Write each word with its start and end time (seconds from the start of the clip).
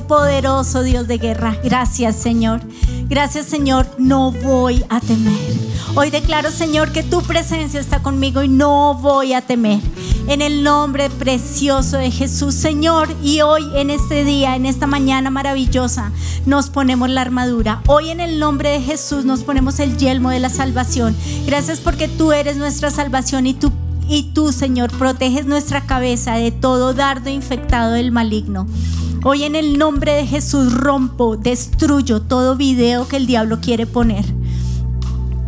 poderoso 0.00 0.82
Dios 0.82 1.08
de 1.08 1.18
guerra. 1.18 1.56
Gracias, 1.62 2.16
Señor. 2.16 2.60
Gracias, 3.08 3.46
Señor. 3.46 3.86
No 3.98 4.32
voy 4.32 4.84
a 4.88 5.00
temer. 5.00 5.34
Hoy 5.94 6.10
declaro, 6.10 6.50
Señor, 6.50 6.92
que 6.92 7.02
tu 7.02 7.22
presencia 7.22 7.80
está 7.80 8.02
conmigo 8.02 8.42
y 8.42 8.48
no 8.48 8.94
voy 8.94 9.32
a 9.32 9.40
temer. 9.40 9.80
En 10.28 10.42
el 10.42 10.62
nombre 10.62 11.08
precioso 11.10 11.96
de 11.96 12.10
Jesús, 12.10 12.54
Señor. 12.54 13.08
Y 13.22 13.40
hoy, 13.40 13.62
en 13.74 13.90
este 13.90 14.24
día, 14.24 14.56
en 14.56 14.66
esta 14.66 14.86
mañana 14.86 15.30
maravillosa, 15.30 16.12
nos 16.46 16.70
ponemos 16.70 17.08
la 17.08 17.22
armadura. 17.22 17.82
Hoy, 17.86 18.10
en 18.10 18.20
el 18.20 18.38
nombre 18.38 18.70
de 18.70 18.80
Jesús, 18.80 19.24
nos 19.24 19.42
ponemos 19.42 19.80
el 19.80 19.96
yelmo 19.96 20.30
de 20.30 20.40
la 20.40 20.50
salvación. 20.50 21.16
Gracias 21.46 21.80
porque 21.80 22.08
tú 22.08 22.32
eres 22.32 22.56
nuestra 22.56 22.90
salvación 22.90 23.46
y 23.46 23.54
tú 23.54 23.72
y 24.08 24.22
tú, 24.32 24.52
Señor, 24.52 24.90
proteges 24.92 25.44
nuestra 25.44 25.82
cabeza 25.82 26.34
de 26.34 26.50
todo 26.50 26.94
dardo 26.94 27.28
infectado 27.28 27.92
del 27.92 28.10
maligno. 28.10 28.66
Hoy 29.24 29.42
en 29.42 29.56
el 29.56 29.78
nombre 29.78 30.12
de 30.12 30.26
Jesús 30.26 30.72
rompo, 30.72 31.36
destruyo 31.36 32.22
todo 32.22 32.56
video 32.56 33.08
que 33.08 33.16
el 33.16 33.26
diablo 33.26 33.58
quiere 33.60 33.84
poner. 33.84 34.24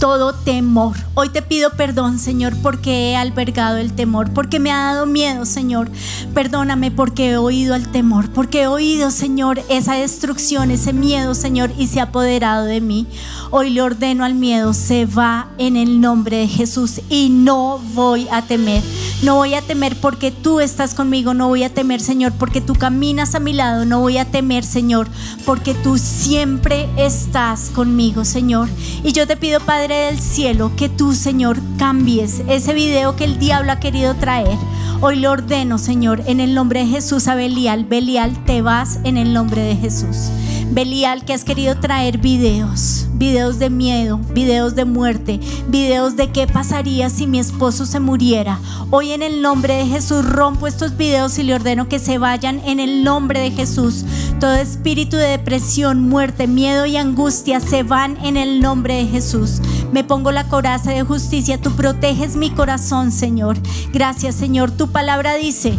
Todo 0.01 0.33
temor. 0.33 0.97
Hoy 1.13 1.29
te 1.29 1.43
pido 1.43 1.73
perdón, 1.77 2.19
Señor, 2.19 2.55
porque 2.63 3.11
he 3.11 3.17
albergado 3.17 3.77
el 3.77 3.93
temor, 3.93 4.33
porque 4.33 4.59
me 4.59 4.73
ha 4.73 4.95
dado 4.95 5.05
miedo, 5.05 5.45
Señor. 5.45 5.91
Perdóname 6.33 6.91
porque 6.91 7.33
he 7.33 7.37
oído 7.37 7.75
el 7.75 7.87
temor, 7.87 8.31
porque 8.31 8.63
he 8.63 8.67
oído, 8.67 9.11
Señor, 9.11 9.63
esa 9.69 9.97
destrucción, 9.97 10.71
ese 10.71 10.95
miedo, 10.95 11.35
Señor, 11.35 11.71
y 11.77 11.87
se 11.89 12.01
ha 12.01 12.05
apoderado 12.05 12.65
de 12.65 12.81
mí. 12.81 13.07
Hoy 13.51 13.69
le 13.69 13.83
ordeno 13.83 14.25
al 14.25 14.35
miedo, 14.35 14.73
se 14.73 15.05
va 15.05 15.51
en 15.59 15.77
el 15.77 16.01
nombre 16.01 16.39
de 16.39 16.49
Jesús 16.49 17.03
y 17.11 17.29
no 17.29 17.79
voy 17.93 18.27
a 18.31 18.41
temer. 18.41 18.83
No 19.23 19.35
voy 19.35 19.53
a 19.53 19.61
temer 19.61 19.97
porque 20.01 20.31
tú 20.31 20.61
estás 20.61 20.95
conmigo, 20.95 21.35
no 21.35 21.49
voy 21.49 21.63
a 21.65 21.75
temer, 21.75 22.01
Señor, 22.01 22.33
porque 22.39 22.63
tú 22.63 22.75
caminas 22.75 23.35
a 23.35 23.41
mi 23.41 23.53
lado, 23.53 23.85
no 23.85 24.01
voy 24.01 24.17
a 24.17 24.25
temer, 24.25 24.65
Señor, 24.65 25.09
porque 25.45 25.75
tú 25.75 25.99
siempre 25.99 26.89
estás 26.97 27.69
conmigo, 27.69 28.25
Señor. 28.25 28.71
Y 29.05 29.13
yo 29.13 29.27
te 29.27 29.37
pido, 29.37 29.61
Padre 29.61 29.90
del 29.95 30.19
cielo, 30.19 30.73
que 30.77 30.89
tú, 30.89 31.15
Señor, 31.15 31.59
cambies 31.79 32.43
ese 32.49 32.75
video 32.75 33.17
que 33.17 33.25
el 33.25 33.39
diablo 33.39 33.73
ha 33.73 33.81
querido 33.81 34.15
traer. 34.15 34.57
Hoy 35.03 35.17
lo 35.17 35.31
ordeno, 35.31 35.79
Señor, 35.79 36.23
en 36.27 36.41
el 36.41 36.55
nombre 36.55 36.81
de 36.81 36.87
Jesús 36.87 37.27
a 37.29 37.35
Belial. 37.35 37.85
Belial, 37.85 38.45
te 38.45 38.61
vas 38.61 39.01
en 39.05 39.17
el 39.17 39.33
nombre 39.33 39.63
de 39.63 39.77
Jesús. 39.77 40.31
Belial, 40.73 41.25
que 41.25 41.33
has 41.33 41.43
querido 41.43 41.81
traer 41.81 42.19
videos, 42.19 43.09
videos 43.15 43.59
de 43.59 43.71
miedo, 43.71 44.21
videos 44.33 44.77
de 44.77 44.85
muerte, 44.85 45.41
videos 45.69 46.17
de 46.17 46.31
qué 46.31 46.47
pasaría 46.47 47.11
si 47.11 47.27
mi 47.27 47.41
esposo 47.41 47.87
se 47.87 47.99
muriera. 47.99 48.61
Hoy 48.91 49.11
en 49.11 49.23
el 49.23 49.43
nombre 49.43 49.75
de 49.75 49.87
Jesús 49.87 50.25
rompo 50.25 50.67
estos 50.67 50.97
videos 50.97 51.39
y 51.39 51.43
le 51.43 51.55
ordeno 51.55 51.89
que 51.89 51.99
se 51.99 52.19
vayan 52.19 52.61
en 52.65 52.79
el 52.79 53.03
nombre 53.03 53.41
de 53.41 53.51
Jesús. 53.51 54.05
Todo 54.39 54.55
espíritu 54.55 55.17
de 55.17 55.27
depresión, 55.27 56.09
muerte, 56.09 56.47
miedo 56.47 56.87
y 56.87 56.97
angustia 56.97 57.59
se 57.59 57.83
van 57.83 58.17
en 58.25 58.37
el 58.37 58.61
nombre 58.61 58.95
de 58.95 59.07
Jesús. 59.07 59.61
Me 59.93 60.05
pongo 60.05 60.31
la 60.31 60.49
coraza 60.49 60.93
de 60.93 61.03
justicia, 61.03 61.61
tú 61.61 61.73
proteges 61.73 62.37
mi 62.37 62.51
corazón, 62.51 63.11
Señor. 63.11 63.57
Gracias, 63.93 64.37
Señor. 64.37 64.71
Tu 64.71 64.89
palabra 64.93 65.35
dice 65.35 65.79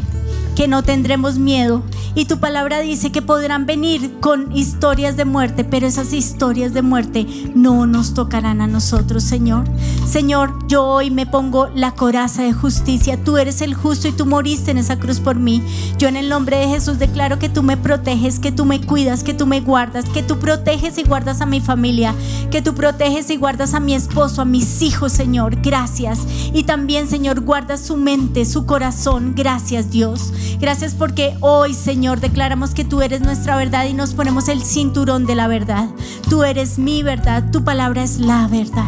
que 0.56 0.68
no 0.68 0.84
tendremos 0.84 1.38
miedo. 1.38 1.84
Y 2.14 2.26
tu 2.26 2.40
palabra 2.40 2.80
dice 2.82 3.12
que 3.12 3.22
podrán 3.22 3.66
venir 3.66 4.20
con 4.20 4.56
historias 4.56 5.16
de 5.16 5.24
muerte, 5.24 5.64
pero 5.64 5.88
esas 5.88 6.12
historias 6.12 6.74
de 6.74 6.82
muerte 6.82 7.26
no 7.56 7.88
nos 7.88 8.14
tocarán 8.14 8.60
a 8.60 8.68
nosotros, 8.68 9.24
Señor. 9.24 9.64
Señor, 10.06 10.54
yo 10.68 10.86
hoy 10.86 11.10
me 11.10 11.26
pongo 11.26 11.70
la 11.74 11.92
coraza 11.92 12.44
de 12.44 12.52
justicia. 12.52 13.24
Tú 13.24 13.38
eres 13.38 13.62
el 13.62 13.74
justo 13.74 14.10
y 14.10 14.12
tú 14.12 14.26
moriste 14.26 14.72
en 14.72 14.78
esa 14.78 15.00
cruz 15.00 15.22
por 15.22 15.38
mí. 15.38 15.64
Yo 15.98 16.10
en 16.10 16.18
el 16.18 16.28
nombre 16.28 16.58
de 16.58 16.68
Jesús 16.68 17.00
declaro 17.00 17.40
que 17.40 17.48
tú 17.48 17.64
me 17.64 17.78
proteges, 17.78 18.40
que 18.40 18.52
tú 18.52 18.66
me 18.66 18.82
cuidas, 18.82 19.24
que 19.24 19.34
tú 19.34 19.48
me 19.48 19.62
guardas, 19.62 20.10
que 20.10 20.22
tú 20.22 20.38
proteges 20.38 20.98
y 20.98 21.04
guardas 21.04 21.40
a 21.40 21.46
mi 21.46 21.62
familia, 21.62 22.14
que 22.50 22.62
tú 22.62 22.76
proteges 22.76 23.30
y 23.30 23.38
guardas 23.38 23.74
a 23.74 23.80
mi 23.80 23.94
esposo, 23.94 24.42
a 24.42 24.46
mis 24.46 24.82
hijos, 24.82 25.14
Señor. 25.14 25.62
Gracias. 25.62 26.20
Y 26.54 26.64
también, 26.64 27.08
Señor, 27.08 27.40
guarda 27.40 27.78
su 27.78 27.96
mente, 27.96 28.44
su 28.44 28.66
corazón. 28.66 29.34
Gracias, 29.34 29.92
Dios. 29.92 30.34
Gracias 30.60 30.94
porque 30.94 31.36
hoy, 31.40 31.74
Señor, 31.74 32.20
declaramos 32.20 32.74
que 32.74 32.86
tú 32.86 33.02
eres 33.02 33.22
nuestra 33.22 33.56
verdad 33.56 33.86
y 33.86 33.94
nos 33.94 34.14
ponemos 34.14 34.48
el 34.48 34.64
cinturón 34.64 35.26
de 35.26 35.36
la 35.36 35.48
verdad. 35.48 35.90
Tú 36.30 36.44
eres 36.44 36.78
mi 36.78 37.04
verdad, 37.04 37.52
tu 37.52 37.64
palabra 37.64 38.04
es 38.04 38.20
la 38.20 38.48
verdad. 38.48 38.86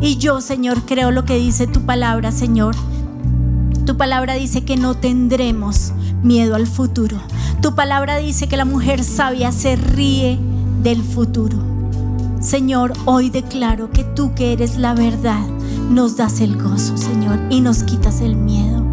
Y 0.00 0.16
yo, 0.16 0.40
Señor, 0.40 0.82
creo 0.86 1.10
lo 1.10 1.24
que 1.24 1.36
dice 1.36 1.66
tu 1.66 1.82
palabra, 1.82 2.30
Señor. 2.30 2.74
Tu 3.86 3.96
palabra 3.96 4.34
dice 4.34 4.64
que 4.64 4.76
no 4.76 4.94
tendremos 4.94 5.92
miedo 6.22 6.54
al 6.54 6.66
futuro. 6.66 7.16
Tu 7.62 7.74
palabra 7.74 8.18
dice 8.18 8.48
que 8.48 8.56
la 8.56 8.64
mujer 8.64 9.02
sabia 9.02 9.50
se 9.50 9.76
ríe 9.76 10.38
del 10.82 11.02
futuro. 11.02 11.58
Señor, 12.40 12.92
hoy 13.04 13.30
declaro 13.30 13.90
que 13.90 14.04
tú 14.04 14.32
que 14.34 14.52
eres 14.52 14.76
la 14.76 14.94
verdad, 14.94 15.44
nos 15.90 16.16
das 16.16 16.40
el 16.40 16.56
gozo, 16.56 16.96
Señor, 16.96 17.40
y 17.50 17.60
nos 17.60 17.82
quitas 17.82 18.20
el 18.20 18.36
miedo. 18.36 18.87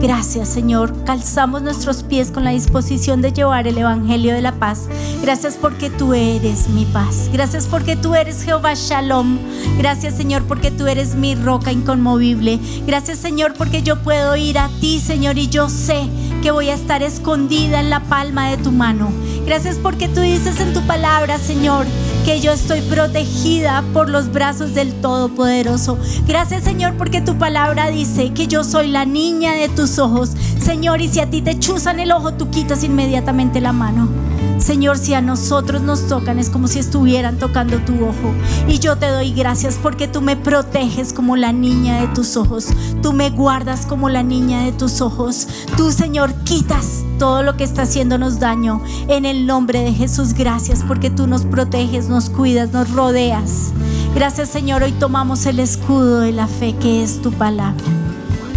Gracias, 0.00 0.48
Señor. 0.48 1.04
Calzamos 1.04 1.60
nuestros 1.60 2.02
pies 2.02 2.30
con 2.30 2.42
la 2.42 2.52
disposición 2.52 3.20
de 3.20 3.34
llevar 3.34 3.66
el 3.66 3.76
Evangelio 3.76 4.32
de 4.32 4.40
la 4.40 4.52
paz. 4.52 4.88
Gracias 5.20 5.58
porque 5.60 5.90
tú 5.90 6.14
eres 6.14 6.70
mi 6.70 6.86
paz. 6.86 7.28
Gracias 7.30 7.66
porque 7.66 7.96
tú 7.96 8.14
eres 8.14 8.42
Jehová 8.42 8.72
Shalom. 8.74 9.38
Gracias, 9.76 10.16
Señor, 10.16 10.44
porque 10.44 10.70
tú 10.70 10.86
eres 10.86 11.16
mi 11.16 11.34
roca 11.34 11.70
inconmovible. 11.70 12.58
Gracias, 12.86 13.18
Señor, 13.18 13.52
porque 13.58 13.82
yo 13.82 14.02
puedo 14.02 14.36
ir 14.36 14.58
a 14.58 14.70
ti, 14.80 15.00
Señor, 15.00 15.36
y 15.36 15.48
yo 15.48 15.68
sé 15.68 16.08
que 16.42 16.50
voy 16.50 16.70
a 16.70 16.74
estar 16.74 17.02
escondida 17.02 17.80
en 17.80 17.90
la 17.90 18.00
palma 18.00 18.50
de 18.50 18.56
tu 18.56 18.72
mano. 18.72 19.12
Gracias 19.44 19.76
porque 19.76 20.08
tú 20.08 20.22
dices 20.22 20.60
en 20.60 20.72
tu 20.72 20.80
palabra, 20.86 21.36
Señor, 21.36 21.86
que 22.30 22.40
yo 22.40 22.52
estoy 22.52 22.80
protegida 22.82 23.82
por 23.92 24.08
los 24.08 24.30
brazos 24.30 24.72
del 24.72 24.92
Todopoderoso. 25.00 25.98
Gracias 26.28 26.62
Señor 26.62 26.94
porque 26.96 27.20
tu 27.20 27.36
palabra 27.36 27.90
dice 27.90 28.32
que 28.32 28.46
yo 28.46 28.62
soy 28.62 28.86
la 28.86 29.04
niña 29.04 29.54
de 29.54 29.68
tus 29.68 29.98
ojos. 29.98 30.30
Señor, 30.60 31.00
y 31.00 31.08
si 31.08 31.18
a 31.18 31.28
ti 31.28 31.42
te 31.42 31.58
chuzan 31.58 31.98
el 31.98 32.12
ojo, 32.12 32.34
tú 32.34 32.48
quitas 32.48 32.84
inmediatamente 32.84 33.60
la 33.60 33.72
mano. 33.72 34.29
Señor, 34.60 34.98
si 34.98 35.14
a 35.14 35.22
nosotros 35.22 35.80
nos 35.80 36.06
tocan 36.06 36.38
es 36.38 36.50
como 36.50 36.68
si 36.68 36.78
estuvieran 36.78 37.38
tocando 37.38 37.78
tu 37.78 37.94
ojo. 38.04 38.34
Y 38.68 38.78
yo 38.78 38.96
te 38.96 39.08
doy 39.08 39.32
gracias 39.32 39.78
porque 39.82 40.06
tú 40.06 40.20
me 40.20 40.36
proteges 40.36 41.12
como 41.12 41.36
la 41.36 41.52
niña 41.52 42.00
de 42.00 42.08
tus 42.08 42.36
ojos. 42.36 42.68
Tú 43.02 43.14
me 43.14 43.30
guardas 43.30 43.86
como 43.86 44.10
la 44.10 44.22
niña 44.22 44.62
de 44.64 44.72
tus 44.72 45.00
ojos. 45.00 45.48
Tú, 45.76 45.90
Señor, 45.92 46.34
quitas 46.44 47.04
todo 47.18 47.42
lo 47.42 47.56
que 47.56 47.64
está 47.64 47.82
haciéndonos 47.82 48.38
daño. 48.38 48.82
En 49.08 49.24
el 49.24 49.46
nombre 49.46 49.80
de 49.82 49.92
Jesús, 49.92 50.34
gracias 50.34 50.84
porque 50.86 51.08
tú 51.08 51.26
nos 51.26 51.42
proteges, 51.46 52.08
nos 52.08 52.28
cuidas, 52.28 52.70
nos 52.72 52.90
rodeas. 52.90 53.72
Gracias, 54.14 54.50
Señor. 54.50 54.82
Hoy 54.82 54.92
tomamos 54.92 55.46
el 55.46 55.58
escudo 55.58 56.20
de 56.20 56.32
la 56.32 56.46
fe 56.46 56.74
que 56.74 57.02
es 57.02 57.22
tu 57.22 57.32
palabra. 57.32 57.82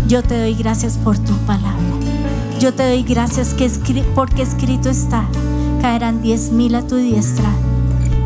Yo 0.07 0.21
te 0.21 0.38
doy 0.38 0.53
gracias 0.53 0.97
por 0.97 1.17
tu 1.17 1.33
palabra. 1.45 1.79
Yo 2.59 2.73
te 2.73 2.88
doy 2.88 3.03
gracias 3.03 3.53
que 3.53 3.69
porque 4.15 4.41
escrito 4.41 4.89
está 4.89 5.25
caerán 5.83 6.21
diez 6.21 6.50
mil 6.50 6.75
a 6.75 6.88
tu 6.88 6.95
diestra 6.95 7.51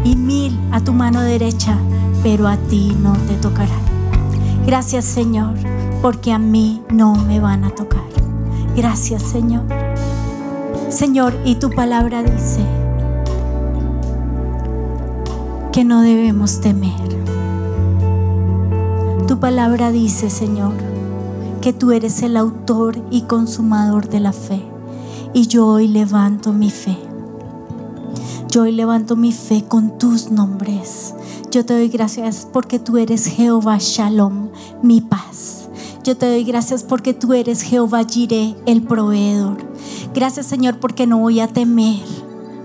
y 0.04 0.16
mil 0.16 0.60
a 0.72 0.80
tu 0.80 0.94
mano 0.94 1.22
derecha, 1.22 1.76
pero 2.22 2.48
a 2.48 2.56
ti 2.56 2.96
no 3.02 3.14
te 3.28 3.34
tocarán. 3.34 3.82
Gracias 4.68 5.06
Señor, 5.06 5.56
porque 6.04 6.32
a 6.32 6.38
mí 6.38 6.84
no 6.92 7.16
me 7.16 7.40
van 7.40 7.64
a 7.64 7.72
tocar. 7.72 8.06
Gracias 8.76 9.24
Señor. 9.24 9.64
Señor, 10.90 11.34
y 11.46 11.56
tu 11.56 11.72
palabra 11.72 12.22
dice 12.22 12.64
que 15.72 15.84
no 15.84 16.04
debemos 16.04 16.62
temer. 16.62 17.18
Tu 19.28 19.40
palabra 19.40 19.90
dice, 19.90 20.30
Señor, 20.30 20.74
que 21.62 21.74
tú 21.74 21.92
eres 21.92 22.22
el 22.22 22.38
autor 22.38 23.00
y 23.10 23.24
consumador 23.24 24.10
de 24.10 24.20
la 24.20 24.32
fe. 24.32 24.62
Y 25.34 25.48
yo 25.48 25.66
hoy 25.66 25.88
levanto 25.88 26.54
mi 26.54 26.70
fe. 26.70 27.07
Yo 28.50 28.62
hoy 28.62 28.72
levanto 28.72 29.18
mi 29.18 29.34
fe 29.34 29.66
con 29.68 29.98
tus 29.98 30.32
nombres. 30.32 31.14
Yo 31.52 31.66
te 31.66 31.74
doy 31.74 31.90
gracias 31.90 32.48
porque 32.52 32.80
tú 32.80 32.98
eres 32.98 33.26
Jehová 33.26 33.78
Shalom, 33.78 34.50
mi 34.82 35.02
paz. 35.02 35.68
Yo 36.06 36.16
te 36.16 36.28
doy 36.30 36.46
gracias 36.46 36.84
porque 36.84 37.14
tú 37.14 37.34
eres 37.34 37.62
Jehová 37.62 38.06
Jireh, 38.06 38.56
el 38.66 38.84
proveedor. 38.84 39.58
Gracias 40.14 40.46
Señor 40.46 40.80
porque 40.80 41.06
no 41.06 41.18
voy 41.18 41.42
a 41.42 41.50
temer, 41.50 42.02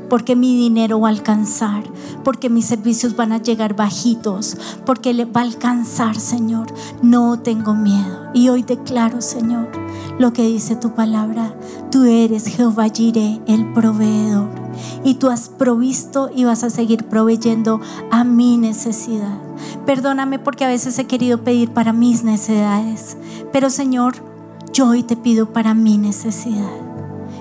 porque 0.08 0.36
mi 0.36 0.54
dinero 0.56 1.00
va 1.00 1.08
a 1.08 1.10
alcanzar, 1.10 1.82
porque 2.22 2.48
mis 2.48 2.66
servicios 2.66 3.16
van 3.16 3.32
a 3.32 3.42
llegar 3.42 3.74
bajitos, 3.74 4.56
porque 4.86 5.24
va 5.24 5.40
a 5.40 5.44
alcanzar 5.44 6.14
Señor. 6.20 6.72
No 7.02 7.40
tengo 7.40 7.74
miedo. 7.74 8.30
Y 8.34 8.50
hoy 8.50 8.62
declaro 8.62 9.20
Señor 9.20 9.68
lo 10.20 10.32
que 10.32 10.46
dice 10.46 10.76
tu 10.76 10.94
palabra. 10.94 11.56
Tú 11.90 12.04
eres 12.04 12.46
Jehová 12.46 12.88
Jireh, 12.88 13.40
el 13.48 13.72
proveedor 13.72 14.61
y 15.04 15.14
tú 15.14 15.28
has 15.28 15.48
provisto 15.48 16.30
y 16.34 16.44
vas 16.44 16.64
a 16.64 16.70
seguir 16.70 17.04
proveyendo 17.04 17.80
a 18.10 18.24
mi 18.24 18.56
necesidad. 18.56 19.38
Perdóname 19.86 20.38
porque 20.38 20.64
a 20.64 20.68
veces 20.68 20.98
he 20.98 21.06
querido 21.06 21.42
pedir 21.44 21.70
para 21.70 21.92
mis 21.92 22.24
necesidades, 22.24 23.16
pero 23.52 23.70
Señor, 23.70 24.14
yo 24.72 24.88
hoy 24.88 25.02
te 25.02 25.16
pido 25.16 25.52
para 25.52 25.74
mi 25.74 25.98
necesidad. 25.98 26.70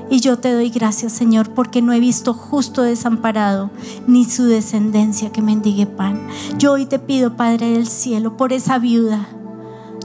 Y 0.09 0.19
yo 0.19 0.37
te 0.37 0.53
doy 0.53 0.69
gracias, 0.69 1.13
Señor, 1.13 1.51
porque 1.51 1.81
no 1.81 1.93
he 1.93 2.01
visto 2.01 2.33
justo 2.33 2.81
desamparado 2.81 3.69
ni 4.07 4.25
su 4.25 4.43
descendencia 4.43 5.31
que 5.31 5.41
mendigue 5.41 5.85
pan. 5.85 6.27
Yo 6.57 6.73
hoy 6.73 6.85
te 6.85 6.99
pido, 6.99 7.37
Padre 7.37 7.71
del 7.71 7.87
cielo, 7.87 8.35
por 8.35 8.51
esa 8.51 8.77
viuda. 8.77 9.29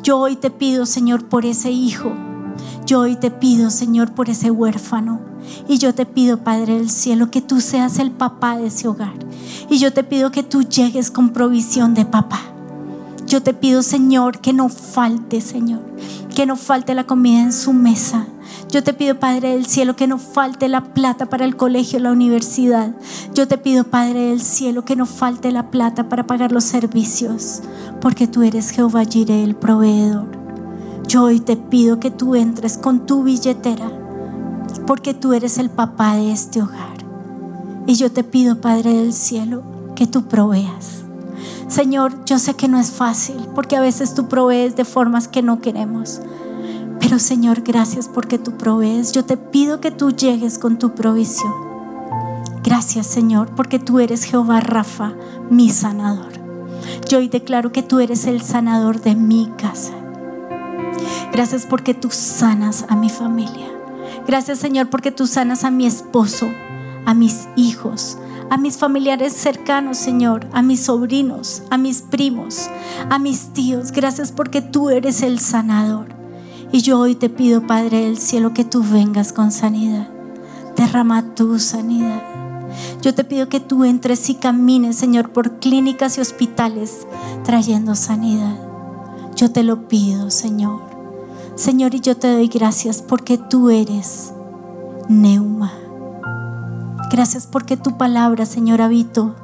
Yo 0.04 0.20
hoy 0.20 0.36
te 0.36 0.50
pido, 0.50 0.86
Señor, 0.86 1.24
por 1.24 1.44
ese 1.44 1.72
hijo. 1.72 2.12
Yo 2.86 3.00
hoy 3.00 3.16
te 3.16 3.32
pido, 3.32 3.70
Señor, 3.70 4.12
por 4.12 4.30
ese 4.30 4.52
huérfano. 4.52 5.18
Y 5.66 5.78
yo 5.78 5.92
te 5.92 6.06
pido, 6.06 6.44
Padre 6.44 6.74
del 6.74 6.88
cielo, 6.88 7.32
que 7.32 7.40
tú 7.40 7.60
seas 7.60 7.98
el 7.98 8.12
papá 8.12 8.56
de 8.56 8.68
ese 8.68 8.86
hogar. 8.86 9.14
Y 9.68 9.78
yo 9.78 9.92
te 9.92 10.04
pido 10.04 10.30
que 10.30 10.44
tú 10.44 10.62
llegues 10.62 11.10
con 11.10 11.30
provisión 11.30 11.94
de 11.94 12.04
papá. 12.04 12.40
Yo 13.26 13.42
te 13.42 13.54
pido, 13.54 13.82
Señor, 13.82 14.38
que 14.38 14.52
no 14.52 14.68
falte, 14.68 15.40
Señor, 15.40 15.82
que 16.32 16.46
no 16.46 16.54
falte 16.54 16.94
la 16.94 17.02
comida 17.02 17.40
en 17.40 17.52
su 17.52 17.72
mesa. 17.72 18.28
Yo 18.70 18.84
te 18.84 18.92
pido, 18.92 19.18
Padre 19.18 19.50
del 19.50 19.66
cielo, 19.66 19.96
que 19.96 20.06
no 20.06 20.18
falte 20.18 20.68
la 20.68 20.94
plata 20.94 21.26
para 21.26 21.44
el 21.44 21.56
colegio, 21.56 21.98
la 21.98 22.12
universidad. 22.12 22.94
Yo 23.34 23.48
te 23.48 23.58
pido, 23.58 23.82
Padre 23.82 24.28
del 24.28 24.40
cielo, 24.40 24.84
que 24.84 24.94
no 24.94 25.06
falte 25.06 25.50
la 25.50 25.72
plata 25.72 26.08
para 26.08 26.28
pagar 26.28 26.52
los 26.52 26.62
servicios, 26.62 27.62
porque 28.00 28.28
tú 28.28 28.44
eres 28.44 28.70
Jehová 28.70 29.04
Jireh, 29.04 29.42
el 29.42 29.56
proveedor. 29.56 30.45
Yo 31.08 31.22
hoy 31.22 31.38
te 31.38 31.56
pido 31.56 32.00
que 32.00 32.10
tú 32.10 32.34
entres 32.34 32.78
con 32.78 33.06
tu 33.06 33.22
billetera 33.22 33.90
porque 34.86 35.14
tú 35.14 35.32
eres 35.32 35.58
el 35.58 35.70
papá 35.70 36.16
de 36.16 36.32
este 36.32 36.62
hogar. 36.62 36.96
Y 37.86 37.94
yo 37.94 38.10
te 38.10 38.24
pido, 38.24 38.60
Padre 38.60 38.92
del 38.94 39.12
cielo, 39.12 39.62
que 39.94 40.06
tú 40.06 40.24
proveas. 40.24 41.04
Señor, 41.68 42.24
yo 42.24 42.38
sé 42.38 42.54
que 42.54 42.66
no 42.66 42.78
es 42.78 42.90
fácil, 42.90 43.36
porque 43.54 43.76
a 43.76 43.80
veces 43.80 44.14
tú 44.14 44.26
provees 44.28 44.74
de 44.74 44.84
formas 44.84 45.28
que 45.28 45.42
no 45.42 45.60
queremos. 45.60 46.20
Pero 46.98 47.20
Señor, 47.20 47.62
gracias 47.62 48.08
porque 48.08 48.38
tú 48.38 48.52
provees. 48.56 49.12
Yo 49.12 49.24
te 49.24 49.36
pido 49.36 49.80
que 49.80 49.92
tú 49.92 50.10
llegues 50.10 50.58
con 50.58 50.76
tu 50.78 50.94
provisión. 50.94 51.52
Gracias 52.64 53.06
Señor, 53.06 53.50
porque 53.54 53.78
tú 53.78 54.00
eres 54.00 54.24
Jehová 54.24 54.58
Rafa, 54.58 55.12
mi 55.50 55.70
sanador. 55.70 56.32
Yo 57.08 57.18
hoy 57.18 57.28
declaro 57.28 57.70
que 57.70 57.84
tú 57.84 58.00
eres 58.00 58.26
el 58.26 58.42
sanador 58.42 59.00
de 59.00 59.14
mi 59.14 59.52
casa. 59.56 59.92
Gracias 61.32 61.66
porque 61.66 61.94
tú 61.94 62.10
sanas 62.10 62.86
a 62.88 62.96
mi 62.96 63.10
familia. 63.10 63.68
Gracias 64.26 64.58
Señor 64.58 64.90
porque 64.90 65.10
tú 65.10 65.26
sanas 65.26 65.64
a 65.64 65.70
mi 65.70 65.86
esposo, 65.86 66.48
a 67.04 67.14
mis 67.14 67.48
hijos, 67.56 68.18
a 68.50 68.56
mis 68.56 68.78
familiares 68.78 69.32
cercanos, 69.32 69.98
Señor, 69.98 70.46
a 70.52 70.62
mis 70.62 70.80
sobrinos, 70.80 71.62
a 71.70 71.78
mis 71.78 72.02
primos, 72.02 72.70
a 73.10 73.18
mis 73.18 73.52
tíos. 73.52 73.92
Gracias 73.92 74.32
porque 74.32 74.62
tú 74.62 74.90
eres 74.90 75.22
el 75.22 75.38
sanador. 75.40 76.08
Y 76.72 76.80
yo 76.80 76.98
hoy 76.98 77.14
te 77.14 77.28
pido, 77.28 77.66
Padre 77.66 78.04
del 78.04 78.18
cielo, 78.18 78.52
que 78.52 78.64
tú 78.64 78.82
vengas 78.82 79.32
con 79.32 79.52
sanidad. 79.52 80.08
Derrama 80.76 81.34
tu 81.34 81.58
sanidad. 81.58 82.22
Yo 83.02 83.14
te 83.14 83.24
pido 83.24 83.48
que 83.48 83.60
tú 83.60 83.84
entres 83.84 84.28
y 84.28 84.34
camines, 84.34 84.96
Señor, 84.96 85.30
por 85.30 85.58
clínicas 85.58 86.18
y 86.18 86.20
hospitales 86.20 87.06
trayendo 87.44 87.94
sanidad. 87.94 88.65
Yo 89.36 89.52
te 89.52 89.62
lo 89.62 89.86
pido, 89.86 90.30
Señor. 90.30 90.80
Señor, 91.56 91.94
y 91.94 92.00
yo 92.00 92.16
te 92.16 92.32
doy 92.32 92.48
gracias 92.48 93.02
porque 93.02 93.36
tú 93.36 93.68
eres 93.68 94.32
Neuma. 95.10 95.74
Gracias 97.10 97.46
porque 97.46 97.76
tu 97.76 97.98
palabra, 97.98 98.46
Señor, 98.46 98.80
habitó. 98.80 99.34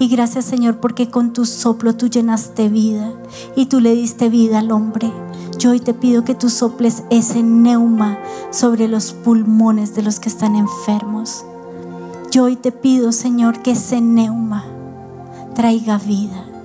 Y 0.00 0.08
gracias, 0.08 0.46
Señor, 0.46 0.80
porque 0.80 1.10
con 1.10 1.32
tu 1.32 1.46
soplo 1.46 1.94
tú 1.94 2.08
llenaste 2.08 2.68
vida 2.68 3.12
y 3.54 3.66
tú 3.66 3.78
le 3.80 3.94
diste 3.94 4.28
vida 4.28 4.58
al 4.58 4.72
hombre. 4.72 5.12
Yo 5.58 5.70
hoy 5.70 5.78
te 5.78 5.94
pido 5.94 6.24
que 6.24 6.34
tú 6.34 6.50
soples 6.50 7.04
ese 7.10 7.44
neuma 7.44 8.18
sobre 8.50 8.88
los 8.88 9.12
pulmones 9.12 9.94
de 9.94 10.02
los 10.02 10.18
que 10.18 10.28
están 10.28 10.56
enfermos. 10.56 11.44
Yo 12.32 12.44
hoy 12.44 12.56
te 12.56 12.72
pido, 12.72 13.12
Señor, 13.12 13.62
que 13.62 13.70
ese 13.70 14.00
neuma 14.00 14.64
traiga 15.54 15.98
vida. 15.98 16.55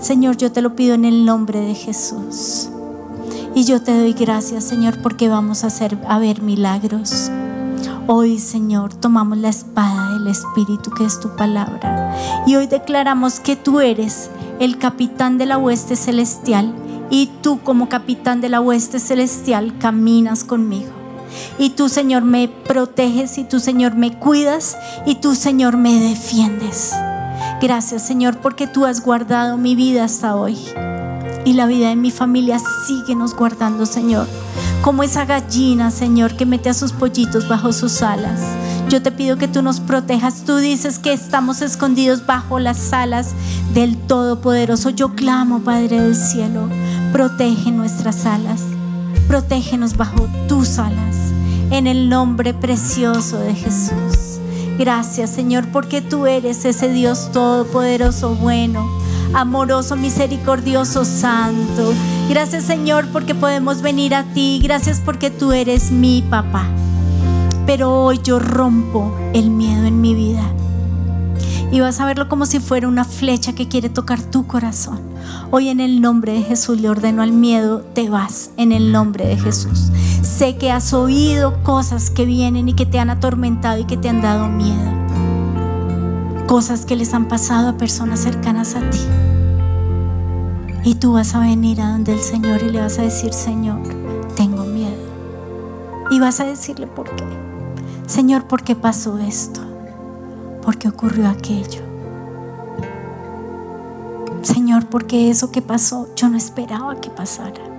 Señor, 0.00 0.38
yo 0.38 0.50
te 0.50 0.62
lo 0.62 0.74
pido 0.74 0.94
en 0.94 1.04
el 1.04 1.26
nombre 1.26 1.60
de 1.60 1.74
Jesús. 1.74 2.70
Y 3.54 3.64
yo 3.64 3.82
te 3.82 3.96
doy 3.98 4.14
gracias, 4.14 4.64
Señor, 4.64 5.02
porque 5.02 5.28
vamos 5.28 5.62
a, 5.62 5.66
hacer, 5.66 5.98
a 6.08 6.18
ver 6.18 6.40
milagros. 6.40 7.30
Hoy, 8.06 8.38
Señor, 8.38 8.94
tomamos 8.94 9.36
la 9.36 9.50
espada 9.50 10.14
del 10.14 10.28
Espíritu, 10.28 10.90
que 10.90 11.04
es 11.04 11.20
tu 11.20 11.36
palabra. 11.36 12.16
Y 12.46 12.56
hoy 12.56 12.66
declaramos 12.66 13.40
que 13.40 13.56
tú 13.56 13.80
eres 13.80 14.30
el 14.58 14.78
capitán 14.78 15.36
de 15.36 15.44
la 15.44 15.58
hueste 15.58 15.96
celestial. 15.96 16.74
Y 17.10 17.28
tú 17.42 17.60
como 17.60 17.90
capitán 17.90 18.40
de 18.40 18.48
la 18.48 18.60
hueste 18.60 19.00
celestial 19.00 19.76
caminas 19.78 20.44
conmigo. 20.44 20.92
Y 21.58 21.70
tú, 21.70 21.90
Señor, 21.90 22.22
me 22.22 22.48
proteges 22.48 23.36
y 23.36 23.44
tú, 23.44 23.60
Señor, 23.60 23.96
me 23.96 24.18
cuidas 24.18 24.78
y 25.04 25.16
tú, 25.16 25.34
Señor, 25.34 25.76
me 25.76 26.00
defiendes. 26.00 26.94
Gracias, 27.60 28.06
Señor, 28.06 28.38
porque 28.38 28.66
tú 28.66 28.86
has 28.86 29.02
guardado 29.02 29.58
mi 29.58 29.74
vida 29.74 30.04
hasta 30.04 30.34
hoy. 30.34 30.56
Y 31.44 31.52
la 31.52 31.66
vida 31.66 31.90
de 31.90 31.96
mi 31.96 32.10
familia 32.10 32.58
síguenos 32.86 33.34
guardando, 33.34 33.84
Señor. 33.84 34.26
Como 34.80 35.02
esa 35.02 35.26
gallina, 35.26 35.90
Señor, 35.90 36.36
que 36.36 36.46
mete 36.46 36.70
a 36.70 36.74
sus 36.74 36.92
pollitos 36.92 37.48
bajo 37.48 37.74
sus 37.74 38.00
alas. 38.00 38.40
Yo 38.88 39.02
te 39.02 39.12
pido 39.12 39.36
que 39.36 39.46
tú 39.46 39.60
nos 39.60 39.78
protejas. 39.78 40.44
Tú 40.46 40.56
dices 40.56 40.98
que 40.98 41.12
estamos 41.12 41.60
escondidos 41.60 42.24
bajo 42.24 42.58
las 42.58 42.94
alas 42.94 43.34
del 43.74 43.98
Todopoderoso. 43.98 44.88
Yo 44.88 45.14
clamo, 45.14 45.60
Padre 45.60 46.00
del 46.00 46.16
Cielo, 46.16 46.66
protege 47.12 47.72
nuestras 47.72 48.24
alas. 48.24 48.62
Protégenos 49.28 49.98
bajo 49.98 50.28
tus 50.48 50.78
alas. 50.78 51.16
En 51.70 51.86
el 51.86 52.08
nombre 52.08 52.54
precioso 52.54 53.36
de 53.38 53.54
Jesús. 53.54 54.19
Gracias, 54.78 55.30
Señor, 55.30 55.66
porque 55.72 56.00
tú 56.00 56.26
eres 56.26 56.64
ese 56.64 56.90
Dios 56.90 57.30
todopoderoso, 57.32 58.34
bueno 58.34 59.00
amoroso, 59.34 59.96
misericordioso, 59.96 61.04
santo. 61.04 61.92
Gracias 62.28 62.64
Señor 62.64 63.08
porque 63.12 63.34
podemos 63.34 63.82
venir 63.82 64.14
a 64.14 64.24
ti. 64.24 64.60
Gracias 64.62 65.00
porque 65.04 65.30
tú 65.30 65.52
eres 65.52 65.90
mi 65.90 66.22
papá. 66.22 66.66
Pero 67.66 68.04
hoy 68.04 68.20
yo 68.22 68.38
rompo 68.38 69.14
el 69.32 69.50
miedo 69.50 69.84
en 69.84 70.00
mi 70.00 70.14
vida. 70.14 70.42
Y 71.72 71.80
vas 71.80 72.00
a 72.00 72.06
verlo 72.06 72.28
como 72.28 72.46
si 72.46 72.58
fuera 72.58 72.88
una 72.88 73.04
flecha 73.04 73.52
que 73.52 73.68
quiere 73.68 73.88
tocar 73.88 74.20
tu 74.20 74.46
corazón. 74.46 74.98
Hoy 75.52 75.68
en 75.68 75.78
el 75.78 76.00
nombre 76.00 76.32
de 76.32 76.42
Jesús 76.42 76.80
le 76.80 76.88
ordeno 76.88 77.22
al 77.22 77.32
miedo, 77.32 77.82
te 77.94 78.10
vas 78.10 78.50
en 78.56 78.72
el 78.72 78.90
nombre 78.90 79.26
de 79.26 79.36
Jesús. 79.36 79.92
Sé 80.22 80.56
que 80.56 80.70
has 80.70 80.92
oído 80.92 81.62
cosas 81.62 82.10
que 82.10 82.24
vienen 82.24 82.68
y 82.68 82.74
que 82.74 82.86
te 82.86 82.98
han 82.98 83.10
atormentado 83.10 83.78
y 83.78 83.84
que 83.84 83.96
te 83.96 84.08
han 84.08 84.20
dado 84.20 84.48
miedo 84.48 85.00
cosas 86.50 86.84
que 86.84 86.96
les 86.96 87.14
han 87.14 87.28
pasado 87.28 87.68
a 87.68 87.76
personas 87.76 88.18
cercanas 88.18 88.74
a 88.74 88.80
ti. 88.90 88.98
Y 90.82 90.96
tú 90.96 91.12
vas 91.12 91.36
a 91.36 91.38
venir 91.38 91.80
a 91.80 91.92
donde 91.92 92.12
el 92.12 92.18
Señor 92.18 92.60
y 92.64 92.70
le 92.70 92.80
vas 92.80 92.98
a 92.98 93.02
decir, 93.02 93.32
Señor, 93.32 93.80
tengo 94.34 94.64
miedo. 94.64 95.00
Y 96.10 96.18
vas 96.18 96.40
a 96.40 96.46
decirle 96.46 96.88
por 96.88 97.08
qué. 97.14 97.22
Señor, 98.08 98.48
¿por 98.48 98.64
qué 98.64 98.74
pasó 98.74 99.16
esto? 99.18 99.60
¿Por 100.60 100.76
qué 100.76 100.88
ocurrió 100.88 101.28
aquello? 101.28 101.82
Señor, 104.42 104.86
porque 104.86 105.30
eso 105.30 105.52
que 105.52 105.62
pasó 105.62 106.08
yo 106.16 106.28
no 106.28 106.36
esperaba 106.36 107.00
que 107.00 107.10
pasara. 107.10 107.69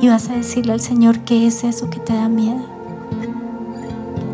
Y 0.00 0.08
vas 0.08 0.28
a 0.30 0.34
decirle 0.34 0.72
al 0.72 0.80
Señor 0.80 1.20
qué 1.20 1.46
es 1.46 1.64
eso 1.64 1.90
que 1.90 2.00
te 2.00 2.14
da 2.14 2.28
miedo. 2.28 2.60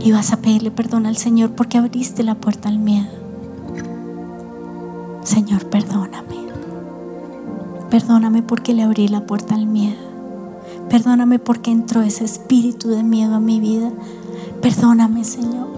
Y 0.00 0.12
vas 0.12 0.32
a 0.32 0.38
pedirle 0.38 0.70
perdón 0.70 1.06
al 1.06 1.16
Señor 1.16 1.50
porque 1.50 1.78
abriste 1.78 2.22
la 2.22 2.34
puerta 2.34 2.68
al 2.68 2.78
miedo. 2.78 3.08
Señor, 5.24 5.66
perdóname. 5.66 6.48
Perdóname 7.90 8.42
porque 8.42 8.74
le 8.74 8.82
abrí 8.82 9.08
la 9.08 9.26
puerta 9.26 9.54
al 9.54 9.66
miedo. 9.66 9.96
Perdóname 10.88 11.38
porque 11.38 11.70
entró 11.70 12.02
ese 12.02 12.24
espíritu 12.24 12.88
de 12.88 13.02
miedo 13.02 13.34
a 13.34 13.40
mi 13.40 13.60
vida. 13.60 13.90
Perdóname, 14.62 15.24
Señor. 15.24 15.68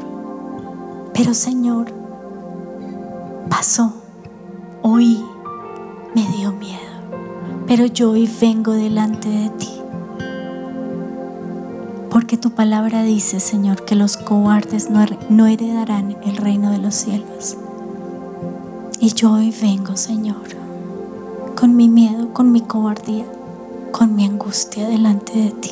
Pero, 1.14 1.34
Señor, 1.34 1.86
pasó. 3.48 3.92
Hoy. 4.82 5.20
Pero 7.70 7.86
yo 7.86 8.10
hoy 8.10 8.28
vengo 8.40 8.72
delante 8.72 9.28
de 9.28 9.48
ti. 9.50 9.70
Porque 12.10 12.36
tu 12.36 12.50
palabra 12.50 13.04
dice, 13.04 13.38
Señor, 13.38 13.84
que 13.84 13.94
los 13.94 14.16
cobardes 14.16 14.88
no, 14.90 15.46
heredarán 15.46 16.16
el 16.24 16.36
reino 16.36 16.72
de 16.72 16.78
los 16.78 16.96
cielos. 16.96 17.56
Y 18.98 19.14
yo 19.14 19.34
hoy 19.34 19.54
vengo, 19.62 19.96
Señor, 19.96 20.42
con 21.54 21.76
mi 21.76 21.88
miedo, 21.88 22.32
con 22.32 22.50
mi 22.50 22.60
cobardía, 22.60 23.26
con 23.92 24.16
mi 24.16 24.24
angustia 24.24 24.88
delante 24.88 25.38
de 25.38 25.50
ti. 25.52 25.70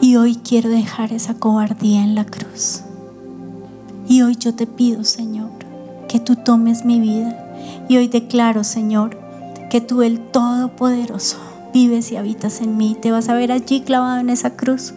Y 0.00 0.14
hoy 0.14 0.36
quiero 0.36 0.68
dejar 0.68 1.12
esa 1.12 1.34
cobardía 1.34 2.04
en 2.04 2.14
la 2.14 2.24
cruz. 2.24 2.82
Y 4.06 4.22
hoy 4.22 4.36
yo 4.36 4.54
te 4.54 4.68
pido, 4.68 5.02
Señor, 5.02 5.50
que 6.06 6.20
tú 6.20 6.36
tomes 6.36 6.84
mi 6.84 7.00
vida. 7.00 7.36
Y 7.88 7.96
hoy 7.96 8.06
declaro, 8.06 8.62
Señor, 8.62 9.23
que 9.74 9.80
tú 9.80 10.02
el 10.02 10.20
Todopoderoso 10.20 11.36
vives 11.72 12.12
y 12.12 12.16
habitas 12.16 12.60
en 12.60 12.76
mí. 12.76 12.96
Te 13.02 13.10
vas 13.10 13.28
a 13.28 13.34
ver 13.34 13.50
allí 13.50 13.80
clavado 13.80 14.20
en 14.20 14.30
esa 14.30 14.50
cruz. 14.50 14.94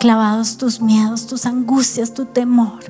Clavados 0.00 0.56
tus 0.56 0.80
miedos, 0.80 1.28
tus 1.28 1.46
angustias, 1.46 2.12
tu 2.12 2.24
temor 2.24 2.80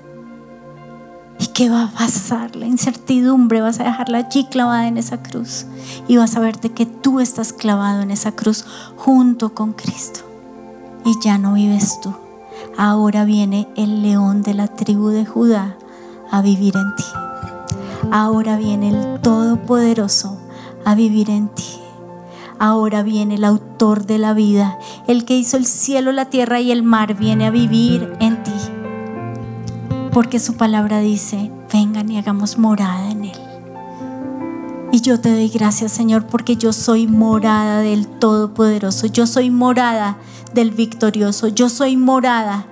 ¿Y 1.38 1.48
qué 1.48 1.68
va 1.68 1.82
a 1.82 1.90
pasar? 1.90 2.56
La 2.56 2.64
incertidumbre, 2.64 3.60
vas 3.60 3.78
a 3.78 3.84
dejarla 3.84 4.20
allí 4.20 4.46
clavada 4.46 4.88
en 4.88 4.96
esa 4.96 5.22
cruz. 5.22 5.66
Y 6.08 6.16
vas 6.16 6.34
a 6.36 6.40
verte 6.40 6.70
que 6.70 6.86
tú 6.86 7.20
estás 7.20 7.52
clavado 7.52 8.00
en 8.00 8.10
esa 8.10 8.32
cruz 8.32 8.64
junto 8.96 9.52
con 9.52 9.74
Cristo. 9.74 10.20
Y 11.04 11.12
ya 11.22 11.36
no 11.36 11.52
vives 11.52 12.00
tú. 12.00 12.14
Ahora 12.78 13.26
viene 13.26 13.68
el 13.76 14.00
león 14.00 14.40
de 14.40 14.54
la 14.54 14.66
tribu 14.66 15.08
de 15.08 15.26
Judá 15.26 15.76
a 16.30 16.40
vivir 16.40 16.74
en 16.74 16.96
ti. 16.96 17.04
Ahora 18.10 18.56
viene 18.56 18.88
el 18.88 19.20
Todopoderoso 19.20 20.39
a 20.84 20.94
vivir 20.94 21.30
en 21.30 21.48
ti. 21.48 21.64
Ahora 22.58 23.02
viene 23.02 23.36
el 23.36 23.44
autor 23.44 24.04
de 24.06 24.18
la 24.18 24.34
vida, 24.34 24.78
el 25.06 25.24
que 25.24 25.36
hizo 25.36 25.56
el 25.56 25.66
cielo, 25.66 26.12
la 26.12 26.26
tierra 26.26 26.60
y 26.60 26.72
el 26.72 26.82
mar, 26.82 27.14
viene 27.14 27.46
a 27.46 27.50
vivir 27.50 28.12
en 28.20 28.42
ti 28.42 28.52
porque 30.12 30.40
su 30.40 30.54
palabra 30.56 31.00
dice, 31.00 31.50
vengan 31.72 32.10
y 32.10 32.18
hagamos 32.18 32.58
morada 32.58 33.10
en 33.10 33.24
Él. 33.26 33.38
Y 34.92 35.00
yo 35.02 35.20
te 35.20 35.30
doy 35.30 35.48
gracias, 35.48 35.92
Señor, 35.92 36.26
porque 36.26 36.56
yo 36.56 36.72
soy 36.72 37.06
morada 37.06 37.80
del 37.80 38.06
Todopoderoso, 38.06 39.06
yo 39.06 39.26
soy 39.26 39.50
morada 39.50 40.18
del 40.52 40.72
victorioso, 40.72 41.46
yo 41.48 41.68
soy 41.68 41.96
morada 41.96 42.66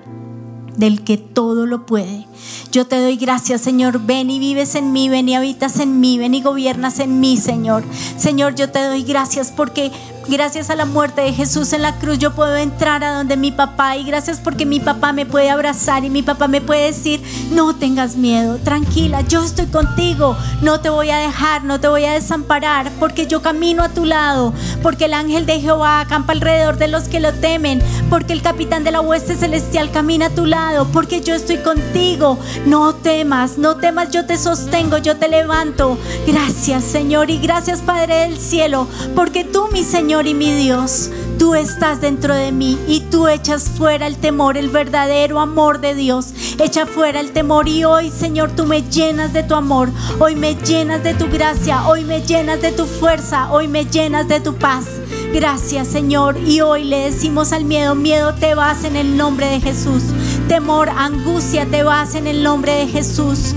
del 0.78 1.02
que 1.02 1.18
todo 1.18 1.66
lo 1.66 1.84
puede. 1.84 2.26
Yo 2.72 2.86
te 2.86 3.00
doy 3.00 3.16
gracias, 3.16 3.60
Señor. 3.60 4.00
Ven 4.06 4.30
y 4.30 4.38
vives 4.38 4.76
en 4.76 4.92
mí, 4.92 5.08
ven 5.08 5.28
y 5.28 5.34
habitas 5.34 5.80
en 5.80 6.00
mí, 6.00 6.18
ven 6.18 6.34
y 6.34 6.40
gobiernas 6.40 7.00
en 7.00 7.20
mí, 7.20 7.36
Señor. 7.36 7.82
Señor, 8.16 8.54
yo 8.54 8.70
te 8.70 8.82
doy 8.82 9.02
gracias 9.02 9.52
porque 9.54 9.90
Gracias 10.30 10.68
a 10.68 10.76
la 10.76 10.84
muerte 10.84 11.22
de 11.22 11.32
Jesús 11.32 11.72
en 11.72 11.80
la 11.80 11.94
cruz 11.96 12.18
yo 12.18 12.34
puedo 12.34 12.54
entrar 12.54 13.02
a 13.02 13.16
donde 13.16 13.38
mi 13.38 13.50
papá 13.50 13.96
y 13.96 14.04
gracias 14.04 14.38
porque 14.38 14.66
mi 14.66 14.78
papá 14.78 15.14
me 15.14 15.24
puede 15.24 15.48
abrazar 15.48 16.04
y 16.04 16.10
mi 16.10 16.22
papá 16.22 16.48
me 16.48 16.60
puede 16.60 16.84
decir, 16.84 17.22
no 17.50 17.74
tengas 17.74 18.16
miedo, 18.16 18.58
tranquila, 18.58 19.22
yo 19.22 19.42
estoy 19.42 19.66
contigo, 19.66 20.36
no 20.60 20.80
te 20.80 20.90
voy 20.90 21.08
a 21.08 21.16
dejar, 21.16 21.64
no 21.64 21.80
te 21.80 21.88
voy 21.88 22.04
a 22.04 22.12
desamparar 22.12 22.90
porque 23.00 23.26
yo 23.26 23.40
camino 23.40 23.82
a 23.82 23.88
tu 23.88 24.04
lado, 24.04 24.52
porque 24.82 25.06
el 25.06 25.14
ángel 25.14 25.46
de 25.46 25.60
Jehová 25.60 26.00
acampa 26.00 26.34
alrededor 26.34 26.76
de 26.76 26.88
los 26.88 27.04
que 27.04 27.20
lo 27.20 27.32
temen, 27.32 27.80
porque 28.10 28.34
el 28.34 28.42
capitán 28.42 28.84
de 28.84 28.90
la 28.90 29.00
hueste 29.00 29.34
celestial 29.34 29.90
camina 29.90 30.26
a 30.26 30.34
tu 30.34 30.44
lado, 30.44 30.88
porque 30.92 31.22
yo 31.22 31.34
estoy 31.34 31.56
contigo, 31.58 32.38
no 32.66 32.94
temas, 32.94 33.56
no 33.56 33.76
temas, 33.76 34.10
yo 34.10 34.26
te 34.26 34.36
sostengo, 34.36 34.98
yo 34.98 35.16
te 35.16 35.28
levanto. 35.28 35.96
Gracias 36.26 36.84
Señor 36.84 37.30
y 37.30 37.38
gracias 37.38 37.80
Padre 37.80 38.28
del 38.28 38.38
cielo, 38.38 38.86
porque 39.14 39.44
tú 39.44 39.68
mi 39.72 39.84
Señor, 39.84 40.17
y 40.26 40.34
mi 40.34 40.52
Dios, 40.52 41.10
tú 41.38 41.54
estás 41.54 42.00
dentro 42.00 42.34
de 42.34 42.50
mí 42.50 42.78
y 42.88 43.00
tú 43.00 43.28
echas 43.28 43.68
fuera 43.68 44.06
el 44.06 44.16
temor, 44.16 44.56
el 44.56 44.68
verdadero 44.68 45.38
amor 45.38 45.80
de 45.80 45.94
Dios. 45.94 46.32
Echa 46.58 46.86
fuera 46.86 47.20
el 47.20 47.30
temor 47.30 47.68
y 47.68 47.84
hoy, 47.84 48.10
Señor, 48.10 48.50
tú 48.56 48.64
me 48.64 48.82
llenas 48.82 49.32
de 49.32 49.44
tu 49.44 49.54
amor, 49.54 49.90
hoy 50.18 50.34
me 50.34 50.54
llenas 50.56 51.04
de 51.04 51.14
tu 51.14 51.28
gracia, 51.28 51.86
hoy 51.86 52.04
me 52.04 52.20
llenas 52.22 52.60
de 52.60 52.72
tu 52.72 52.84
fuerza, 52.86 53.52
hoy 53.52 53.68
me 53.68 53.84
llenas 53.84 54.26
de 54.28 54.40
tu 54.40 54.54
paz. 54.56 54.86
Gracias, 55.32 55.86
Señor. 55.88 56.36
Y 56.38 56.62
hoy 56.62 56.84
le 56.84 57.10
decimos 57.10 57.52
al 57.52 57.64
miedo, 57.64 57.94
miedo 57.94 58.34
te 58.34 58.54
vas 58.54 58.84
en 58.84 58.96
el 58.96 59.16
nombre 59.16 59.46
de 59.46 59.60
Jesús. 59.60 60.02
Temor, 60.48 60.88
angustia 60.88 61.66
te 61.66 61.82
vas 61.82 62.14
en 62.14 62.26
el 62.26 62.42
nombre 62.42 62.72
de 62.72 62.88
Jesús. 62.88 63.54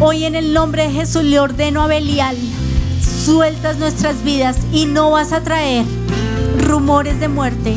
Hoy 0.00 0.24
en 0.24 0.36
el 0.36 0.52
nombre 0.52 0.84
de 0.84 0.92
Jesús 0.92 1.24
le 1.24 1.40
ordeno 1.40 1.82
a 1.82 1.86
Belial 1.88 2.36
sueltas 3.28 3.76
nuestras 3.76 4.24
vidas 4.24 4.56
y 4.72 4.86
no 4.86 5.10
vas 5.10 5.32
a 5.32 5.42
traer 5.42 5.84
rumores 6.64 7.20
de 7.20 7.28
muerte, 7.28 7.76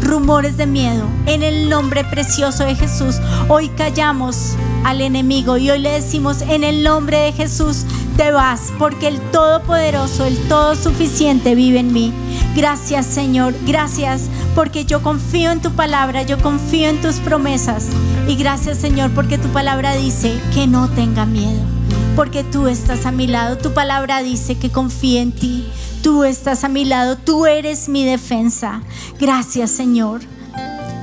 rumores 0.00 0.56
de 0.56 0.64
miedo. 0.64 1.04
En 1.26 1.42
el 1.42 1.68
nombre 1.68 2.04
precioso 2.04 2.64
de 2.64 2.74
Jesús, 2.74 3.16
hoy 3.48 3.68
callamos 3.68 4.54
al 4.84 5.02
enemigo 5.02 5.58
y 5.58 5.68
hoy 5.68 5.80
le 5.80 5.90
decimos, 5.90 6.40
en 6.40 6.64
el 6.64 6.82
nombre 6.82 7.18
de 7.18 7.32
Jesús, 7.34 7.84
te 8.16 8.32
vas, 8.32 8.72
porque 8.78 9.08
el 9.08 9.20
Todopoderoso, 9.30 10.24
el 10.24 10.38
Todo 10.48 10.74
Suficiente 10.74 11.54
vive 11.54 11.80
en 11.80 11.92
mí. 11.92 12.10
Gracias 12.56 13.04
Señor, 13.04 13.54
gracias 13.66 14.30
porque 14.54 14.86
yo 14.86 15.02
confío 15.02 15.50
en 15.50 15.60
tu 15.60 15.70
palabra, 15.72 16.22
yo 16.22 16.38
confío 16.38 16.88
en 16.88 17.02
tus 17.02 17.16
promesas. 17.16 17.88
Y 18.26 18.36
gracias 18.36 18.78
Señor 18.78 19.10
porque 19.10 19.36
tu 19.36 19.48
palabra 19.48 19.94
dice 19.96 20.40
que 20.54 20.66
no 20.66 20.88
tenga 20.88 21.26
miedo 21.26 21.77
porque 22.18 22.42
tú 22.42 22.66
estás 22.66 23.06
a 23.06 23.12
mi 23.12 23.28
lado. 23.28 23.58
Tu 23.58 23.72
palabra 23.72 24.24
dice 24.24 24.56
que 24.56 24.70
confíe 24.70 25.20
en 25.20 25.30
ti. 25.30 25.64
Tú 26.02 26.24
estás 26.24 26.64
a 26.64 26.68
mi 26.68 26.84
lado, 26.84 27.16
tú 27.16 27.46
eres 27.46 27.88
mi 27.88 28.04
defensa. 28.04 28.80
Gracias 29.20 29.70
Señor. 29.70 30.22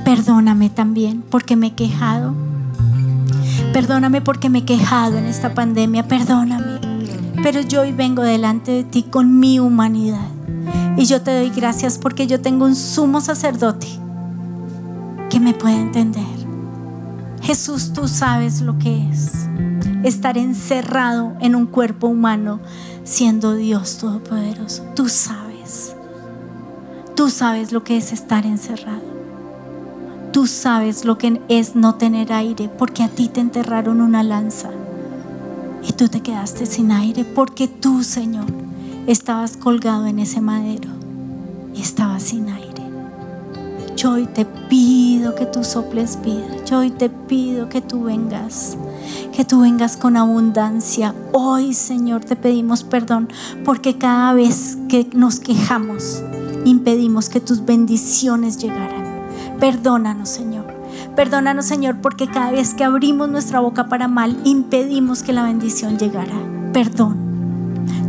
Perdóname 0.04 0.68
también 0.68 1.24
porque 1.30 1.56
me 1.56 1.68
he 1.68 1.74
quejado. 1.74 2.34
Perdóname 3.72 4.20
porque 4.20 4.50
me 4.50 4.58
he 4.58 4.64
quejado 4.66 5.16
en 5.16 5.24
esta 5.24 5.54
pandemia. 5.54 6.06
Perdóname. 6.06 6.80
pero 7.42 7.62
yo 7.62 7.80
hoy 7.80 7.92
vengo 7.92 8.22
delante 8.22 8.72
de 8.72 8.84
ti 8.84 9.02
con 9.02 9.40
mi 9.40 9.58
humanidad. 9.58 10.28
Y 10.98 11.06
yo 11.06 11.22
te 11.22 11.34
doy 11.34 11.48
gracias 11.48 11.96
porque 11.96 12.26
yo 12.26 12.42
tengo 12.42 12.66
un 12.66 12.76
sumo 12.76 13.22
sacerdote 13.22 13.86
que 15.30 15.40
me 15.40 15.54
puede 15.54 15.80
entender. 15.80 16.36
Jesús, 17.40 17.94
tú 17.94 18.06
sabes 18.06 18.60
lo 18.60 18.76
que 18.78 19.08
es 19.08 19.46
estar 20.08 20.38
encerrado 20.38 21.34
en 21.40 21.56
un 21.56 21.66
cuerpo 21.66 22.06
humano 22.06 22.60
siendo 23.04 23.54
Dios 23.54 23.98
Todopoderoso. 23.98 24.84
Tú 24.94 25.08
sabes. 25.08 25.96
Tú 27.14 27.30
sabes 27.30 27.72
lo 27.72 27.82
que 27.82 27.96
es 27.96 28.12
estar 28.12 28.46
encerrado. 28.46 29.16
Tú 30.32 30.46
sabes 30.46 31.04
lo 31.04 31.18
que 31.18 31.40
es 31.48 31.74
no 31.74 31.94
tener 31.94 32.32
aire 32.32 32.68
porque 32.68 33.02
a 33.02 33.08
ti 33.08 33.28
te 33.28 33.40
enterraron 33.40 34.00
una 34.00 34.22
lanza 34.22 34.70
y 35.82 35.92
tú 35.92 36.08
te 36.08 36.20
quedaste 36.20 36.66
sin 36.66 36.92
aire 36.92 37.24
porque 37.24 37.68
tú, 37.68 38.02
Señor, 38.02 38.46
estabas 39.06 39.56
colgado 39.56 40.06
en 40.06 40.18
ese 40.18 40.40
madero 40.40 40.90
y 41.74 41.80
estabas 41.80 42.22
sin 42.22 42.48
aire. 42.48 42.66
Yo 43.96 44.12
hoy 44.12 44.26
te 44.26 44.44
pido 44.44 45.34
que 45.34 45.46
tú 45.46 45.64
soples 45.64 46.18
vida. 46.22 46.46
Yo 46.66 46.80
hoy 46.80 46.90
te 46.90 47.08
pido 47.08 47.70
que 47.70 47.80
tú 47.80 48.04
vengas, 48.04 48.76
que 49.32 49.44
tú 49.44 49.60
vengas 49.60 49.96
con 49.96 50.16
abundancia. 50.16 51.14
Hoy, 51.32 51.74
Señor, 51.74 52.24
te 52.24 52.36
pedimos 52.36 52.84
perdón 52.84 53.28
porque 53.64 53.98
cada 53.98 54.32
vez 54.34 54.78
que 54.88 55.08
nos 55.12 55.40
quejamos, 55.40 56.22
impedimos 56.64 57.28
que 57.28 57.40
tus 57.40 57.64
bendiciones 57.64 58.58
llegaran. 58.58 59.04
Perdónanos, 59.60 60.28
Señor. 60.28 60.66
Perdónanos, 61.14 61.64
Señor, 61.64 62.00
porque 62.02 62.28
cada 62.28 62.50
vez 62.50 62.74
que 62.74 62.84
abrimos 62.84 63.28
nuestra 63.28 63.60
boca 63.60 63.88
para 63.88 64.08
mal, 64.08 64.38
impedimos 64.44 65.22
que 65.22 65.32
la 65.32 65.44
bendición 65.44 65.98
llegara. 65.98 66.34
Perdón. 66.72 67.25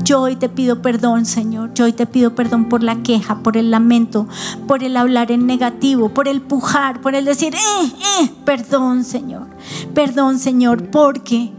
Yo 0.08 0.22
hoy 0.22 0.38
te 0.38 0.48
pido 0.48 0.82
perdón, 0.82 1.26
Señor. 1.26 1.74
Yo 1.74 1.84
hoy 1.84 1.92
te 1.92 2.06
pido 2.06 2.34
perdón 2.34 2.70
por 2.70 2.82
la 2.82 3.04
queja, 3.04 3.40
por 3.40 3.58
el 3.58 3.72
lamento, 3.72 4.26
por 4.66 4.82
el 4.82 4.96
hablar 4.96 5.34
en 5.34 5.46
negativo, 5.46 6.08
por 6.08 6.30
el 6.30 6.42
pujar, 6.42 7.02
por 7.02 7.14
el 7.14 7.26
decir, 7.26 7.54
eh, 7.54 7.92
eh. 8.22 8.32
Perdón, 8.46 9.04
Señor. 9.04 9.48
Perdón, 9.94 10.40
Señor, 10.40 10.92
porque 10.92 11.52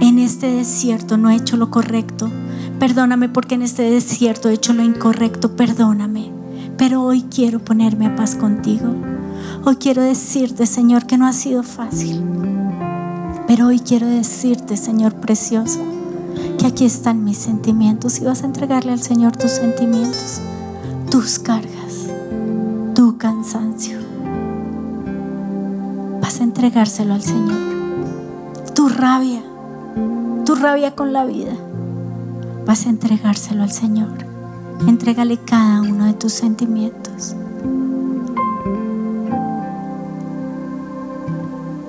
en 0.00 0.18
este 0.18 0.46
desierto 0.46 1.18
no 1.18 1.28
he 1.28 1.36
hecho 1.36 1.58
lo 1.58 1.70
correcto. 1.70 2.30
Perdóname 2.78 3.28
porque 3.28 3.56
en 3.56 3.60
este 3.60 3.82
desierto 3.82 4.48
he 4.48 4.54
hecho 4.54 4.72
lo 4.72 4.82
incorrecto. 4.82 5.54
Perdóname. 5.54 6.32
Pero 6.78 7.02
hoy 7.02 7.24
quiero 7.24 7.62
ponerme 7.62 8.06
a 8.06 8.16
paz 8.16 8.34
contigo. 8.34 8.94
Hoy 9.66 9.76
quiero 9.76 10.00
decirte, 10.00 10.64
Señor, 10.64 11.06
que 11.06 11.18
no 11.18 11.26
ha 11.26 11.34
sido 11.34 11.62
fácil. 11.62 12.24
Pero 13.46 13.66
hoy 13.66 13.80
quiero 13.80 14.06
decirte, 14.06 14.78
Señor 14.78 15.16
precioso, 15.16 15.80
que 16.60 16.66
aquí 16.66 16.84
están 16.84 17.24
mis 17.24 17.38
sentimientos 17.38 18.20
y 18.20 18.24
vas 18.24 18.42
a 18.42 18.46
entregarle 18.46 18.92
al 18.92 19.00
Señor 19.00 19.34
tus 19.34 19.50
sentimientos, 19.52 20.42
tus 21.10 21.38
cargas, 21.38 22.10
tu 22.94 23.16
cansancio. 23.16 23.96
Vas 26.20 26.38
a 26.40 26.44
entregárselo 26.44 27.14
al 27.14 27.22
Señor. 27.22 27.56
Tu 28.74 28.90
rabia, 28.90 29.40
tu 30.44 30.54
rabia 30.54 30.94
con 30.94 31.14
la 31.14 31.24
vida. 31.24 31.54
Vas 32.66 32.84
a 32.84 32.90
entregárselo 32.90 33.62
al 33.62 33.72
Señor. 33.72 34.12
Entrégale 34.86 35.38
cada 35.38 35.80
uno 35.80 36.04
de 36.04 36.12
tus 36.12 36.34
sentimientos. 36.34 37.36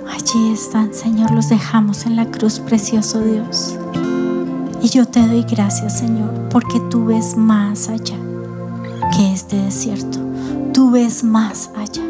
Allí 0.09 0.53
están, 0.53 0.93
Señor, 0.93 1.31
los 1.31 1.49
dejamos 1.49 2.05
en 2.05 2.15
la 2.15 2.31
cruz, 2.31 2.61
precioso 2.61 3.19
Dios. 3.19 3.77
Y 4.83 4.89
yo 4.89 5.05
te 5.05 5.25
doy 5.27 5.43
gracias, 5.43 5.99
Señor, 5.99 6.49
porque 6.49 6.79
tú 6.89 7.05
ves 7.05 7.37
más 7.37 7.87
allá 7.87 8.17
que 9.15 9.31
este 9.31 9.55
desierto. 9.57 10.17
Tú 10.73 10.89
ves 10.89 11.23
más 11.23 11.69
allá 11.75 12.03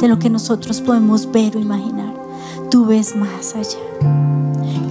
de 0.00 0.08
lo 0.08 0.18
que 0.18 0.30
nosotros 0.30 0.80
podemos 0.80 1.30
ver 1.30 1.56
o 1.56 1.60
imaginar. 1.60 2.14
Tú 2.70 2.86
ves 2.86 3.14
más 3.14 3.54
allá. 3.54 3.78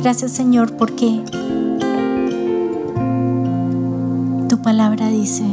Gracias, 0.03 0.31
Señor, 0.33 0.77
porque 0.77 1.23
tu 4.47 4.59
palabra 4.61 5.07
dice 5.07 5.45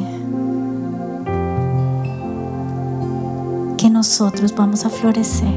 que 3.78 3.88
nosotros 3.88 4.54
vamos 4.54 4.84
a 4.84 4.90
florecer. 4.90 5.54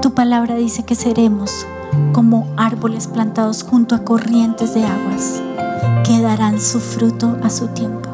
Tu 0.00 0.12
palabra 0.12 0.54
dice 0.54 0.84
que 0.84 0.94
seremos 0.94 1.66
como 2.12 2.46
árboles 2.56 3.06
plantados 3.06 3.62
junto 3.62 3.94
a 3.94 4.04
corrientes 4.04 4.74
de 4.74 4.84
aguas, 4.84 5.40
que 6.04 6.20
darán 6.20 6.60
su 6.60 6.80
fruto 6.80 7.36
a 7.42 7.50
su 7.50 7.68
tiempo 7.68 8.08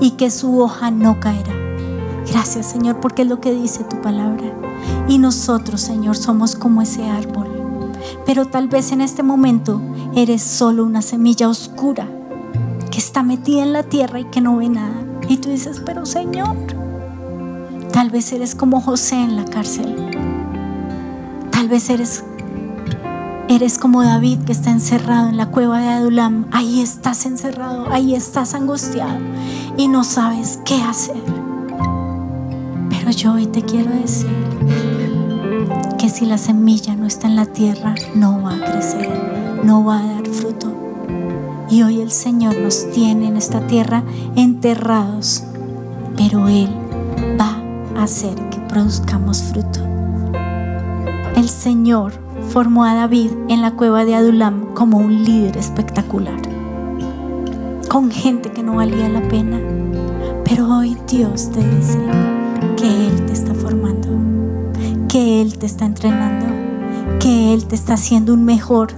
y 0.00 0.12
que 0.12 0.30
su 0.30 0.60
hoja 0.60 0.90
no 0.90 1.20
caerá. 1.20 1.52
Gracias 2.30 2.66
Señor 2.66 3.00
porque 3.00 3.22
es 3.22 3.28
lo 3.28 3.40
que 3.40 3.52
dice 3.52 3.84
tu 3.84 4.00
palabra. 4.00 4.44
Y 5.08 5.18
nosotros 5.18 5.80
Señor 5.80 6.16
somos 6.16 6.56
como 6.56 6.82
ese 6.82 7.08
árbol. 7.08 7.48
Pero 8.26 8.46
tal 8.46 8.68
vez 8.68 8.92
en 8.92 9.00
este 9.00 9.22
momento 9.22 9.80
eres 10.14 10.42
solo 10.42 10.84
una 10.84 11.02
semilla 11.02 11.48
oscura 11.48 12.08
que 12.90 12.98
está 12.98 13.22
metida 13.22 13.62
en 13.62 13.72
la 13.72 13.82
tierra 13.82 14.20
y 14.20 14.24
que 14.24 14.40
no 14.40 14.56
ve 14.56 14.68
nada. 14.68 14.94
Y 15.28 15.38
tú 15.38 15.50
dices, 15.50 15.82
pero 15.84 16.06
Señor, 16.06 16.56
tal 17.92 18.10
vez 18.10 18.32
eres 18.32 18.54
como 18.54 18.80
José 18.80 19.16
en 19.16 19.36
la 19.36 19.44
cárcel. 19.44 19.94
Tal 21.50 21.68
vez 21.68 21.88
eres 21.90 22.24
Eres 23.46 23.76
como 23.76 24.02
David 24.02 24.40
que 24.40 24.52
está 24.52 24.70
encerrado 24.70 25.28
en 25.28 25.36
la 25.36 25.50
cueva 25.50 25.78
de 25.78 25.88
Adulam. 25.88 26.46
Ahí 26.50 26.80
estás 26.80 27.26
encerrado, 27.26 27.86
ahí 27.90 28.14
estás 28.14 28.54
angustiado 28.54 29.18
y 29.76 29.86
no 29.86 30.02
sabes 30.02 30.58
qué 30.64 30.82
hacer. 30.82 31.22
Pero 32.88 33.10
yo 33.10 33.34
hoy 33.34 33.46
te 33.46 33.62
quiero 33.62 33.90
decir 33.90 34.30
que 35.98 36.08
si 36.08 36.24
la 36.24 36.38
semilla 36.38 36.96
no 36.96 37.06
está 37.06 37.26
en 37.26 37.36
la 37.36 37.44
tierra, 37.44 37.94
no 38.14 38.40
va 38.42 38.54
a 38.54 38.60
crecer, 38.60 39.60
no 39.62 39.84
va 39.84 40.00
a 40.00 40.06
dar 40.06 40.26
fruto. 40.26 40.72
Y 41.68 41.82
hoy 41.82 42.00
el 42.00 42.12
Señor 42.12 42.56
nos 42.56 42.90
tiene 42.92 43.28
en 43.28 43.36
esta 43.36 43.66
tierra 43.66 44.04
enterrados, 44.36 45.44
pero 46.16 46.48
Él 46.48 46.70
va 47.38 47.58
a 47.94 48.04
hacer 48.04 48.34
que 48.48 48.58
produzcamos 48.60 49.42
fruto. 49.42 49.80
El 51.36 51.48
Señor 51.48 52.23
formó 52.54 52.84
a 52.84 52.94
David 52.94 53.32
en 53.48 53.62
la 53.62 53.72
cueva 53.72 54.04
de 54.04 54.14
Adulam 54.14 54.74
como 54.74 54.98
un 54.98 55.24
líder 55.24 55.56
espectacular, 55.56 56.40
con 57.88 58.12
gente 58.12 58.52
que 58.52 58.62
no 58.62 58.76
valía 58.76 59.08
la 59.08 59.22
pena. 59.22 59.58
Pero 60.44 60.68
hoy 60.68 60.96
Dios 61.08 61.50
te 61.50 61.58
dice 61.68 61.98
que 62.76 63.08
Él 63.08 63.26
te 63.26 63.32
está 63.32 63.54
formando, 63.54 64.06
que 65.08 65.42
Él 65.42 65.58
te 65.58 65.66
está 65.66 65.84
entrenando, 65.84 66.46
que 67.18 67.52
Él 67.54 67.64
te 67.66 67.74
está 67.74 67.94
haciendo 67.94 68.32
un 68.32 68.44
mejor. 68.44 68.92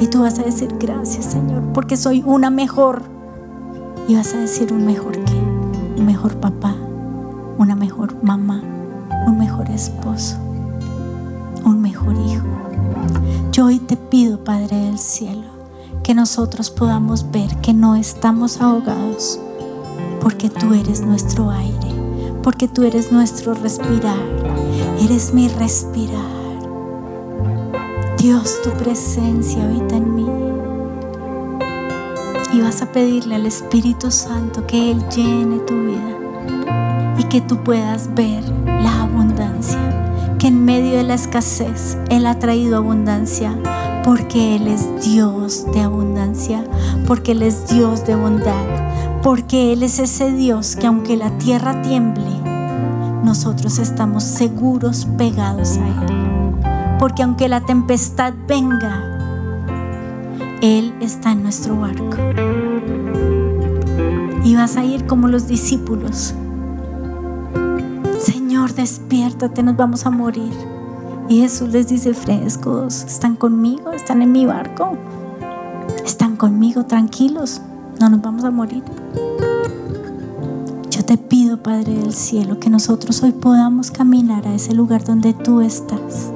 Y 0.00 0.08
tú 0.08 0.22
vas 0.22 0.40
a 0.40 0.42
decir 0.42 0.74
gracias 0.80 1.26
Señor, 1.26 1.62
porque 1.72 1.96
soy 1.96 2.24
una 2.26 2.50
mejor. 2.50 3.02
Y 4.08 4.16
vas 4.16 4.34
a 4.34 4.38
decir 4.38 4.72
un 4.72 4.84
mejor 4.84 5.12
qué, 5.24 6.00
un 6.00 6.04
mejor 6.04 6.34
papá, 6.40 6.74
una 7.58 7.76
mejor 7.76 8.16
mamá, 8.24 8.60
un 9.28 9.38
mejor 9.38 9.70
esposo, 9.70 10.36
hijo. 12.10 12.46
Yo 13.52 13.66
hoy 13.66 13.78
te 13.78 13.96
pido, 13.96 14.42
Padre 14.42 14.76
del 14.76 14.98
cielo, 14.98 15.44
que 16.02 16.14
nosotros 16.14 16.70
podamos 16.70 17.30
ver 17.30 17.54
que 17.60 17.72
no 17.72 17.94
estamos 17.94 18.60
ahogados, 18.60 19.38
porque 20.20 20.50
tú 20.50 20.74
eres 20.74 21.02
nuestro 21.02 21.50
aire, 21.50 21.88
porque 22.42 22.66
tú 22.66 22.82
eres 22.82 23.12
nuestro 23.12 23.54
respirar, 23.54 24.18
eres 25.00 25.32
mi 25.32 25.48
respirar. 25.48 26.42
Dios, 28.18 28.60
tu 28.62 28.70
presencia 28.70 29.64
habita 29.64 29.96
en 29.96 30.14
mí. 30.14 30.26
Y 32.54 32.60
vas 32.60 32.82
a 32.82 32.86
pedirle 32.90 33.34
al 33.34 33.46
Espíritu 33.46 34.10
Santo 34.10 34.66
que 34.66 34.92
Él 34.92 35.04
llene 35.08 35.58
tu 35.60 35.74
vida 35.74 36.18
y 37.18 37.24
que 37.24 37.40
tú 37.40 37.56
puedas 37.62 38.14
ver 38.14 38.42
la 38.64 39.02
abundancia 39.02 39.91
que 40.42 40.48
en 40.48 40.64
medio 40.64 40.96
de 40.96 41.04
la 41.04 41.14
escasez 41.14 41.96
Él 42.10 42.26
ha 42.26 42.36
traído 42.40 42.76
abundancia, 42.76 43.56
porque 44.02 44.56
Él 44.56 44.66
es 44.66 44.88
Dios 45.00 45.64
de 45.72 45.82
abundancia, 45.82 46.64
porque 47.06 47.30
Él 47.30 47.42
es 47.42 47.68
Dios 47.68 48.04
de 48.06 48.16
bondad, 48.16 49.20
porque 49.22 49.72
Él 49.72 49.84
es 49.84 50.00
ese 50.00 50.32
Dios 50.32 50.74
que 50.74 50.88
aunque 50.88 51.16
la 51.16 51.30
tierra 51.38 51.80
tiemble, 51.82 52.26
nosotros 53.22 53.78
estamos 53.78 54.24
seguros 54.24 55.06
pegados 55.16 55.78
a 55.78 55.86
Él. 55.86 56.96
Porque 56.98 57.22
aunque 57.22 57.48
la 57.48 57.60
tempestad 57.60 58.34
venga, 58.48 59.00
Él 60.60 60.92
está 61.00 61.30
en 61.30 61.44
nuestro 61.44 61.78
barco. 61.78 62.16
Y 64.42 64.56
vas 64.56 64.76
a 64.76 64.82
ir 64.82 65.06
como 65.06 65.28
los 65.28 65.46
discípulos 65.46 66.34
Despiértate, 68.70 69.62
nos 69.62 69.76
vamos 69.76 70.06
a 70.06 70.10
morir. 70.10 70.52
Y 71.28 71.40
Jesús 71.40 71.70
les 71.70 71.88
dice, 71.88 72.14
frescos, 72.14 73.04
¿están 73.04 73.36
conmigo? 73.36 73.90
¿Están 73.92 74.22
en 74.22 74.32
mi 74.32 74.46
barco? 74.46 74.96
están 76.04 76.36
conmigo, 76.36 76.84
tranquilos, 76.84 77.60
no 78.00 78.08
nos 78.08 78.22
vamos 78.22 78.44
a 78.44 78.50
morir. 78.50 78.82
Yo 80.90 81.04
te 81.04 81.16
pido, 81.16 81.62
Padre 81.62 81.94
del 81.94 82.12
Cielo, 82.12 82.58
que 82.58 82.70
nosotros 82.70 83.22
hoy 83.22 83.32
podamos 83.32 83.90
caminar 83.90 84.46
a 84.46 84.54
ese 84.54 84.74
lugar 84.74 85.04
donde 85.04 85.32
tú 85.32 85.60
estás 85.60 86.30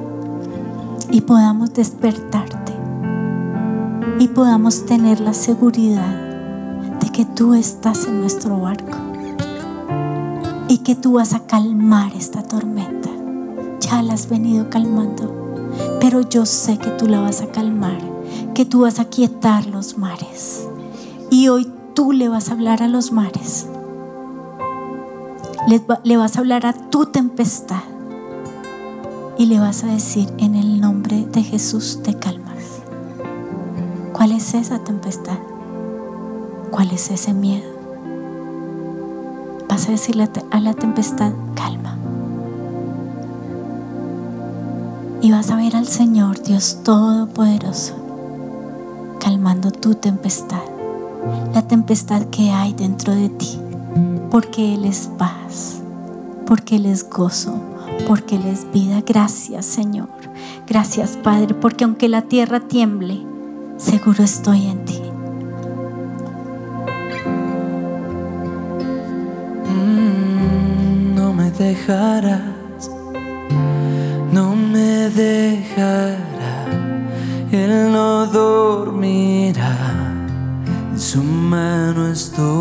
y 1.11 1.21
podamos 1.21 1.73
despertarte 1.73 2.73
y 4.19 4.27
podamos 4.29 4.85
tener 4.85 5.19
la 5.19 5.33
seguridad 5.33 6.15
de 6.99 7.09
que 7.09 7.25
tú 7.25 7.53
estás 7.53 8.07
en 8.07 8.21
nuestro 8.21 8.59
barco 8.59 9.06
que 10.87 10.95
tú 10.95 11.11
vas 11.11 11.33
a 11.33 11.41
calmar 11.41 12.13
esta 12.15 12.43
tormenta. 12.43 13.09
Ya 13.81 14.01
la 14.01 14.13
has 14.13 14.29
venido 14.29 14.69
calmando, 14.69 15.67
pero 15.99 16.21
yo 16.21 16.45
sé 16.45 16.77
que 16.77 16.91
tú 16.91 17.07
la 17.07 17.19
vas 17.19 17.41
a 17.41 17.47
calmar, 17.47 17.99
que 18.53 18.63
tú 18.63 18.83
vas 18.83 19.01
a 19.01 19.03
quietar 19.03 19.65
los 19.65 19.97
mares. 19.97 20.65
Y 21.29 21.49
hoy 21.49 21.69
tú 21.93 22.13
le 22.13 22.29
vas 22.29 22.47
a 22.47 22.53
hablar 22.53 22.81
a 22.81 22.87
los 22.87 23.11
mares. 23.11 23.67
Le 26.05 26.15
vas 26.15 26.37
a 26.37 26.39
hablar 26.39 26.65
a 26.65 26.71
tu 26.71 27.07
tempestad 27.07 27.83
y 29.37 29.47
le 29.47 29.59
vas 29.59 29.83
a 29.83 29.87
decir 29.87 30.33
en 30.37 30.55
el 30.55 30.79
nombre 30.79 31.25
de 31.25 31.43
Jesús 31.43 31.99
te 32.01 32.13
calmas. 32.13 32.79
¿Cuál 34.13 34.31
es 34.31 34.53
esa 34.53 34.81
tempestad? 34.85 35.39
¿Cuál 36.71 36.91
es 36.91 37.11
ese 37.11 37.33
miedo? 37.33 37.76
Vas 39.77 39.89
a 39.89 39.91
decirle 39.91 40.27
a 40.49 40.59
la 40.59 40.73
tempestad, 40.73 41.31
calma. 41.53 41.95
Y 45.21 45.29
vas 45.29 45.51
a 45.51 45.55
ver 45.55 45.75
al 45.75 45.85
Señor, 45.85 46.41
Dios 46.41 46.79
Todopoderoso, 46.83 47.93
calmando 49.19 49.69
tu 49.69 49.93
tempestad, 49.93 50.63
la 51.53 51.61
tempestad 51.67 52.23
que 52.31 52.49
hay 52.49 52.73
dentro 52.73 53.13
de 53.13 53.29
ti, 53.29 53.59
porque 54.31 54.73
Él 54.73 54.83
es 54.83 55.11
paz, 55.15 55.83
porque 56.47 56.77
Él 56.77 56.87
es 56.87 57.07
gozo, 57.07 57.53
porque 58.07 58.37
Él 58.37 58.47
es 58.47 58.65
vida. 58.71 59.03
Gracias 59.05 59.67
Señor, 59.67 60.09
gracias 60.65 61.19
Padre, 61.23 61.53
porque 61.53 61.83
aunque 61.83 62.09
la 62.09 62.23
tierra 62.23 62.61
tiemble, 62.61 63.21
seguro 63.77 64.23
estoy 64.23 64.65
en 64.65 64.85
ti. 64.85 65.06
Dejarás, 71.67 72.89
no 74.31 74.55
me 74.55 75.09
dejará, 75.09 76.55
Él 77.51 77.91
no 77.91 78.25
dormirá, 78.27 79.75
en 80.91 80.99
su 80.99 81.21
mano 81.21 82.07
estoy, 82.07 82.56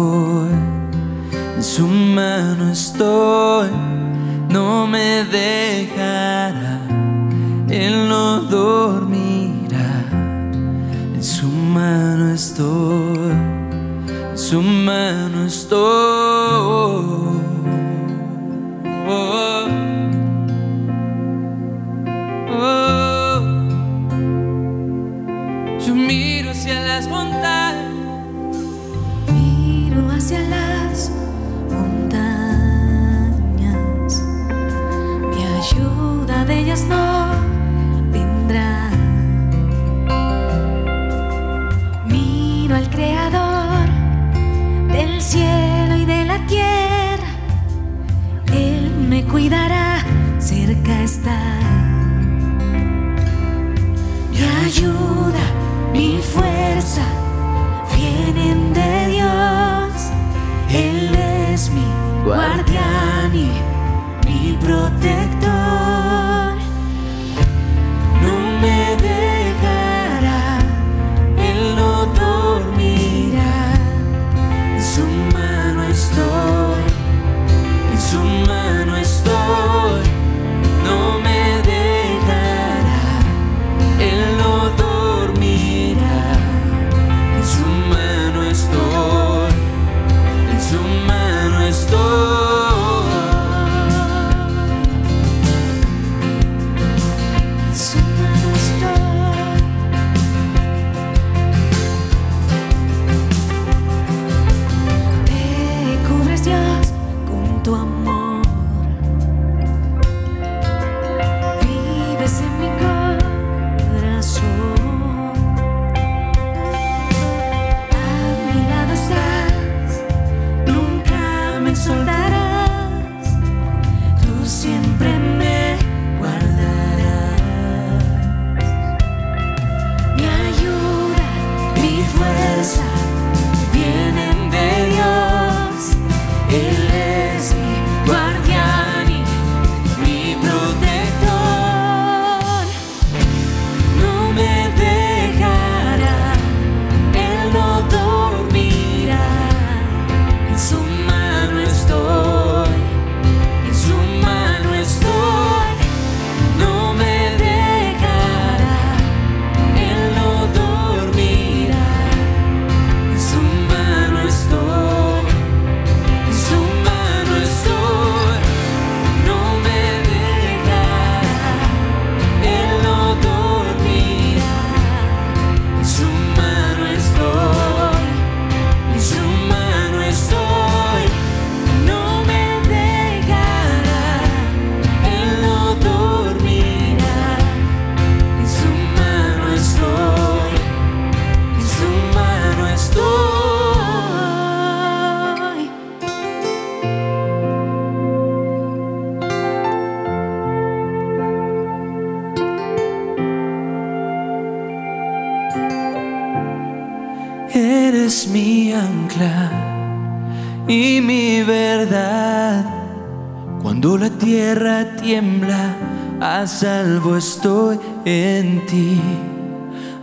salvo 216.96 217.16
estoy 217.16 217.78
en 218.06 218.64
ti. 218.66 219.00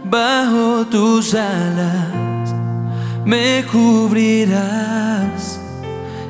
Bajo 0.06 0.86
tus 0.86 1.34
alas 1.34 2.53
me 3.25 3.63
cubrirás 3.71 5.60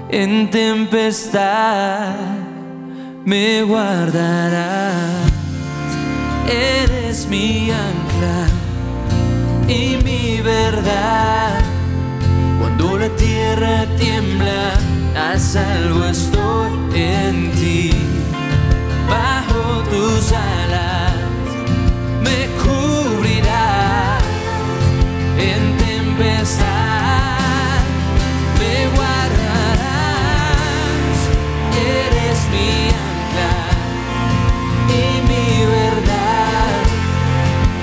en 0.09 0.49
tempestad, 0.49 2.15
me 3.25 3.63
guardarás. 3.63 5.31
Eres 6.47 7.27
mi 7.27 7.69
ancla 7.71 8.47
y 9.67 9.97
mi 10.03 10.39
verdad. 10.41 11.59
Cuando 12.59 12.99
la 12.99 13.09
tierra 13.17 13.85
tiembla, 13.97 14.73
a 15.15 15.37
salvo 15.37 16.05
estoy 16.05 16.71
en 16.95 17.51
ti. 17.51 18.12
Tus 19.93 20.31
alas 20.31 21.13
me 22.23 22.47
cubrirás 22.63 24.23
en 25.37 25.77
tempestad, 25.77 26.65
me 28.57 28.75
guardarás. 28.95 30.39
Eres 31.77 32.39
mi 32.53 32.71
ancla 33.05 33.55
y 34.89 35.01
mi 35.29 35.47
verdad. 35.77 36.73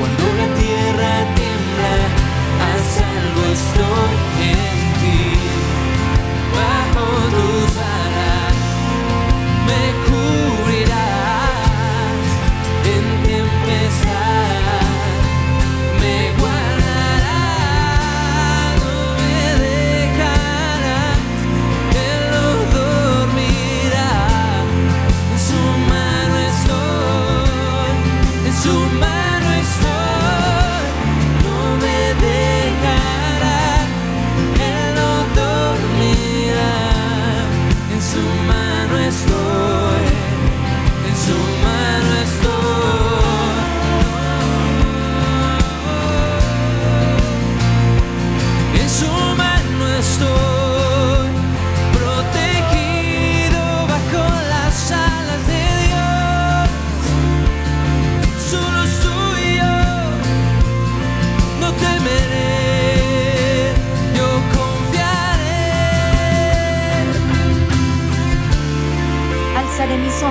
Cuando 0.01 0.25
la 0.41 0.49
tierra 0.59 1.13
tiembla, 1.37 1.95
a 2.67 2.71
salvo 2.93 3.43
estoy 3.53 4.20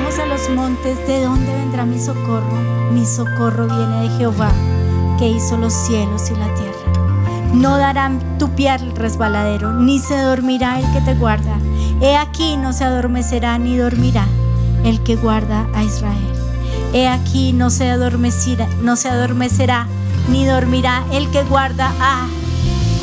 ojos 0.02 0.20
a 0.20 0.26
los 0.26 0.50
montes, 0.50 0.98
¿de 1.08 1.24
dónde 1.24 1.54
vendrá 1.54 1.86
mi 1.86 2.00
socorro? 2.00 2.58
Mi 2.92 3.06
socorro 3.06 3.68
viene 3.68 4.02
de 4.02 4.18
Jehová, 4.18 4.52
que 5.18 5.28
hizo 5.28 5.58
los 5.58 5.74
cielos 5.74 6.30
y 6.30 6.36
la 6.36 6.54
tierra. 6.56 7.54
No 7.54 7.78
darán 7.78 8.20
tu 8.38 8.50
pie 8.50 8.70
al 8.70 8.96
resbaladero, 8.96 9.74
ni 9.74 10.00
se 10.00 10.18
dormirá 10.18 10.80
el 10.80 10.92
que 10.94 11.02
te 11.02 11.16
guarda. 11.16 11.58
He 12.02 12.16
aquí 12.16 12.58
no 12.58 12.74
se 12.74 12.84
adormecerá 12.84 13.58
ni 13.58 13.78
dormirá 13.78 14.26
el 14.84 15.02
que 15.02 15.16
guarda 15.16 15.68
a 15.74 15.84
Israel. 15.84 16.34
He 16.94 17.08
aquí 17.08 17.54
no 17.54 17.70
se 17.70 17.90
adormecerá, 17.90 18.68
no 18.82 18.96
se 18.96 19.10
adormecerá 19.10 19.88
ni 20.30 20.46
dormirá 20.46 21.04
el 21.12 21.30
que 21.32 21.44
guarda 21.44 21.92
a 22.00 22.28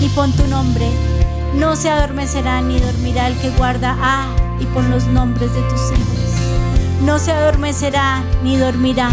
y 0.00 0.08
pon 0.10 0.32
tu 0.32 0.46
nombre. 0.46 0.88
No 1.54 1.76
se 1.76 1.90
adormecerá 1.90 2.60
ni 2.62 2.78
dormirá 2.80 3.28
el 3.28 3.36
que 3.38 3.50
guarda 3.50 3.96
a 4.00 4.26
y 4.60 4.66
pon 4.66 4.90
los 4.90 5.06
nombres 5.06 5.52
de 5.52 5.62
tus 5.62 5.80
hijos. 5.92 6.15
No 7.04 7.18
se 7.18 7.32
adormecerá 7.32 8.22
ni 8.42 8.56
dormirá 8.56 9.10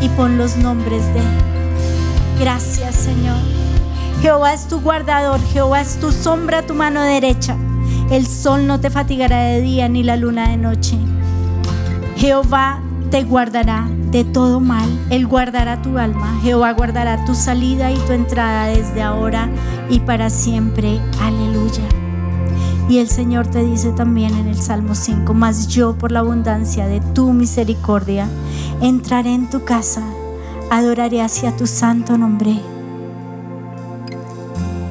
y 0.00 0.08
pon 0.10 0.38
los 0.38 0.56
nombres 0.56 1.04
de. 1.14 1.20
Gracias 2.38 2.94
Señor. 2.94 3.36
Jehová 4.20 4.52
es 4.52 4.66
tu 4.66 4.80
guardador, 4.80 5.40
Jehová 5.52 5.80
es 5.80 6.00
tu 6.00 6.10
sombra 6.10 6.66
tu 6.66 6.74
mano 6.74 7.02
derecha. 7.02 7.56
El 8.10 8.26
sol 8.26 8.66
no 8.66 8.80
te 8.80 8.90
fatigará 8.90 9.42
de 9.44 9.60
día 9.60 9.88
ni 9.88 10.02
la 10.02 10.16
luna 10.16 10.48
de 10.48 10.56
noche. 10.56 10.98
Jehová 12.16 12.80
te 13.10 13.22
guardará 13.22 13.86
de 14.10 14.24
todo 14.24 14.60
mal, 14.60 14.88
Él 15.10 15.26
guardará 15.26 15.82
tu 15.82 15.98
alma, 15.98 16.40
Jehová 16.42 16.72
guardará 16.72 17.24
tu 17.26 17.34
salida 17.34 17.90
y 17.90 17.96
tu 17.98 18.12
entrada 18.12 18.66
desde 18.66 19.02
ahora 19.02 19.48
y 19.88 20.00
para 20.00 20.30
siempre. 20.30 21.00
Aleluya. 21.20 22.07
Y 22.88 22.98
el 22.98 23.08
Señor 23.08 23.46
te 23.46 23.62
dice 23.64 23.92
también 23.92 24.34
en 24.34 24.46
el 24.46 24.56
Salmo 24.56 24.94
5, 24.94 25.34
mas 25.34 25.68
yo 25.68 25.94
por 25.94 26.10
la 26.10 26.20
abundancia 26.20 26.86
de 26.86 27.00
tu 27.00 27.32
misericordia 27.32 28.26
entraré 28.80 29.34
en 29.34 29.50
tu 29.50 29.64
casa, 29.64 30.02
adoraré 30.70 31.20
hacia 31.20 31.54
tu 31.54 31.66
santo 31.66 32.16
nombre 32.16 32.58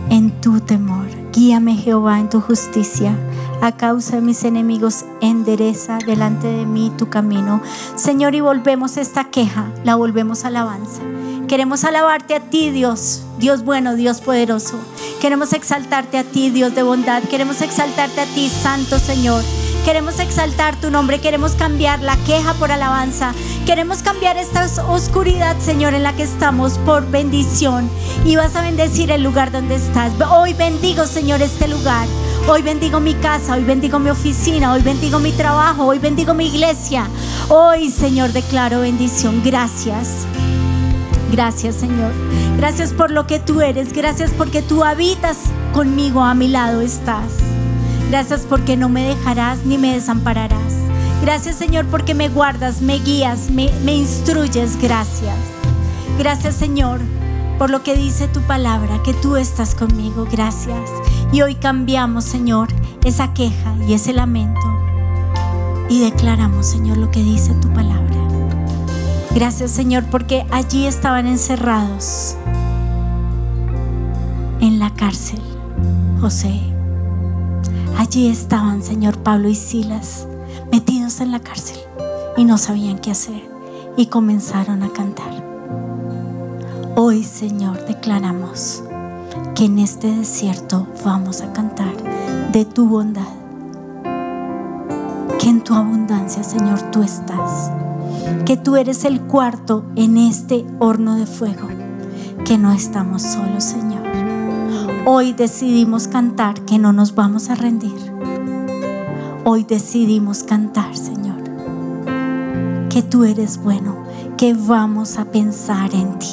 en 0.10 0.32
tu 0.42 0.60
temor. 0.60 1.08
Guíame 1.34 1.76
Jehová 1.76 2.20
en 2.20 2.30
tu 2.30 2.42
justicia. 2.42 3.16
A 3.62 3.72
causa 3.72 4.18
de 4.18 4.22
mis 4.22 4.44
enemigos, 4.44 5.06
endereza 5.20 5.98
delante 6.06 6.48
de 6.48 6.66
mí 6.66 6.92
tu 6.96 7.10
camino. 7.10 7.62
Señor, 7.96 8.36
y 8.36 8.42
volvemos 8.42 8.98
esta 8.98 9.26
queja, 9.26 9.72
la 9.84 9.96
volvemos 9.96 10.46
alabanza. 10.46 11.02
Queremos 11.48 11.86
alabarte 11.86 12.36
a 12.36 12.42
ti, 12.42 12.72
Dios, 12.72 13.22
Dios 13.38 13.64
bueno, 13.64 13.96
Dios 13.96 14.20
poderoso. 14.20 14.78
Queremos 15.22 15.54
exaltarte 15.54 16.18
a 16.18 16.26
ti, 16.26 16.50
Dios 16.50 16.76
de 16.76 16.84
bondad. 16.84 17.24
Queremos 17.24 17.62
exaltarte 17.62 18.20
a 18.20 18.26
ti, 18.26 18.50
Santo 18.50 19.00
Señor. 19.00 19.42
Queremos 19.86 20.20
exaltar 20.20 20.76
tu 20.82 20.92
nombre, 20.92 21.22
queremos 21.22 21.54
cambiar 21.54 22.02
la 22.02 22.18
queja 22.26 22.54
por 22.56 22.74
alabanza. 22.74 23.34
Queremos 23.66 24.04
cambiar 24.04 24.36
esta 24.36 24.66
oscuridad, 24.90 25.58
Señor, 25.60 25.94
en 25.94 26.04
la 26.04 26.14
que 26.14 26.24
estamos 26.24 26.80
por 26.80 27.10
bendición. 27.10 27.90
Y 28.26 28.36
vas 28.36 28.58
a 28.58 28.62
bendecir 28.62 29.10
el 29.12 29.24
lugar 29.24 29.54
donde 29.54 29.76
estás. 29.76 30.12
Hoy 30.30 30.54
bendigo, 30.54 31.06
Señor, 31.06 31.42
este 31.42 31.70
lugar. 31.70 32.10
Hoy 32.50 32.62
bendigo 32.62 33.00
mi 33.00 33.14
casa, 33.14 33.54
hoy 33.54 33.64
bendigo 33.64 34.00
mi 34.00 34.10
oficina, 34.10 34.74
hoy 34.74 34.82
bendigo 34.82 35.20
mi 35.20 35.32
trabajo, 35.32 35.86
hoy 35.86 36.00
bendigo 36.00 36.34
mi 36.34 36.48
iglesia. 36.48 37.08
Hoy, 37.48 37.90
Señor, 37.90 38.34
declaro 38.34 38.82
bendición. 38.82 39.42
Gracias. 39.46 40.28
Gracias 41.32 41.76
Señor. 41.76 42.12
Gracias 42.58 42.94
por 42.94 43.12
lo 43.12 43.28
que 43.28 43.40
tú 43.40 43.62
eres. 43.62 43.94
Gracias 43.94 44.32
porque 44.32 44.62
tú 44.62 44.84
habitas 44.84 45.38
conmigo, 45.74 46.22
a 46.22 46.34
mi 46.34 46.48
lado 46.48 46.82
estás. 46.82 47.34
Gracias 48.10 48.46
porque 48.48 48.78
no 48.78 48.90
me 48.90 49.04
dejarás 49.04 49.66
ni 49.66 49.78
me 49.78 49.94
desampararás. 49.94 50.74
Gracias 51.22 51.56
Señor 51.56 51.86
porque 51.86 52.14
me 52.14 52.30
guardas, 52.30 52.82
me 52.82 53.00
guías, 53.00 53.50
me, 53.50 53.72
me 53.84 53.96
instruyes. 53.96 54.82
Gracias. 54.82 55.36
Gracias 56.18 56.56
Señor 56.56 57.02
por 57.58 57.70
lo 57.72 57.82
que 57.84 57.96
dice 57.96 58.28
tu 58.28 58.42
palabra, 58.42 59.02
que 59.04 59.14
tú 59.14 59.36
estás 59.36 59.76
conmigo. 59.76 60.28
Gracias. 60.32 60.90
Y 61.32 61.42
hoy 61.42 61.56
cambiamos 61.56 62.24
Señor 62.24 62.70
esa 63.04 63.34
queja 63.34 63.76
y 63.88 63.94
ese 63.94 64.14
lamento. 64.14 64.62
Y 65.90 66.00
declaramos 66.02 66.68
Señor 66.68 66.98
lo 66.98 67.12
que 67.12 67.24
dice 67.24 67.54
tu 67.56 67.74
palabra. 67.74 68.17
Gracias 69.38 69.70
Señor 69.70 70.04
porque 70.06 70.48
allí 70.50 70.88
estaban 70.88 71.28
encerrados 71.28 72.36
en 74.60 74.80
la 74.80 74.92
cárcel, 74.96 75.40
José. 76.20 76.60
Allí 78.00 78.30
estaban 78.30 78.82
Señor 78.82 79.20
Pablo 79.20 79.48
y 79.48 79.54
Silas 79.54 80.28
metidos 80.72 81.22
en 81.22 81.32
la 81.32 81.40
cárcel 81.40 81.78
y 82.36 82.46
no 82.46 82.58
sabían 82.58 82.98
qué 82.98 83.12
hacer 83.12 83.48
y 83.96 84.08
comenzaron 84.08 84.82
a 84.82 84.90
cantar. 84.90 85.30
Hoy 86.96 87.24
Señor 87.24 87.86
declaramos 87.86 88.82
que 89.54 89.66
en 89.66 89.78
este 89.78 90.16
desierto 90.16 90.88
vamos 91.06 91.42
a 91.42 91.54
cantar 91.54 91.94
de 92.52 92.66
tu 92.66 92.90
bondad, 92.90 93.28
que 95.38 95.48
en 95.48 95.64
tu 95.64 95.76
abundancia 95.76 96.44
Señor 96.44 96.82
tú 96.90 97.04
estás 97.04 97.70
que 98.46 98.58
tú 98.58 98.76
eres 98.76 99.04
el 99.04 99.22
cuarto 99.22 99.86
en 99.96 100.18
este 100.18 100.66
horno 100.80 101.16
de 101.16 101.26
fuego, 101.26 101.68
que 102.46 102.58
no 102.58 102.72
estamos 102.72 103.22
solos, 103.22 103.64
Señor. 103.64 104.04
Hoy 105.06 105.34
decidimos 105.34 106.08
cantar 106.08 106.62
que 106.62 106.80
no 106.80 106.94
nos 106.94 107.16
vamos 107.16 107.50
a 107.50 107.56
rendir. 107.56 107.96
Hoy 109.46 109.64
decidimos 109.64 110.44
cantar, 110.44 110.96
Señor, 110.96 111.42
que 112.90 113.02
tú 113.04 113.24
eres 113.24 113.62
bueno, 113.64 114.04
que 114.38 114.54
vamos 114.54 115.18
a 115.18 115.26
pensar 115.26 115.94
en 115.94 116.20
ti. 116.20 116.28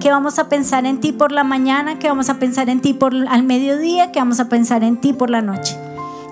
Que 0.00 0.10
vamos 0.10 0.38
a 0.38 0.48
pensar 0.48 0.86
en 0.86 1.00
ti 1.00 1.12
por 1.12 1.32
la 1.32 1.44
mañana, 1.44 1.98
que 1.98 2.08
vamos 2.08 2.28
a 2.28 2.38
pensar 2.38 2.68
en 2.68 2.80
ti 2.80 2.94
por 2.94 3.14
al 3.14 3.42
mediodía, 3.42 4.12
que 4.12 4.20
vamos 4.20 4.40
a 4.40 4.48
pensar 4.48 4.84
en 4.84 4.96
ti 4.98 5.12
por 5.12 5.30
la 5.30 5.42
noche. 5.42 5.76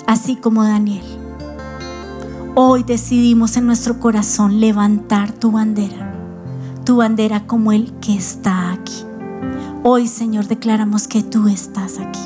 Así 0.07 0.37
como 0.37 0.63
Daniel. 0.65 1.24
Hoy 2.57 2.85
decidimos 2.85 3.57
en 3.57 3.67
nuestro 3.67 3.99
corazón 3.99 4.61
levantar 4.61 5.33
tu 5.33 5.51
bandera. 5.51 6.15
Tu 6.85 6.95
bandera 6.99 7.49
como 7.49 7.73
el 7.73 7.93
que 7.95 8.15
está 8.15 8.71
aquí. 8.71 8.95
Hoy, 9.83 10.07
Señor, 10.07 10.47
declaramos 10.47 11.09
que 11.09 11.25
tú 11.25 11.49
estás 11.49 11.99
aquí. 11.99 12.21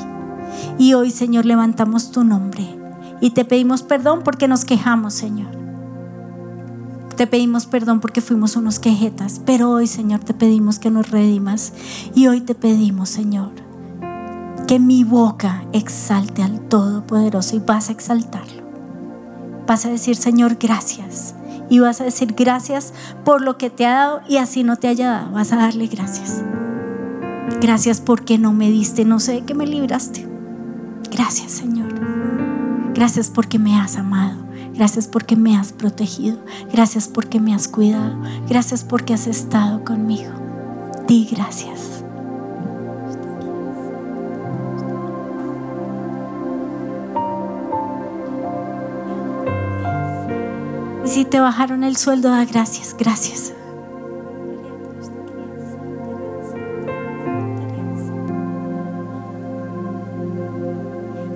Y 0.77 0.93
hoy, 0.93 1.09
Señor, 1.09 1.45
levantamos 1.45 2.11
tu 2.11 2.23
nombre 2.23 2.63
y 3.19 3.31
te 3.31 3.43
pedimos 3.43 3.81
perdón 3.81 4.21
porque 4.23 4.47
nos 4.47 4.65
quejamos, 4.65 5.15
Señor. 5.15 5.49
Te 7.15 7.25
pedimos 7.25 7.65
perdón 7.65 7.99
porque 7.99 8.21
fuimos 8.21 8.55
unos 8.55 8.77
quejetas, 8.77 9.41
pero 9.47 9.71
hoy, 9.71 9.87
Señor, 9.87 10.19
te 10.19 10.35
pedimos 10.35 10.77
que 10.77 10.91
nos 10.91 11.09
redimas. 11.09 11.73
Y 12.13 12.27
hoy 12.27 12.41
te 12.41 12.53
pedimos, 12.53 13.09
Señor, 13.09 13.49
que 14.67 14.77
mi 14.77 15.03
boca 15.03 15.63
exalte 15.73 16.43
al 16.43 16.59
Todopoderoso 16.67 17.55
y 17.55 17.59
vas 17.61 17.89
a 17.89 17.93
exaltarlo. 17.93 18.58
Vas 19.69 19.85
a 19.85 19.89
decir, 19.91 20.15
Señor, 20.15 20.57
gracias. 20.59 21.35
Y 21.69 21.77
vas 21.77 22.01
a 22.01 22.03
decir 22.03 22.33
gracias 22.35 22.91
por 23.23 23.43
lo 23.43 23.59
que 23.59 23.69
te 23.69 23.85
ha 23.85 23.93
dado 23.93 24.21
y 24.27 24.37
así 24.37 24.63
no 24.63 24.77
te 24.77 24.87
haya 24.87 25.11
dado. 25.11 25.31
Vas 25.31 25.53
a 25.53 25.57
darle 25.57 25.85
gracias. 25.85 26.41
Gracias 27.61 28.01
porque 28.01 28.39
no 28.39 28.51
me 28.51 28.71
diste, 28.71 29.05
no 29.05 29.19
sé 29.19 29.41
que 29.41 29.53
me 29.53 29.67
libraste. 29.67 30.27
Gracias, 31.11 31.51
Señor. 31.51 31.93
Gracias 32.95 33.29
porque 33.29 33.59
me 33.59 33.79
has 33.79 33.97
amado. 33.97 34.43
Gracias 34.73 35.07
porque 35.07 35.35
me 35.35 35.55
has 35.55 35.71
protegido. 35.71 36.39
Gracias 36.73 37.07
porque 37.07 37.39
me 37.39 37.53
has 37.53 37.67
cuidado. 37.67 38.19
Gracias 38.49 38.83
porque 38.83 39.13
has 39.13 39.27
estado 39.27 39.85
conmigo. 39.85 40.31
Di 41.07 41.29
gracias. 41.31 41.98
Y 51.09 51.11
si 51.11 51.25
te 51.25 51.39
bajaron 51.39 51.83
el 51.83 51.97
sueldo, 51.97 52.29
da 52.29 52.45
gracias, 52.45 52.95
gracias. 52.95 53.51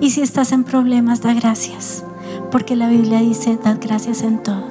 Y 0.00 0.10
si 0.10 0.22
estás 0.22 0.52
en 0.52 0.62
problemas, 0.62 1.22
da 1.22 1.34
gracias. 1.34 2.04
Porque 2.52 2.76
la 2.76 2.88
Biblia 2.88 3.18
dice, 3.18 3.58
da 3.64 3.74
gracias 3.74 4.22
en 4.22 4.40
todo. 4.44 4.64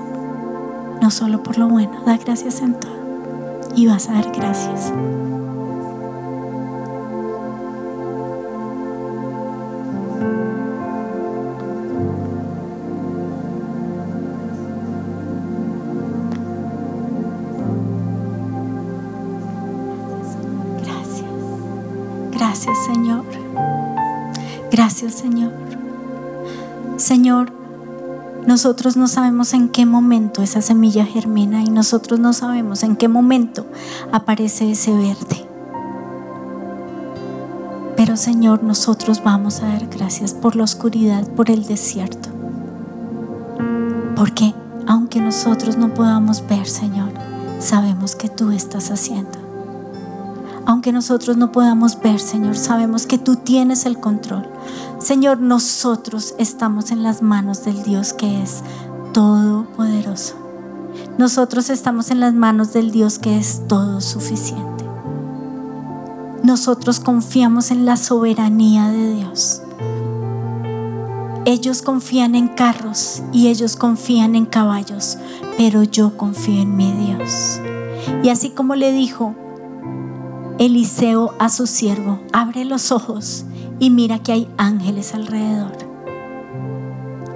No 1.01 1.11
solo 1.11 1.43
por 1.43 1.57
lo 1.57 1.67
bueno, 1.67 2.01
da 2.05 2.15
gracias 2.15 2.61
en 2.61 2.79
todo. 2.79 3.59
Y 3.75 3.87
vas 3.87 4.07
a 4.07 4.13
dar 4.13 4.31
gracias. 4.31 4.93
Señor, 27.03 27.51
nosotros 28.47 28.95
no 28.95 29.09
sabemos 29.09 29.53
en 29.53 29.67
qué 29.67 29.85
momento 29.85 30.41
esa 30.41 30.61
semilla 30.61 31.05
germina 31.05 31.61
y 31.61 31.69
nosotros 31.69 32.17
no 32.17 32.31
sabemos 32.31 32.81
en 32.81 32.95
qué 32.95 33.09
momento 33.09 33.65
aparece 34.13 34.71
ese 34.71 34.93
verde. 34.93 35.45
Pero 37.97 38.15
Señor, 38.15 38.63
nosotros 38.63 39.21
vamos 39.21 39.61
a 39.61 39.67
dar 39.67 39.87
gracias 39.87 40.33
por 40.33 40.55
la 40.55 40.63
oscuridad, 40.63 41.27
por 41.27 41.51
el 41.51 41.65
desierto. 41.65 42.29
Porque 44.15 44.53
aunque 44.87 45.19
nosotros 45.19 45.75
no 45.75 45.93
podamos 45.93 46.47
ver, 46.47 46.67
Señor, 46.67 47.11
sabemos 47.59 48.15
que 48.15 48.29
tú 48.29 48.51
estás 48.51 48.91
haciendo. 48.91 49.39
Aunque 50.65 50.93
nosotros 50.93 51.35
no 51.35 51.51
podamos 51.51 52.01
ver, 52.01 52.21
Señor, 52.21 52.55
sabemos 52.55 53.05
que 53.05 53.17
tú 53.17 53.35
tienes 53.35 53.85
el 53.85 53.99
control. 53.99 54.52
Señor, 54.99 55.39
nosotros 55.39 56.35
estamos 56.37 56.91
en 56.91 57.03
las 57.03 57.21
manos 57.21 57.65
del 57.65 57.83
Dios 57.83 58.13
que 58.13 58.41
es 58.41 58.63
todopoderoso. 59.13 60.35
Nosotros 61.17 61.69
estamos 61.69 62.11
en 62.11 62.19
las 62.19 62.33
manos 62.33 62.73
del 62.73 62.91
Dios 62.91 63.19
que 63.19 63.37
es 63.37 63.61
todo 63.67 64.01
suficiente. 64.01 64.85
Nosotros 66.43 66.99
confiamos 66.99 67.71
en 67.71 67.85
la 67.85 67.97
soberanía 67.97 68.89
de 68.89 69.15
Dios. 69.15 69.61
Ellos 71.45 71.81
confían 71.81 72.35
en 72.35 72.47
carros 72.47 73.21
y 73.31 73.47
ellos 73.49 73.75
confían 73.75 74.35
en 74.35 74.45
caballos, 74.45 75.17
pero 75.57 75.83
yo 75.83 76.17
confío 76.17 76.61
en 76.61 76.75
mi 76.75 76.91
Dios. 76.91 77.59
Y 78.23 78.29
así 78.29 78.49
como 78.49 78.75
le 78.75 78.91
dijo 78.91 79.35
Eliseo 80.59 81.33
a 81.39 81.49
su 81.49 81.67
siervo, 81.67 82.19
abre 82.31 82.63
los 82.65 82.91
ojos 82.91 83.45
y 83.83 83.89
mira 83.89 84.19
que 84.19 84.31
hay 84.31 84.49
ángeles 84.57 85.13
alrededor. 85.13 85.73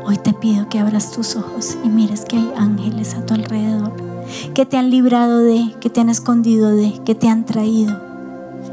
Hoy 0.06 0.16
te 0.16 0.32
pido 0.32 0.70
que 0.70 0.80
abras 0.80 1.12
tus 1.12 1.36
ojos 1.36 1.78
y 1.84 1.90
mires 1.90 2.24
que 2.24 2.38
hay 2.38 2.54
ángeles 2.56 3.16
a 3.16 3.26
tu 3.26 3.34
alrededor, 3.34 3.92
que 4.54 4.66
te 4.66 4.78
han 4.78 4.90
librado 4.90 5.40
de, 5.40 5.76
que 5.82 5.90
te 5.90 6.00
han 6.00 6.08
escondido 6.08 6.74
de, 6.74 7.02
que 7.04 7.16
te 7.16 7.28
han 7.28 7.46
traído. 7.46 8.00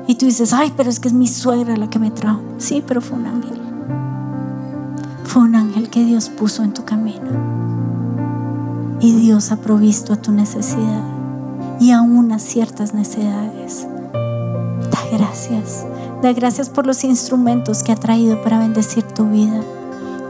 Y 0.06 0.14
tú 0.14 0.26
dices, 0.26 0.52
ay, 0.52 0.72
pero 0.76 0.88
es 0.88 1.00
que 1.00 1.08
es 1.08 1.14
mi 1.14 1.26
suegra 1.26 1.76
la 1.76 1.90
que 1.90 1.98
me 1.98 2.12
trajo. 2.12 2.42
Sí, 2.58 2.80
pero 2.86 3.00
fue 3.00 3.18
un 3.18 3.26
ángel. 3.26 3.60
Fue 5.24 5.42
un 5.42 5.56
ángel 5.56 5.90
que 5.90 6.04
Dios 6.04 6.28
puso 6.28 6.62
en 6.62 6.74
tu 6.74 6.84
camino. 6.84 7.28
Y 9.00 9.16
Dios 9.16 9.50
ha 9.50 9.56
provisto 9.56 10.12
a 10.12 10.16
tu 10.22 10.30
necesidad 10.30 11.02
y 11.80 11.90
aún 11.90 12.30
a 12.30 12.38
ciertas 12.38 12.94
necesidades. 12.94 13.88
Da 14.12 15.18
gracias. 15.18 15.84
Da 16.24 16.32
gracias 16.32 16.70
por 16.70 16.86
los 16.86 17.04
instrumentos 17.04 17.82
que 17.82 17.92
ha 17.92 17.96
traído 17.96 18.40
para 18.40 18.58
bendecir 18.58 19.02
tu 19.02 19.26
vida. 19.28 19.60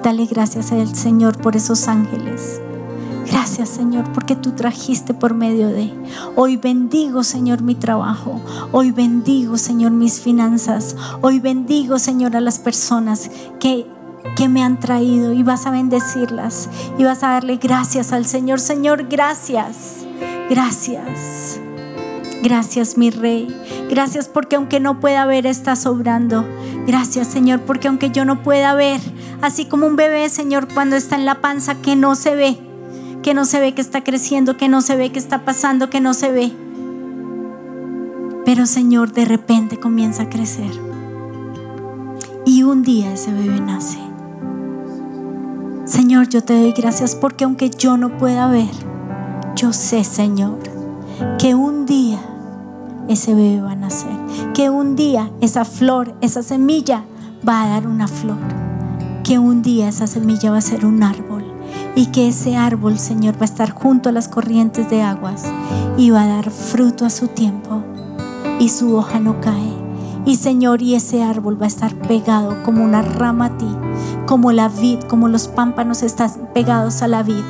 Dale 0.03 0.27
gracias 0.27 0.73
al 0.73 0.93
Señor 0.93 1.41
por 1.41 1.55
esos 1.55 1.87
ángeles. 1.87 2.61
Gracias 3.31 3.69
Señor 3.69 4.13
porque 4.13 4.35
tú 4.35 4.51
trajiste 4.57 5.15
por 5.15 5.35
medio 5.35 5.69
de. 5.69 5.93
Hoy 6.35 6.57
bendigo 6.57 7.23
Señor 7.23 7.63
mi 7.63 7.77
trabajo. 7.77 8.41
Hoy 8.73 8.91
bendigo 8.91 9.57
Señor 9.57 9.93
mis 9.93 10.19
finanzas. 10.19 10.97
Hoy 11.21 11.39
bendigo 11.39 12.01
Señor 12.01 12.35
a 12.35 12.41
las 12.41 12.59
personas 12.59 13.31
que, 13.61 13.87
que 14.35 14.49
me 14.49 14.65
han 14.65 14.81
traído 14.81 15.33
y 15.33 15.45
vas 15.45 15.65
a 15.65 15.71
bendecirlas 15.71 16.69
y 16.99 17.05
vas 17.05 17.23
a 17.23 17.29
darle 17.29 17.59
gracias 17.59 18.13
al 18.13 18.27
Señor. 18.27 18.59
Señor, 18.59 19.07
gracias. 19.09 20.05
Gracias. 20.51 21.61
Gracias 22.45 22.99
mi 22.99 23.09
rey. 23.09 23.49
Gracias 23.89 24.29
porque 24.29 24.57
aunque 24.57 24.79
no 24.79 25.01
pueda 25.01 25.25
ver, 25.25 25.47
estás 25.47 25.79
sobrando. 25.79 26.45
Gracias 26.87 27.29
Señor 27.29 27.61
porque 27.61 27.89
aunque 27.89 28.11
yo 28.11 28.27
no 28.27 28.43
pueda 28.43 28.75
ver, 28.75 29.01
así 29.41 29.65
como 29.65 29.87
un 29.87 29.97
bebé 29.97 30.29
Señor 30.29 30.69
cuando 30.75 30.95
está 30.95 31.17
en 31.17 31.25
la 31.25 31.41
panza 31.41 31.77
que 31.77 31.97
no 31.97 32.15
se 32.15 32.35
ve, 32.35 32.59
que 33.23 33.33
no 33.33 33.47
se 33.47 33.61
ve 33.61 33.73
que 33.73 33.81
está 33.81 34.05
creciendo, 34.05 34.59
que 34.59 34.69
no 34.69 34.83
se 34.83 34.95
ve 34.95 35.11
que 35.11 35.19
está 35.19 35.47
pasando, 35.47 35.89
que 35.89 36.03
no 36.03 36.13
se 36.13 36.33
ve. 36.33 36.53
Pero 38.45 38.67
Señor 38.67 39.13
de 39.13 39.25
repente 39.25 39.81
comienza 39.81 40.25
a 40.25 40.29
crecer. 40.29 40.71
Y 42.45 42.63
un 42.63 42.83
día 42.83 43.15
ese 43.15 43.33
bebé 43.33 43.59
nace. 43.63 44.01
Señor, 45.87 46.29
yo 46.29 46.45
te 46.45 46.53
doy 46.53 46.73
gracias 46.73 47.15
porque 47.15 47.45
aunque 47.45 47.71
yo 47.71 47.97
no 47.97 48.19
pueda 48.19 48.49
ver, 48.49 48.69
yo 49.57 49.73
sé, 49.73 50.05
Señor, 50.05 50.59
que 51.39 51.55
un 51.55 51.87
día 51.87 52.21
ese 53.09 53.35
bebé 53.35 53.61
va 53.61 53.73
a 53.73 53.77
nacer. 53.77 54.17
Que 54.55 54.71
un 54.71 54.97
día 54.97 55.31
esa 55.41 55.65
flor, 55.65 56.15
esa 56.21 56.43
semilla 56.43 57.05
va 57.47 57.63
a 57.63 57.69
dar 57.69 57.87
una 57.87 58.09
flor. 58.09 58.39
Que 59.23 59.39
un 59.39 59.63
día 59.63 59.89
esa 59.89 60.07
semilla 60.07 60.51
va 60.51 60.59
a 60.59 60.63
ser 60.63 60.87
un 60.87 61.03
árbol. 61.03 61.45
Y 61.97 62.07
que 62.07 62.29
ese 62.29 62.57
árbol, 62.57 62.99
Señor, 62.99 63.37
va 63.37 63.43
a 63.43 63.45
estar 63.45 63.71
junto 63.71 64.09
a 64.09 64.13
las 64.13 64.29
corrientes 64.29 64.91
de 64.91 65.03
aguas 65.03 65.45
y 65.97 66.11
va 66.11 66.23
a 66.23 66.29
dar 66.29 66.51
fruto 66.51 67.05
a 67.05 67.11
su 67.11 67.29
tiempo. 67.29 67.83
Y 68.59 68.69
su 68.69 68.97
hoja 68.97 69.21
no 69.21 69.41
cae. 69.41 69.73
Y 70.27 70.37
Señor, 70.37 70.81
y 70.81 70.95
ese 70.95 71.23
árbol 71.23 71.61
va 71.61 71.67
a 71.67 71.69
estar 71.69 71.95
pegado 71.95 72.63
como 72.63 72.83
una 72.83 73.03
rama 73.03 73.47
a 73.47 73.59
ti, 73.59 73.69
como 74.27 74.53
la 74.53 74.69
vid, 74.69 75.01
como 75.01 75.29
los 75.29 75.49
pámpanos 75.49 76.03
están 76.03 76.31
pegados 76.55 77.03
a 77.03 77.09
la 77.09 77.23
vid 77.23 77.45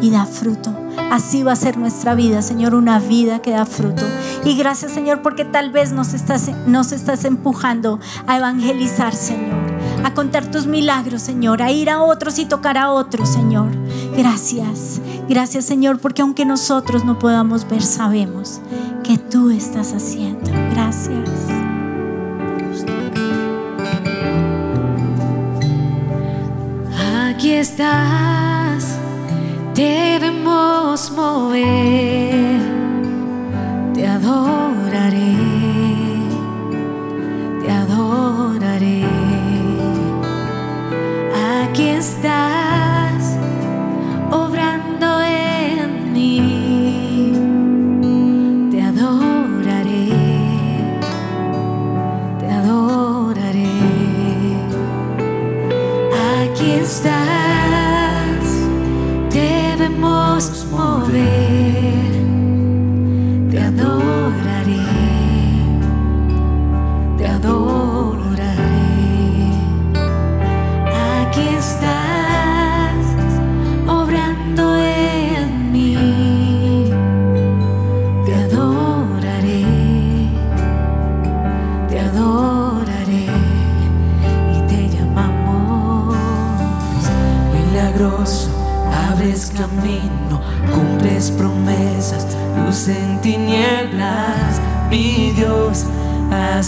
y 0.00 0.10
da 0.10 0.26
fruto 0.26 0.81
Así 1.12 1.42
va 1.42 1.52
a 1.52 1.56
ser 1.56 1.76
nuestra 1.76 2.14
vida, 2.14 2.40
Señor, 2.40 2.74
una 2.74 2.98
vida 2.98 3.42
que 3.42 3.50
da 3.50 3.66
fruto. 3.66 4.02
Y 4.46 4.56
gracias, 4.56 4.92
Señor, 4.92 5.20
porque 5.20 5.44
tal 5.44 5.70
vez 5.70 5.92
nos 5.92 6.14
estás, 6.14 6.50
nos 6.66 6.90
estás 6.90 7.26
empujando 7.26 8.00
a 8.26 8.38
evangelizar, 8.38 9.14
Señor, 9.14 9.60
a 10.04 10.14
contar 10.14 10.50
tus 10.50 10.64
milagros, 10.66 11.20
Señor, 11.20 11.60
a 11.60 11.70
ir 11.70 11.90
a 11.90 12.02
otros 12.02 12.38
y 12.38 12.46
tocar 12.46 12.78
a 12.78 12.90
otros, 12.92 13.28
Señor. 13.28 13.68
Gracias, 14.16 15.02
gracias, 15.28 15.66
Señor, 15.66 15.98
porque 15.98 16.22
aunque 16.22 16.46
nosotros 16.46 17.04
no 17.04 17.18
podamos 17.18 17.68
ver, 17.68 17.82
sabemos 17.82 18.62
que 19.04 19.18
tú 19.18 19.50
estás 19.50 19.92
haciendo. 19.92 20.50
Gracias. 20.70 21.28
Aquí 27.28 27.50
estás, 27.50 28.91
debemos 29.74 31.10
mover, 31.10 32.60
te 33.94 34.06
adoraré, 34.06 35.36
te 37.62 37.70
adoraré. 37.70 39.04
Aquí 41.64 41.88
estás, 41.88 42.51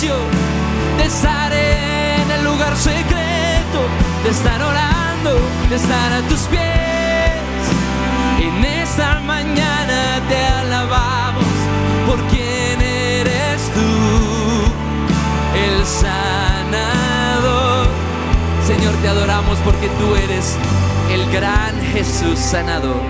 Precio 0.00 0.16
de 0.96 1.04
estar 1.04 1.52
en 1.52 2.30
el 2.30 2.44
lugar 2.44 2.74
secreto, 2.74 3.80
de 4.24 4.30
estar 4.30 4.62
orando, 4.62 5.38
de 5.68 5.76
estar 5.76 6.12
a 6.12 6.22
tus 6.22 6.40
pies. 6.42 6.62
En 8.40 8.64
esta 8.64 9.20
mañana 9.20 10.22
te 10.26 10.36
alabamos 10.36 11.44
por 12.06 12.18
quien 12.28 12.80
eres 12.80 13.70
tú, 13.74 14.72
el 15.58 15.84
sanador. 15.84 17.88
Señor, 18.66 18.94
te 19.02 19.08
adoramos 19.08 19.58
porque 19.58 19.88
tú 19.98 20.16
eres 20.16 20.56
el 21.12 21.30
gran 21.30 21.78
Jesús 21.92 22.38
sanador. 22.38 23.02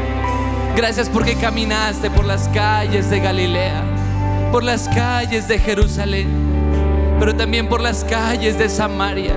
Gracias 0.74 1.08
porque 1.08 1.36
caminaste 1.36 2.10
por 2.10 2.24
las 2.24 2.48
calles 2.48 3.10
de 3.10 3.20
Galilea, 3.20 3.84
por 4.50 4.64
las 4.64 4.88
calles 4.88 5.46
de 5.46 5.58
Jerusalén, 5.58 6.49
pero 7.20 7.36
también 7.36 7.68
por 7.68 7.82
las 7.82 8.02
calles 8.02 8.58
de 8.58 8.70
Samaria. 8.70 9.36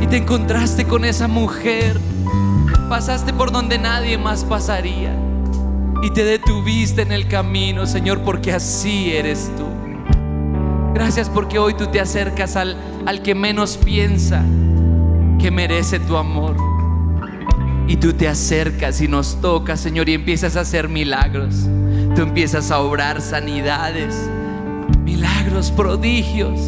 Y 0.00 0.06
te 0.06 0.16
encontraste 0.16 0.86
con 0.86 1.04
esa 1.04 1.28
mujer. 1.28 2.00
Pasaste 2.88 3.34
por 3.34 3.52
donde 3.52 3.78
nadie 3.78 4.16
más 4.16 4.42
pasaría. 4.42 5.14
Y 6.02 6.10
te 6.10 6.24
detuviste 6.24 7.02
en 7.02 7.12
el 7.12 7.28
camino, 7.28 7.86
Señor, 7.86 8.22
porque 8.22 8.52
así 8.52 9.12
eres 9.12 9.52
tú. 9.56 9.66
Gracias 10.94 11.28
porque 11.28 11.58
hoy 11.58 11.74
tú 11.74 11.86
te 11.88 12.00
acercas 12.00 12.56
al, 12.56 12.76
al 13.04 13.22
que 13.22 13.34
menos 13.34 13.76
piensa 13.76 14.42
que 15.38 15.50
merece 15.50 16.00
tu 16.00 16.16
amor. 16.16 16.56
Y 17.86 17.96
tú 17.96 18.14
te 18.14 18.28
acercas 18.28 19.00
y 19.02 19.08
nos 19.08 19.42
tocas, 19.42 19.78
Señor, 19.78 20.08
y 20.08 20.14
empiezas 20.14 20.56
a 20.56 20.60
hacer 20.60 20.88
milagros. 20.88 21.68
Tú 22.16 22.22
empiezas 22.22 22.70
a 22.70 22.78
obrar 22.78 23.20
sanidades, 23.20 24.14
milagros, 25.04 25.41
prodigios. 25.70 26.58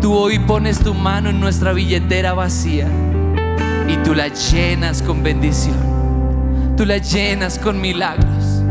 Tú 0.00 0.14
hoy 0.14 0.38
pones 0.38 0.78
tu 0.78 0.94
mano 0.94 1.30
en 1.30 1.40
nuestra 1.40 1.72
billetera 1.72 2.32
vacía 2.32 2.86
y 3.88 3.96
tú 4.04 4.14
la 4.14 4.28
llenas 4.28 5.02
con 5.02 5.22
bendición. 5.22 5.76
Tú 6.76 6.84
la 6.84 6.98
llenas 6.98 7.58
con 7.58 7.80
milagros. 7.80 8.62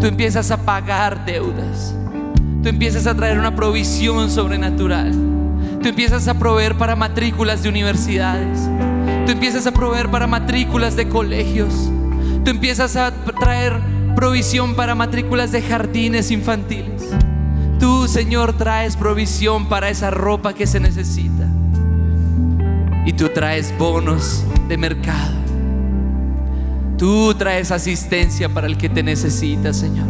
Tú 0.00 0.06
empiezas 0.06 0.50
a 0.50 0.58
pagar 0.58 1.24
deudas. 1.24 1.94
Tú 2.62 2.68
empiezas 2.68 3.06
a 3.06 3.14
traer 3.14 3.38
una 3.38 3.54
provisión 3.54 4.30
sobrenatural. 4.30 5.12
Tú 5.82 5.88
empiezas 5.88 6.26
a 6.28 6.34
proveer 6.34 6.76
para 6.76 6.96
matrículas 6.96 7.62
de 7.62 7.68
universidades. 7.68 8.58
Tú 9.26 9.32
empiezas 9.32 9.66
a 9.66 9.72
proveer 9.72 10.10
para 10.10 10.26
matrículas 10.26 10.96
de 10.96 11.08
colegios. 11.08 11.90
Tú 12.44 12.50
empiezas 12.50 12.96
a 12.96 13.12
traer 13.38 13.80
provisión 14.14 14.74
para 14.74 14.94
matrículas 14.94 15.52
de 15.52 15.62
jardines 15.62 16.30
infantiles. 16.30 16.93
Señor, 18.08 18.56
traes 18.56 18.96
provisión 18.96 19.68
para 19.68 19.88
esa 19.88 20.10
ropa 20.10 20.54
que 20.54 20.66
se 20.66 20.80
necesita. 20.80 21.48
Y 23.06 23.12
tú 23.12 23.28
traes 23.28 23.76
bonos 23.78 24.44
de 24.68 24.76
mercado. 24.76 25.34
Tú 26.96 27.34
traes 27.34 27.70
asistencia 27.70 28.48
para 28.48 28.66
el 28.66 28.78
que 28.78 28.88
te 28.88 29.02
necesita, 29.02 29.72
Señor. 29.72 30.06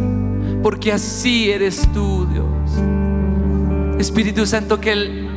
Porque 0.61 0.93
así 0.93 1.49
eres 1.49 1.87
tú, 1.93 2.27
Dios. 2.31 3.99
Espíritu 3.99 4.45
Santo, 4.45 4.79
que 4.79 4.91
el, 4.91 5.27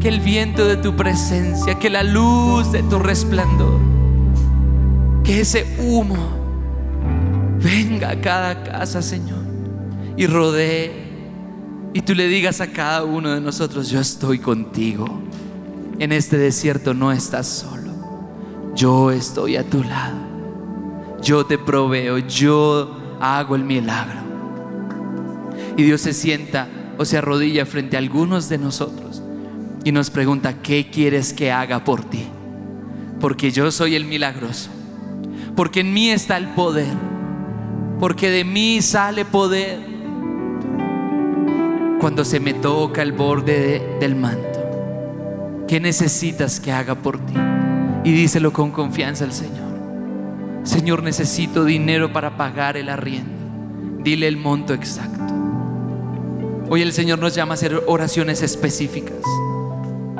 que 0.00 0.08
el 0.08 0.20
viento 0.20 0.66
de 0.66 0.76
tu 0.76 0.96
presencia, 0.96 1.78
que 1.78 1.90
la 1.90 2.02
luz 2.02 2.70
de 2.72 2.82
tu 2.82 2.98
resplandor, 2.98 3.80
que 5.24 5.40
ese 5.40 5.66
humo 5.78 6.40
venga 7.62 8.10
a 8.10 8.20
cada 8.20 8.62
casa, 8.62 9.02
Señor, 9.02 9.44
y 10.16 10.26
rodee. 10.26 11.09
Y 11.92 12.02
tú 12.02 12.14
le 12.14 12.28
digas 12.28 12.60
a 12.60 12.68
cada 12.72 13.04
uno 13.04 13.30
de 13.30 13.40
nosotros, 13.40 13.90
yo 13.90 14.00
estoy 14.00 14.38
contigo. 14.38 15.06
En 15.98 16.12
este 16.12 16.38
desierto 16.38 16.94
no 16.94 17.12
estás 17.12 17.46
solo. 17.46 17.90
Yo 18.74 19.10
estoy 19.10 19.56
a 19.56 19.68
tu 19.68 19.82
lado. 19.82 20.16
Yo 21.22 21.44
te 21.44 21.58
proveo, 21.58 22.18
yo 22.18 22.96
hago 23.20 23.56
el 23.56 23.64
milagro. 23.64 24.20
Y 25.76 25.82
Dios 25.82 26.00
se 26.00 26.12
sienta 26.12 26.68
o 26.96 27.04
se 27.04 27.18
arrodilla 27.18 27.66
frente 27.66 27.96
a 27.96 27.98
algunos 27.98 28.48
de 28.48 28.58
nosotros 28.58 29.22
y 29.84 29.92
nos 29.92 30.10
pregunta, 30.10 30.60
¿qué 30.62 30.90
quieres 30.90 31.32
que 31.32 31.50
haga 31.50 31.84
por 31.84 32.04
ti? 32.04 32.24
Porque 33.20 33.50
yo 33.50 33.70
soy 33.70 33.94
el 33.94 34.04
milagroso, 34.04 34.70
porque 35.56 35.80
en 35.80 35.92
mí 35.92 36.10
está 36.10 36.36
el 36.36 36.48
poder, 36.48 36.92
porque 37.98 38.30
de 38.30 38.44
mí 38.44 38.82
sale 38.82 39.24
poder 39.24 39.89
cuando 42.00 42.24
se 42.24 42.40
me 42.40 42.54
toca 42.54 43.02
el 43.02 43.12
borde 43.12 43.98
del 44.00 44.16
manto. 44.16 45.66
¿Qué 45.68 45.80
necesitas 45.80 46.58
que 46.58 46.72
haga 46.72 46.94
por 46.94 47.18
ti? 47.18 47.34
Y 48.04 48.12
díselo 48.12 48.54
con 48.54 48.70
confianza 48.70 49.24
al 49.24 49.32
Señor. 49.32 49.68
Señor, 50.62 51.02
necesito 51.02 51.64
dinero 51.64 52.10
para 52.10 52.38
pagar 52.38 52.78
el 52.78 52.88
arriendo. 52.88 54.02
Dile 54.02 54.28
el 54.28 54.38
monto 54.38 54.72
exacto. 54.72 55.34
Hoy 56.70 56.80
el 56.80 56.92
Señor 56.92 57.18
nos 57.18 57.34
llama 57.34 57.52
a 57.52 57.54
hacer 57.54 57.82
oraciones 57.86 58.42
específicas. 58.42 59.20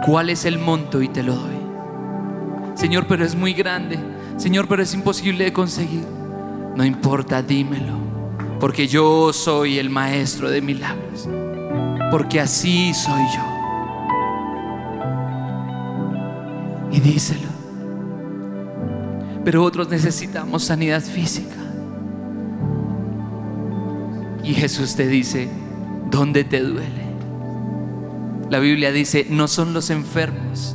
¿Cuál 0.05 0.29
es 0.29 0.45
el 0.45 0.59
monto? 0.59 1.01
Y 1.01 1.09
te 1.09 1.23
lo 1.23 1.35
doy. 1.35 1.57
Señor, 2.75 3.07
pero 3.07 3.25
es 3.25 3.35
muy 3.35 3.55
grande. 3.55 3.99
Señor, 4.37 4.69
pero 4.69 4.83
es 4.83 4.93
imposible 4.93 5.45
de 5.45 5.53
conseguir. 5.55 6.05
No 6.77 6.85
importa, 6.85 7.43
dímelo. 7.43 7.95
Porque 8.59 8.87
yo 8.87 9.33
soy 9.33 9.79
el 9.79 9.89
maestro 9.89 10.51
de 10.51 10.61
milagros. 10.61 11.27
Porque 12.11 12.41
así 12.41 12.93
soy 12.95 13.23
yo. 13.35 13.43
Y 16.93 17.01
díselo. 17.01 17.49
Pero 19.45 19.65
otros 19.65 19.89
necesitamos 19.89 20.65
sanidad 20.65 21.03
física. 21.03 21.57
Y 24.43 24.55
Jesús 24.55 24.97
te 24.97 25.07
dice, 25.07 25.49
¿dónde 26.11 26.45
te 26.45 26.61
duele? 26.61 27.11
La 28.51 28.59
Biblia 28.59 28.91
dice, 28.91 29.27
no 29.31 29.47
son 29.47 29.73
los 29.73 29.91
enfermos 29.91 30.75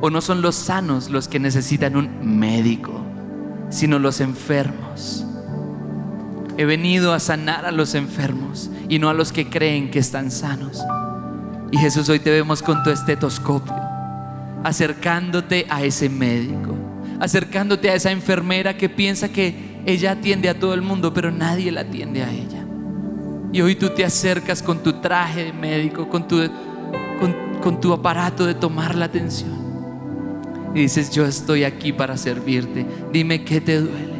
o 0.00 0.10
no 0.10 0.20
son 0.20 0.40
los 0.42 0.54
sanos 0.54 1.10
los 1.10 1.28
que 1.28 1.38
necesitan 1.38 1.96
un 1.96 2.38
médico, 2.38 2.92
sino 3.70 3.98
los 3.98 4.20
enfermos. 4.20 5.23
He 6.56 6.64
venido 6.64 7.12
a 7.12 7.20
sanar 7.20 7.66
a 7.66 7.72
los 7.72 7.94
enfermos 7.94 8.70
y 8.88 8.98
no 8.98 9.08
a 9.08 9.14
los 9.14 9.32
que 9.32 9.48
creen 9.48 9.90
que 9.90 9.98
están 9.98 10.30
sanos. 10.30 10.84
Y 11.72 11.78
Jesús, 11.78 12.08
hoy 12.08 12.20
te 12.20 12.30
vemos 12.30 12.62
con 12.62 12.82
tu 12.84 12.90
estetoscopio, 12.90 13.74
acercándote 14.62 15.66
a 15.68 15.82
ese 15.82 16.08
médico, 16.08 16.76
acercándote 17.18 17.90
a 17.90 17.94
esa 17.94 18.12
enfermera 18.12 18.76
que 18.76 18.88
piensa 18.88 19.28
que 19.28 19.82
ella 19.84 20.12
atiende 20.12 20.48
a 20.48 20.58
todo 20.58 20.74
el 20.74 20.82
mundo, 20.82 21.12
pero 21.12 21.32
nadie 21.32 21.72
la 21.72 21.80
atiende 21.80 22.22
a 22.22 22.30
ella. 22.30 22.64
Y 23.52 23.60
hoy 23.60 23.74
tú 23.74 23.90
te 23.90 24.04
acercas 24.04 24.62
con 24.62 24.82
tu 24.82 24.94
traje 24.94 25.44
de 25.44 25.52
médico, 25.52 26.08
con 26.08 26.26
tu, 26.26 26.38
con, 27.62 27.80
tu 27.80 27.92
aparato 27.92 28.46
de 28.46 28.54
tomar 28.54 28.94
la 28.94 29.06
atención. 29.06 29.52
Y 30.74 30.80
dices, 30.80 31.10
yo 31.10 31.24
estoy 31.24 31.64
aquí 31.64 31.92
para 31.92 32.16
servirte. 32.16 32.86
Dime 33.12 33.44
qué 33.44 33.60
te 33.60 33.80
duele. 33.80 34.14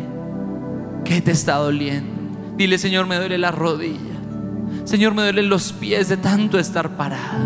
¿Qué 1.05 1.21
te 1.21 1.33
está 1.33 1.57
doliendo? 1.57 2.14
Dile, 2.57 2.79
Señor, 2.79 3.07
me 3.07 3.17
duele 3.17 3.37
la 3.37 3.51
rodilla. 3.51 4.15
Señor, 4.85 5.15
me 5.15 5.23
duelen 5.23 5.49
los 5.49 5.73
pies 5.73 6.09
de 6.09 6.17
tanto 6.17 6.59
estar 6.59 6.91
parada. 6.91 7.39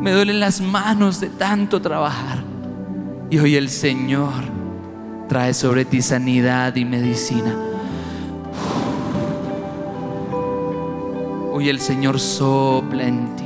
Me 0.00 0.10
duelen 0.12 0.40
las 0.40 0.60
manos 0.60 1.20
de 1.20 1.28
tanto 1.28 1.80
trabajar. 1.80 2.38
Y 3.30 3.38
hoy 3.38 3.56
el 3.56 3.68
Señor 3.68 4.44
trae 5.28 5.54
sobre 5.54 5.84
ti 5.84 6.02
sanidad 6.02 6.74
y 6.74 6.84
medicina. 6.84 7.54
Hoy 11.52 11.68
el 11.68 11.80
Señor 11.80 12.18
sopla 12.18 13.04
en 13.04 13.36
ti. 13.36 13.44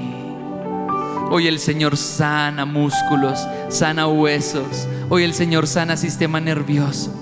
Hoy 1.30 1.46
el 1.46 1.58
Señor 1.58 1.96
sana 1.96 2.64
músculos, 2.64 3.46
sana 3.68 4.08
huesos. 4.08 4.88
Hoy 5.08 5.24
el 5.24 5.34
Señor 5.34 5.66
sana 5.66 5.96
sistema 5.96 6.40
nervioso. 6.40 7.12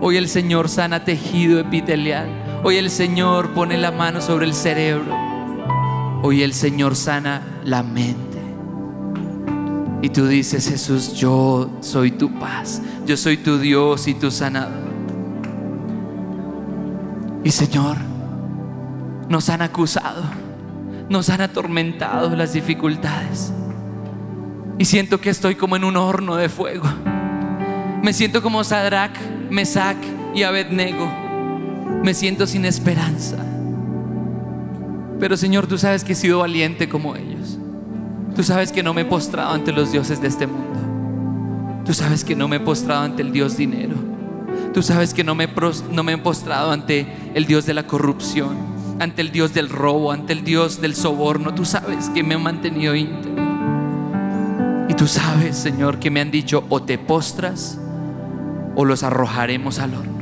Hoy 0.00 0.16
el 0.16 0.28
Señor 0.28 0.68
sana 0.68 1.04
tejido 1.04 1.58
epitelial. 1.58 2.49
Hoy 2.62 2.76
el 2.76 2.90
Señor 2.90 3.54
pone 3.54 3.78
la 3.78 3.90
mano 3.90 4.20
sobre 4.20 4.44
el 4.44 4.52
cerebro. 4.52 5.16
Hoy 6.22 6.42
el 6.42 6.52
Señor 6.52 6.94
sana 6.94 7.40
la 7.64 7.82
mente. 7.82 8.38
Y 10.02 10.10
tú 10.10 10.26
dices, 10.26 10.68
Jesús, 10.68 11.14
yo 11.14 11.70
soy 11.80 12.10
tu 12.10 12.38
paz. 12.38 12.82
Yo 13.06 13.16
soy 13.16 13.38
tu 13.38 13.58
Dios 13.58 14.06
y 14.08 14.14
tu 14.14 14.30
sanador. 14.30 14.90
Y 17.44 17.50
Señor, 17.50 17.96
nos 19.30 19.48
han 19.48 19.62
acusado, 19.62 20.22
nos 21.08 21.30
han 21.30 21.40
atormentado 21.40 22.36
las 22.36 22.52
dificultades. 22.52 23.54
Y 24.78 24.84
siento 24.84 25.18
que 25.18 25.30
estoy 25.30 25.54
como 25.54 25.76
en 25.76 25.84
un 25.84 25.96
horno 25.96 26.36
de 26.36 26.50
fuego. 26.50 26.88
Me 28.02 28.12
siento 28.12 28.42
como 28.42 28.64
Sadrach, 28.64 29.18
Mesach 29.48 29.96
y 30.34 30.42
Abednego. 30.42 31.19
Me 32.02 32.14
siento 32.14 32.46
sin 32.46 32.64
esperanza. 32.64 33.36
Pero 35.18 35.36
Señor, 35.36 35.66
tú 35.66 35.76
sabes 35.76 36.02
que 36.02 36.12
he 36.12 36.16
sido 36.16 36.38
valiente 36.38 36.88
como 36.88 37.14
ellos. 37.14 37.58
Tú 38.34 38.42
sabes 38.42 38.72
que 38.72 38.82
no 38.82 38.94
me 38.94 39.02
he 39.02 39.04
postrado 39.04 39.52
ante 39.52 39.72
los 39.72 39.92
dioses 39.92 40.22
de 40.22 40.28
este 40.28 40.46
mundo. 40.46 41.82
Tú 41.84 41.92
sabes 41.92 42.24
que 42.24 42.34
no 42.34 42.48
me 42.48 42.56
he 42.56 42.60
postrado 42.60 43.02
ante 43.02 43.22
el 43.22 43.32
Dios 43.32 43.56
dinero. 43.56 43.96
Tú 44.72 44.82
sabes 44.82 45.12
que 45.12 45.24
no 45.24 45.34
me, 45.34 45.48
no 45.90 46.02
me 46.02 46.12
he 46.12 46.18
postrado 46.18 46.70
ante 46.70 47.06
el 47.34 47.46
Dios 47.46 47.66
de 47.66 47.74
la 47.74 47.86
corrupción, 47.86 48.56
ante 48.98 49.20
el 49.20 49.32
Dios 49.32 49.52
del 49.52 49.68
robo, 49.68 50.12
ante 50.12 50.32
el 50.32 50.44
Dios 50.44 50.80
del 50.80 50.94
soborno. 50.94 51.54
Tú 51.54 51.64
sabes 51.64 52.08
que 52.10 52.22
me 52.22 52.34
he 52.34 52.38
mantenido 52.38 52.94
íntegro. 52.94 53.40
Y 54.88 54.94
tú 54.94 55.06
sabes, 55.06 55.56
Señor, 55.56 55.98
que 55.98 56.10
me 56.10 56.20
han 56.20 56.30
dicho 56.30 56.64
o 56.68 56.82
te 56.82 56.98
postras 56.98 57.78
o 58.76 58.84
los 58.84 59.02
arrojaremos 59.02 59.78
al 59.80 59.94
horno. 59.94 60.19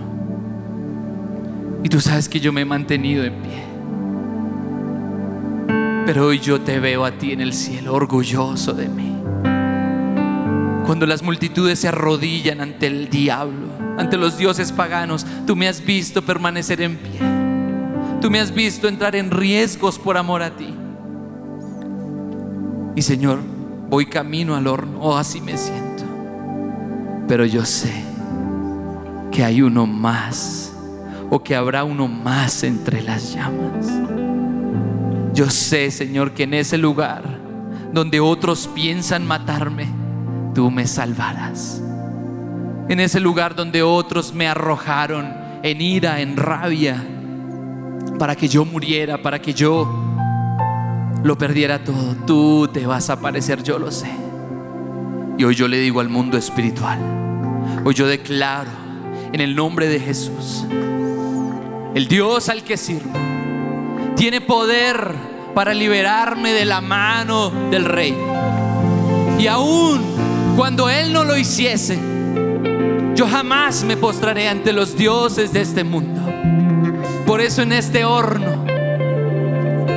Y 1.82 1.88
tú 1.88 2.00
sabes 2.00 2.28
que 2.28 2.40
yo 2.40 2.52
me 2.52 2.62
he 2.62 2.64
mantenido 2.64 3.24
en 3.24 3.34
pie. 3.34 3.64
Pero 6.06 6.26
hoy 6.26 6.38
yo 6.40 6.60
te 6.60 6.80
veo 6.80 7.04
a 7.04 7.12
ti 7.12 7.32
en 7.32 7.40
el 7.40 7.52
cielo, 7.52 7.94
orgulloso 7.94 8.72
de 8.72 8.88
mí. 8.88 9.14
Cuando 10.86 11.04
las 11.04 11.22
multitudes 11.22 11.80
se 11.80 11.88
arrodillan 11.88 12.62
ante 12.62 12.86
el 12.86 13.10
diablo, 13.10 13.68
ante 13.98 14.16
los 14.16 14.38
dioses 14.38 14.72
paganos, 14.72 15.26
tú 15.46 15.54
me 15.54 15.68
has 15.68 15.84
visto 15.84 16.22
permanecer 16.22 16.80
en 16.80 16.96
pie. 16.96 17.20
Tú 18.22 18.30
me 18.30 18.40
has 18.40 18.54
visto 18.54 18.88
entrar 18.88 19.14
en 19.14 19.30
riesgos 19.30 19.98
por 19.98 20.16
amor 20.16 20.42
a 20.42 20.56
ti. 20.56 20.74
Y 22.96 23.02
Señor, 23.02 23.40
voy 23.90 24.06
camino 24.06 24.56
al 24.56 24.66
horno, 24.66 24.98
o 25.00 25.16
así 25.16 25.40
me 25.40 25.56
siento. 25.58 26.04
Pero 27.28 27.44
yo 27.44 27.64
sé 27.64 27.92
que 29.30 29.44
hay 29.44 29.60
uno 29.60 29.86
más, 29.86 30.72
o 31.30 31.42
que 31.42 31.54
habrá 31.54 31.84
uno 31.84 32.08
más 32.08 32.62
entre 32.62 33.02
las 33.02 33.34
llamas. 33.34 33.86
Yo 35.34 35.50
sé, 35.50 35.90
Señor, 35.90 36.32
que 36.32 36.44
en 36.44 36.54
ese 36.54 36.78
lugar 36.78 37.22
donde 37.92 38.20
otros 38.20 38.68
piensan 38.74 39.26
matarme, 39.26 39.88
tú 40.54 40.70
me 40.70 40.86
salvarás. 40.86 41.82
En 42.88 43.00
ese 43.00 43.20
lugar 43.20 43.54
donde 43.54 43.82
otros 43.82 44.32
me 44.32 44.48
arrojaron 44.48 45.32
en 45.62 45.80
ira, 45.80 46.20
en 46.20 46.36
rabia, 46.36 47.04
para 48.18 48.34
que 48.34 48.48
yo 48.48 48.64
muriera, 48.64 49.20
para 49.22 49.40
que 49.40 49.52
yo 49.52 49.88
lo 51.22 51.36
perdiera 51.36 51.84
todo, 51.84 52.14
tú 52.26 52.68
te 52.72 52.86
vas 52.86 53.10
a 53.10 53.14
aparecer, 53.14 53.62
yo 53.62 53.78
lo 53.78 53.90
sé. 53.90 54.10
Y 55.36 55.44
hoy 55.44 55.54
yo 55.54 55.68
le 55.68 55.78
digo 55.78 56.00
al 56.00 56.08
mundo 56.08 56.36
espiritual, 56.36 56.98
hoy 57.84 57.94
yo 57.94 58.06
declaro 58.06 58.70
en 59.32 59.40
el 59.40 59.54
nombre 59.54 59.86
de 59.86 60.00
Jesús, 60.00 60.66
el 61.98 62.06
Dios 62.06 62.48
al 62.48 62.62
que 62.62 62.76
sirvo, 62.76 63.10
tiene 64.14 64.40
poder 64.40 65.16
para 65.52 65.74
liberarme 65.74 66.52
de 66.52 66.64
la 66.64 66.80
mano 66.80 67.50
del 67.72 67.84
rey. 67.84 68.16
Y 69.36 69.48
aún 69.48 70.00
cuando 70.56 70.88
Él 70.88 71.12
no 71.12 71.24
lo 71.24 71.36
hiciese, 71.36 71.98
yo 73.16 73.26
jamás 73.26 73.82
me 73.82 73.96
postraré 73.96 74.48
ante 74.48 74.72
los 74.72 74.96
dioses 74.96 75.52
de 75.52 75.60
este 75.60 75.82
mundo. 75.82 76.22
Por 77.26 77.40
eso 77.40 77.62
en 77.62 77.72
este 77.72 78.04
horno 78.04 78.64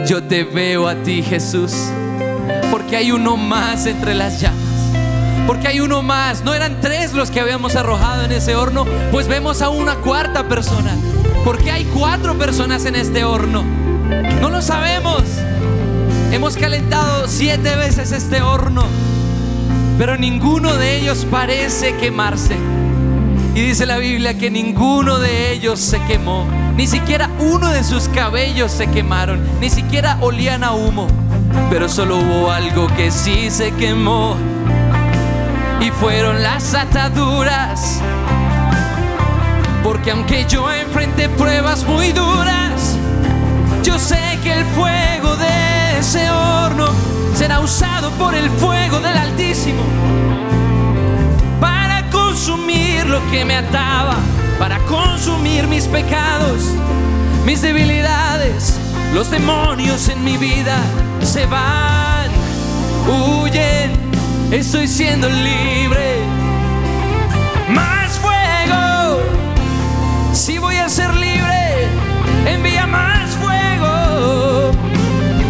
yo 0.07 0.23
te 0.23 0.43
veo 0.43 0.87
a 0.87 0.95
ti, 0.95 1.21
Jesús. 1.21 1.71
Porque 2.71 2.95
hay 2.95 3.11
uno 3.11 3.37
más 3.37 3.85
entre 3.85 4.15
las 4.15 4.41
llamas. 4.41 4.57
Porque 5.45 5.67
hay 5.67 5.79
uno 5.79 6.01
más. 6.01 6.43
No 6.43 6.55
eran 6.55 6.81
tres 6.81 7.13
los 7.13 7.29
que 7.29 7.41
habíamos 7.41 7.75
arrojado 7.75 8.23
en 8.23 8.31
ese 8.31 8.55
horno. 8.55 8.87
Pues 9.11 9.27
vemos 9.27 9.61
a 9.61 9.69
una 9.69 9.97
cuarta 9.97 10.47
persona. 10.47 10.97
Porque 11.43 11.71
hay 11.71 11.85
cuatro 11.85 12.37
personas 12.37 12.85
en 12.85 12.95
este 12.95 13.23
horno. 13.23 13.63
No 14.39 14.49
lo 14.49 14.61
sabemos. 14.61 15.23
Hemos 16.31 16.55
calentado 16.55 17.27
siete 17.27 17.75
veces 17.75 18.11
este 18.11 18.41
horno. 18.41 18.85
Pero 19.97 20.17
ninguno 20.17 20.75
de 20.75 20.97
ellos 20.97 21.25
parece 21.29 21.95
quemarse. 21.97 22.55
Y 23.53 23.61
dice 23.61 23.85
la 23.85 23.97
Biblia 23.97 24.37
que 24.37 24.49
ninguno 24.49 25.19
de 25.19 25.51
ellos 25.51 25.79
se 25.79 25.99
quemó. 26.03 26.47
Ni 26.75 26.87
siquiera 26.87 27.29
uno 27.39 27.69
de 27.69 27.83
sus 27.83 28.07
cabellos 28.07 28.71
se 28.71 28.87
quemaron, 28.87 29.41
ni 29.59 29.69
siquiera 29.69 30.17
olían 30.21 30.63
a 30.63 30.71
humo. 30.71 31.07
Pero 31.69 31.89
solo 31.89 32.17
hubo 32.17 32.51
algo 32.51 32.87
que 32.95 33.11
sí 33.11 33.49
se 33.49 33.71
quemó. 33.73 34.37
Y 35.81 35.89
fueron 35.91 36.41
las 36.41 36.73
ataduras. 36.73 38.01
Porque 39.83 40.11
aunque 40.11 40.45
yo 40.47 40.71
enfrenté 40.71 41.27
pruebas 41.29 41.83
muy 41.85 42.11
duras, 42.11 42.97
yo 43.83 43.97
sé 43.97 44.39
que 44.43 44.53
el 44.53 44.65
fuego 44.65 45.35
de 45.37 45.97
ese 45.99 46.29
horno 46.29 46.87
será 47.33 47.59
usado 47.59 48.11
por 48.11 48.35
el 48.35 48.49
fuego 48.51 48.99
del 48.99 49.17
Altísimo 49.17 49.81
para 51.59 52.07
consumir 52.11 53.07
lo 53.07 53.19
que 53.31 53.43
me 53.43 53.55
ataba, 53.55 54.17
para 54.59 54.77
consumir 54.85 55.67
mis 55.67 55.87
pecados, 55.87 56.63
mis 57.45 57.61
debilidades. 57.61 58.77
Los 59.15 59.31
demonios 59.31 60.09
en 60.09 60.23
mi 60.23 60.37
vida 60.37 60.77
se 61.23 61.47
van, 61.47 62.29
huyen, 63.07 63.91
estoy 64.51 64.87
siendo 64.87 65.27
libre. 65.27 66.21
Si 70.33 70.57
voy 70.57 70.77
a 70.77 70.87
ser 70.89 71.13
libre, 71.13 71.87
envía 72.45 72.87
más 72.87 73.29
fuego. 73.31 74.71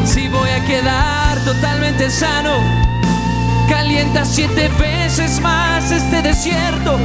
Si 0.06 0.28
voy 0.28 0.50
a 0.50 0.66
quedar 0.66 1.38
totalmente 1.46 2.10
sano, 2.10 2.58
calienta 3.70 4.26
siete 4.26 4.70
veces 4.80 5.40
más 5.40 5.92
este 5.92 6.22
desierto. 6.22 6.98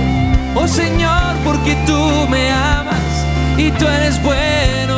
Oh 0.55 0.67
Señor, 0.67 1.37
porque 1.45 1.77
tú 1.87 2.27
me 2.29 2.51
amas 2.51 2.97
y 3.59 3.71
tú 3.73 3.87
eres 3.87 4.23
bueno. 4.23 4.97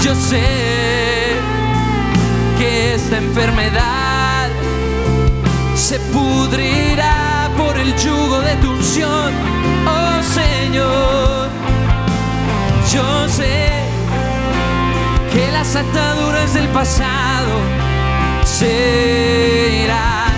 Yo 0.00 0.14
sé 0.14 1.36
que 2.56 2.94
esta 2.94 3.18
enfermedad 3.18 4.48
se 5.74 5.98
pudrirá 5.98 7.50
por 7.56 7.76
el 7.76 7.94
yugo 7.96 8.40
de 8.40 8.54
tu 8.56 8.70
unción. 8.70 9.73
Oh 9.86 10.22
Señor, 10.22 11.48
yo 12.92 13.28
sé 13.28 13.70
que 15.32 15.50
las 15.52 15.76
ataduras 15.76 16.54
del 16.54 16.68
pasado 16.68 17.60
se 18.44 19.82
irán, 19.84 20.32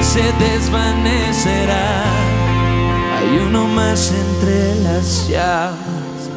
se 0.00 0.22
desvanecerán. 0.44 2.20
Hay 3.18 3.38
uno 3.46 3.66
más 3.66 4.12
entre 4.12 4.74
las 4.82 5.28
llamas 5.28 6.30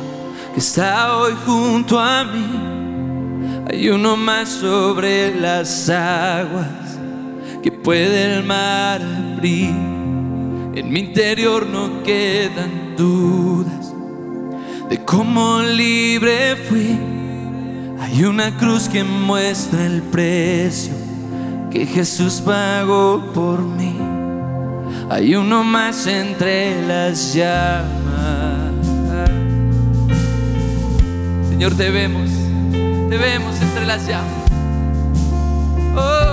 que 0.53 0.59
está 0.59 1.17
hoy 1.17 1.33
junto 1.45 1.99
a 1.99 2.23
mí. 2.23 2.73
Hay 3.69 3.89
uno 3.89 4.17
más 4.17 4.49
sobre 4.49 5.33
las 5.35 5.89
aguas 5.89 6.67
que 7.61 7.71
puede 7.71 8.37
el 8.37 8.43
mar 8.43 9.01
abrir. 9.01 9.92
En 10.75 10.91
mi 10.91 11.01
interior 11.01 11.67
no 11.67 12.01
quedan 12.01 12.95
dudas 12.97 13.93
de 14.89 14.97
cómo 15.05 15.61
libre 15.61 16.55
fui. 16.55 16.97
Hay 17.99 18.23
una 18.23 18.57
cruz 18.57 18.89
que 18.89 19.03
muestra 19.03 19.85
el 19.85 20.01
precio 20.01 20.93
que 21.69 21.85
Jesús 21.85 22.41
pagó 22.45 23.31
por 23.33 23.61
mí. 23.61 23.95
Hay 25.09 25.35
uno 25.35 25.63
más 25.63 26.07
entre 26.07 26.85
las 26.87 27.35
llamas. 27.35 28.73
Señor, 31.49 31.75
te 31.75 31.91
vemos, 31.91 32.29
te 33.09 33.17
vemos 33.17 33.61
entre 33.61 33.85
las 33.85 34.07
llamas. 34.07 34.43
Oh, 35.95 36.32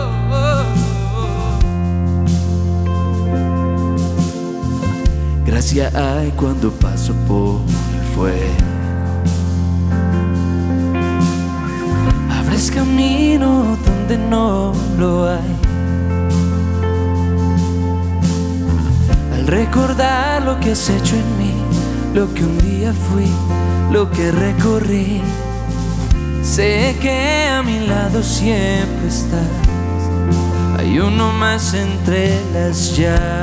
Gracia 5.51 5.91
hay 5.97 6.31
cuando 6.37 6.71
paso 6.71 7.13
por 7.27 7.61
el 7.93 8.15
fuego. 8.15 8.55
Abres 12.39 12.71
camino 12.71 13.77
donde 13.85 14.17
no 14.17 14.73
lo 14.97 15.29
hay. 15.29 15.57
Al 19.35 19.47
recordar 19.49 20.45
lo 20.45 20.61
que 20.61 20.71
has 20.71 20.89
hecho 20.89 21.17
en 21.17 21.39
mí, 21.39 21.55
lo 22.15 22.33
que 22.33 22.45
un 22.45 22.57
día 22.59 22.93
fui, 22.93 23.27
lo 23.91 24.09
que 24.09 24.31
recorrí, 24.31 25.21
sé 26.45 26.97
que 27.01 27.49
a 27.49 27.61
mi 27.65 27.89
lado 27.89 28.23
siempre 28.23 29.09
estás. 29.09 29.51
Hay 30.79 31.01
uno 31.01 31.33
más 31.33 31.75
entre 31.75 32.41
las 32.55 32.97
llamas 32.97 33.40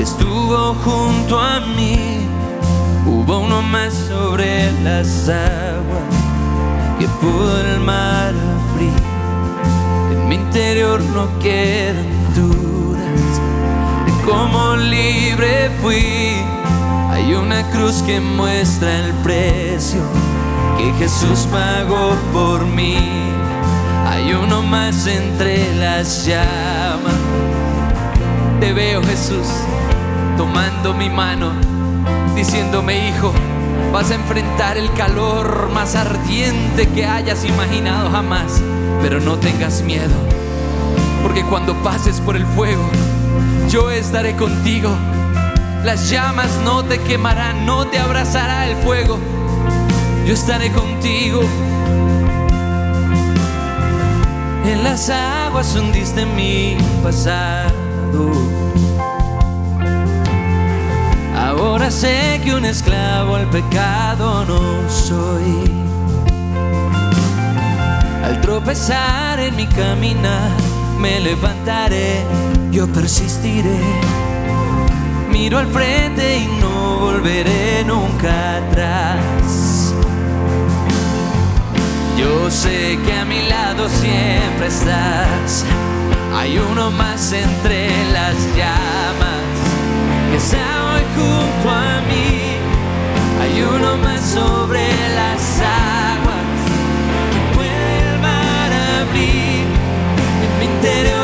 que 0.00 0.04
estuvo 0.04 0.74
junto 0.76 1.38
a 1.38 1.60
mí. 1.60 2.26
Hubo 3.06 3.40
uno 3.40 3.60
más 3.60 3.92
sobre 3.92 4.72
las 4.82 5.28
aguas 5.28 6.14
que 6.98 7.06
pudo 7.20 7.60
el 7.60 7.80
mar 7.80 8.32
abrir. 8.32 9.02
En 10.12 10.28
mi 10.28 10.36
interior 10.36 11.02
no 11.02 11.28
quedan 11.38 12.06
dudas 12.34 13.30
de 14.06 14.12
cómo 14.24 14.76
libre 14.76 15.70
fui. 15.82 16.34
Hay 17.10 17.34
una 17.34 17.62
cruz 17.70 18.00
que 18.00 18.20
muestra 18.20 19.04
el 19.04 19.12
precio 19.22 20.00
que 20.78 20.94
Jesús 20.94 21.46
pagó 21.52 22.16
por 22.32 22.64
mí. 22.64 22.96
Hay 24.08 24.32
uno 24.32 24.62
más 24.62 25.06
entre 25.06 25.76
las 25.76 26.24
llamas. 26.24 27.20
Te 28.60 28.72
veo 28.72 29.02
Jesús 29.02 29.46
tomando 30.40 30.94
mi 30.94 31.10
mano, 31.10 31.52
diciéndome 32.34 33.10
hijo, 33.10 33.30
vas 33.92 34.10
a 34.10 34.14
enfrentar 34.14 34.78
el 34.78 34.90
calor 34.94 35.68
más 35.74 35.94
ardiente 35.94 36.88
que 36.88 37.04
hayas 37.04 37.44
imaginado 37.44 38.10
jamás, 38.10 38.62
pero 39.02 39.20
no 39.20 39.36
tengas 39.36 39.82
miedo, 39.82 40.14
porque 41.22 41.44
cuando 41.44 41.74
pases 41.82 42.22
por 42.22 42.36
el 42.36 42.46
fuego, 42.46 42.82
yo 43.68 43.90
estaré 43.90 44.34
contigo. 44.34 44.88
Las 45.84 46.08
llamas 46.08 46.48
no 46.64 46.86
te 46.86 46.98
quemarán, 47.00 47.66
no 47.66 47.86
te 47.88 47.98
abrazará 47.98 48.66
el 48.66 48.76
fuego. 48.76 49.18
Yo 50.26 50.32
estaré 50.32 50.72
contigo. 50.72 51.42
En 54.64 54.84
las 54.84 55.10
aguas 55.10 55.76
hundiste 55.76 56.24
mi 56.24 56.78
pasado. 57.02 58.59
Sé 61.90 62.40
que 62.44 62.54
un 62.54 62.64
esclavo 62.64 63.34
al 63.34 63.50
pecado 63.50 64.44
no 64.46 64.88
soy. 64.88 65.70
Al 68.24 68.40
tropezar 68.40 69.40
en 69.40 69.56
mi 69.56 69.66
caminar, 69.66 70.50
me 70.98 71.20
levantaré, 71.20 72.24
yo 72.70 72.86
persistiré. 72.86 73.80
Miro 75.30 75.58
al 75.58 75.66
frente 75.66 76.38
y 76.38 76.46
no 76.60 77.00
volveré 77.00 77.84
nunca 77.84 78.58
atrás. 78.58 79.92
Yo 82.16 82.50
sé 82.50 82.98
que 83.04 83.12
a 83.12 83.24
mi 83.24 83.42
lado 83.48 83.88
siempre 83.88 84.68
estás. 84.68 85.64
Hay 86.34 86.56
uno 86.56 86.90
más 86.92 87.32
entre 87.32 87.88
las 88.12 88.36
llamas 88.56 89.50
que 90.30 90.36
está 90.36 90.79
hoy 90.90 91.04
junto 91.16 91.68
a 91.70 92.00
mí. 92.08 92.56
Hay 93.40 93.54
uno 93.62 93.96
más 93.98 94.20
sobre 94.20 94.84
las 95.20 95.42
aguas 95.60 96.58
que 97.32 97.40
puede 97.56 98.18
mar 98.26 98.70
abrir. 99.00 99.64
En 100.44 100.52
mi 100.58 100.64
interior 100.74 101.19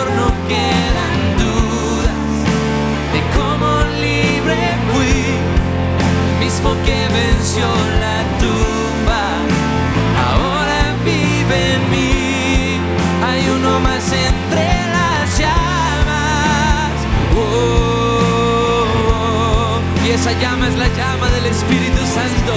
Espíritu 21.46 22.04
Santo. 22.06 22.54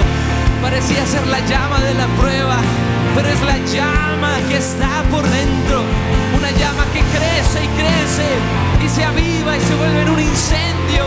Parecía 0.62 1.06
ser 1.06 1.26
la 1.26 1.40
llama 1.46 1.80
de 1.80 1.94
la 1.94 2.06
prueba, 2.18 2.58
pero 3.14 3.28
es 3.28 3.40
la 3.42 3.58
llama 3.72 4.32
que 4.48 4.56
está 4.56 5.02
por 5.10 5.22
dentro. 5.22 5.82
una 6.36 6.50
llama 6.50 6.84
que 6.92 7.00
crece 7.00 7.64
y 7.64 7.68
crece 7.80 8.28
y 8.84 8.88
se 8.88 9.04
aviva 9.04 9.56
y 9.56 9.60
se 9.60 9.74
vuelve 9.74 10.02
en 10.02 10.08
un 10.10 10.20
incendio, 10.20 11.04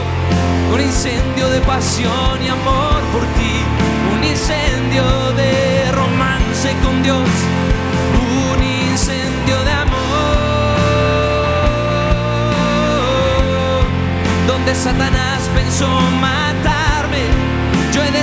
un 0.74 0.82
incendio 0.82 1.50
de 1.50 1.60
pasión 1.62 2.42
y 2.44 2.48
amor 2.48 3.02
por 3.12 3.24
ti, 3.38 3.56
un 4.16 4.24
incendio 4.24 5.32
de 5.34 5.92
romance 5.92 6.74
con 6.84 7.04
Dios, 7.04 7.30
un 8.54 8.64
incendio 8.64 9.64
de 9.64 9.72
amor, 9.72 10.78
donde 14.48 14.76
Satanás 14.76 15.50
pensó 15.56 15.88
he 16.66 16.73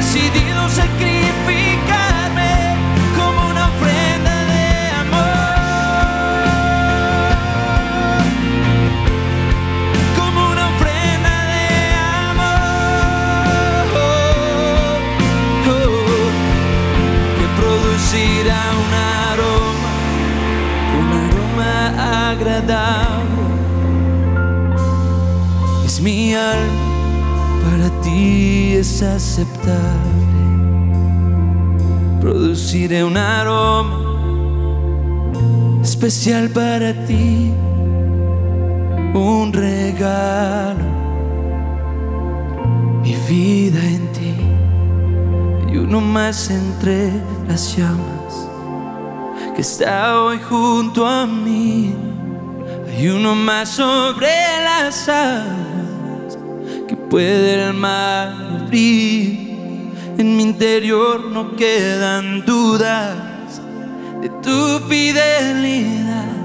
decidido 0.01 0.61
sacrificarme 0.71 2.53
como 3.19 3.39
una 3.51 3.65
ofrenda 3.69 4.35
de 4.53 4.67
amor. 5.05 5.45
Como 10.19 10.39
una 10.53 10.65
ofrenda 10.75 11.35
de 11.53 11.65
amor 12.31 12.65
que 17.37 17.47
producirá 17.61 18.61
un 18.85 18.93
aroma, 19.29 19.95
un 21.01 21.09
aroma 21.27 21.73
agradable. 22.31 23.45
Es 25.85 25.97
mi 26.01 26.19
alma, 26.35 26.89
para 27.65 27.89
ti 28.01 28.77
es 28.79 29.03
aceptable. 29.03 29.50
Produciré 32.21 33.03
un 33.03 33.17
aroma 33.17 33.99
especial 35.83 36.49
para 36.51 36.93
ti, 37.07 37.53
un 39.15 39.53
regalo, 39.53 40.85
mi 43.03 43.15
vida 43.29 43.81
en 43.85 44.13
ti 44.13 44.35
y 45.73 45.77
uno 45.77 46.01
más 46.01 46.51
entre 46.51 47.11
las 47.49 47.77
llamas 47.77 48.49
que 49.55 49.63
está 49.63 50.23
hoy 50.23 50.39
junto 50.49 51.07
a 51.07 51.27
mí. 51.27 51.95
Hay 52.87 53.09
uno 53.09 53.35
más 53.35 53.71
sobre 53.71 54.29
las 54.65 55.09
aguas 55.09 56.39
que 56.87 56.97
puede 56.97 57.69
el 57.69 57.75
mar 57.75 58.51
abrir. 58.71 59.40
En 60.21 60.37
mi 60.37 60.43
interior 60.43 61.31
no 61.31 61.57
quedan 61.57 62.45
dudas 62.45 63.63
de 64.21 64.29
tu 64.29 64.87
fidelidad. 64.87 66.37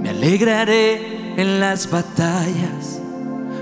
Me 0.00 0.08
alegraré 0.08 1.34
en 1.36 1.60
las 1.60 1.90
batallas, 1.90 3.02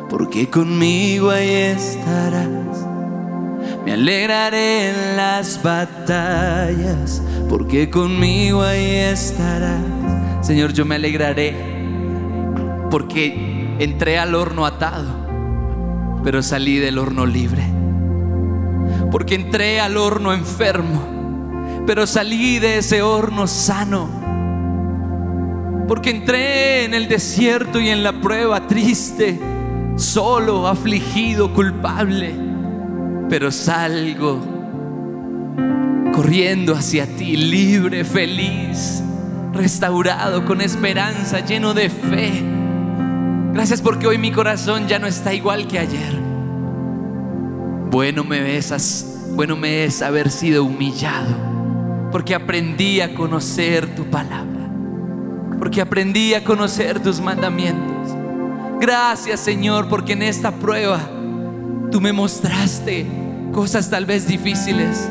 porque 0.08 0.48
conmigo 0.48 1.30
ahí 1.30 1.50
estarás. 1.50 2.46
Me 3.84 3.94
alegraré 3.94 4.90
en 4.90 5.16
las 5.16 5.60
batallas, 5.60 7.20
porque 7.48 7.90
conmigo 7.90 8.62
ahí 8.62 8.94
estarás. 8.94 9.82
Señor, 10.42 10.74
yo 10.74 10.84
me 10.84 10.94
alegraré, 10.94 11.56
porque 12.88 13.74
entré 13.80 14.20
al 14.20 14.36
horno 14.36 14.64
atado, 14.64 15.10
pero 16.22 16.40
salí 16.40 16.78
del 16.78 16.98
horno 16.98 17.26
libre. 17.26 17.81
Porque 19.12 19.34
entré 19.34 19.78
al 19.78 19.98
horno 19.98 20.32
enfermo, 20.32 21.84
pero 21.86 22.06
salí 22.06 22.58
de 22.58 22.78
ese 22.78 23.02
horno 23.02 23.46
sano. 23.46 24.08
Porque 25.86 26.10
entré 26.10 26.84
en 26.84 26.94
el 26.94 27.06
desierto 27.08 27.78
y 27.78 27.90
en 27.90 28.02
la 28.02 28.12
prueba 28.20 28.66
triste, 28.66 29.38
solo, 29.96 30.66
afligido, 30.66 31.52
culpable, 31.52 32.34
pero 33.28 33.52
salgo 33.52 34.40
corriendo 36.14 36.74
hacia 36.74 37.06
ti, 37.06 37.36
libre, 37.36 38.04
feliz, 38.04 39.02
restaurado, 39.52 40.46
con 40.46 40.62
esperanza, 40.62 41.40
lleno 41.40 41.74
de 41.74 41.90
fe. 41.90 42.42
Gracias 43.52 43.82
porque 43.82 44.06
hoy 44.06 44.16
mi 44.16 44.30
corazón 44.30 44.88
ya 44.88 44.98
no 44.98 45.06
está 45.06 45.34
igual 45.34 45.66
que 45.66 45.78
ayer. 45.78 46.31
Bueno 47.92 48.24
me 48.24 48.56
es, 48.56 49.04
bueno 49.34 49.54
me 49.54 49.84
es 49.84 50.00
haber 50.00 50.30
sido 50.30 50.64
humillado, 50.64 52.08
porque 52.10 52.34
aprendí 52.34 53.02
a 53.02 53.12
conocer 53.12 53.94
tu 53.94 54.06
palabra, 54.06 54.72
porque 55.58 55.82
aprendí 55.82 56.32
a 56.32 56.42
conocer 56.42 57.00
tus 57.00 57.20
mandamientos. 57.20 58.16
Gracias 58.80 59.40
Señor, 59.40 59.90
porque 59.90 60.14
en 60.14 60.22
esta 60.22 60.52
prueba 60.52 61.00
tú 61.90 62.00
me 62.00 62.14
mostraste 62.14 63.06
cosas 63.52 63.90
tal 63.90 64.06
vez 64.06 64.26
difíciles, 64.26 65.06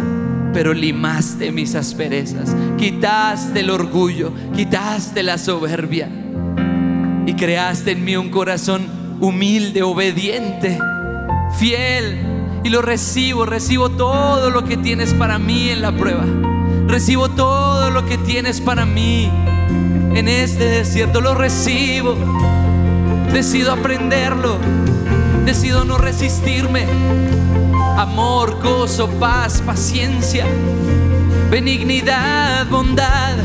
pero 0.52 0.74
limaste 0.74 1.52
mis 1.52 1.76
asperezas, 1.76 2.56
quitaste 2.80 3.60
el 3.60 3.70
orgullo, 3.70 4.34
quitaste 4.56 5.22
la 5.22 5.38
soberbia 5.38 6.10
y 7.28 7.36
creaste 7.36 7.92
en 7.92 8.04
mí 8.04 8.16
un 8.16 8.32
corazón 8.32 8.88
humilde, 9.20 9.84
obediente, 9.84 10.80
fiel. 11.60 12.31
Y 12.64 12.70
lo 12.70 12.82
recibo, 12.82 13.46
recibo 13.46 13.90
todo 13.90 14.52
lo 14.52 14.66
que 14.66 14.78
tienes 14.78 15.14
para 15.14 15.40
mí 15.40 15.70
en 15.70 15.82
la 15.82 15.92
prueba. 15.92 16.26
Recibo 16.88 17.30
todo 17.30 17.90
lo 17.90 18.06
que 18.06 18.18
tienes 18.20 18.62
para 18.62 18.86
mí 18.86 19.32
en 20.14 20.28
este 20.28 20.66
desierto. 20.66 21.22
Lo 21.22 21.34
recibo. 21.34 22.16
Decido 23.34 23.72
aprenderlo. 23.72 24.58
Decido 25.46 25.86
no 25.86 25.98
resistirme. 25.98 26.86
Amor, 27.98 28.62
gozo, 28.62 29.10
paz, 29.20 29.62
paciencia, 29.66 30.46
benignidad, 31.50 32.68
bondad, 32.68 33.36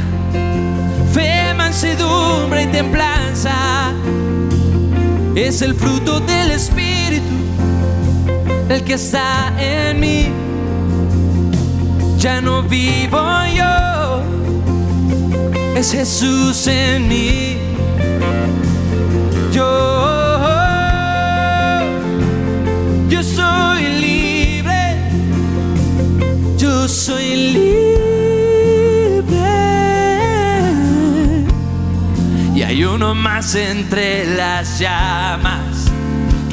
fe, 1.12 1.54
mansedumbre 1.54 2.64
y 2.64 2.66
templanza. 2.66 3.92
Es 5.34 5.62
el 5.62 5.74
fruto 5.74 6.20
del 6.20 6.52
Espíritu 6.52 7.45
el 8.68 8.82
que 8.84 8.94
está 8.94 9.52
en 9.58 10.00
mí. 10.00 10.26
Ya 12.18 12.40
no 12.40 12.62
vivo 12.62 13.20
yo, 13.54 14.22
es 15.76 15.92
Jesús 15.92 16.66
en 16.66 17.08
mí. 17.08 17.58
Yo, 19.52 19.62
yo 23.08 23.22
soy 23.22 23.82
libre, 24.00 24.96
yo 26.58 26.88
soy 26.88 27.36
libre. 27.36 27.76
Y 32.54 32.62
hay 32.62 32.84
uno 32.84 33.14
más 33.14 33.54
entre 33.54 34.24
las 34.36 34.78
llamas 34.78 35.35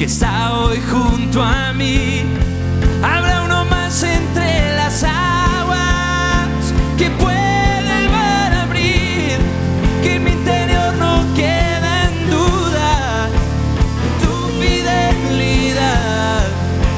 está 0.04 0.52
hoy 0.58 0.78
junto 0.90 1.42
a 1.42 1.72
mí. 1.72 2.24
Habrá 3.02 3.42
uno 3.44 3.64
más 3.64 4.02
entre 4.02 4.76
las 4.76 5.02
aguas 5.02 6.48
que 6.98 7.08
puede 7.10 8.04
el 8.04 8.14
abrir, 8.54 9.38
que 10.02 10.16
en 10.16 10.24
mi 10.24 10.32
interior 10.32 10.92
no 10.98 11.24
queda 11.34 12.10
en 12.10 12.30
duda 12.30 13.28
tu 14.20 14.32
fidelidad. 14.60 16.48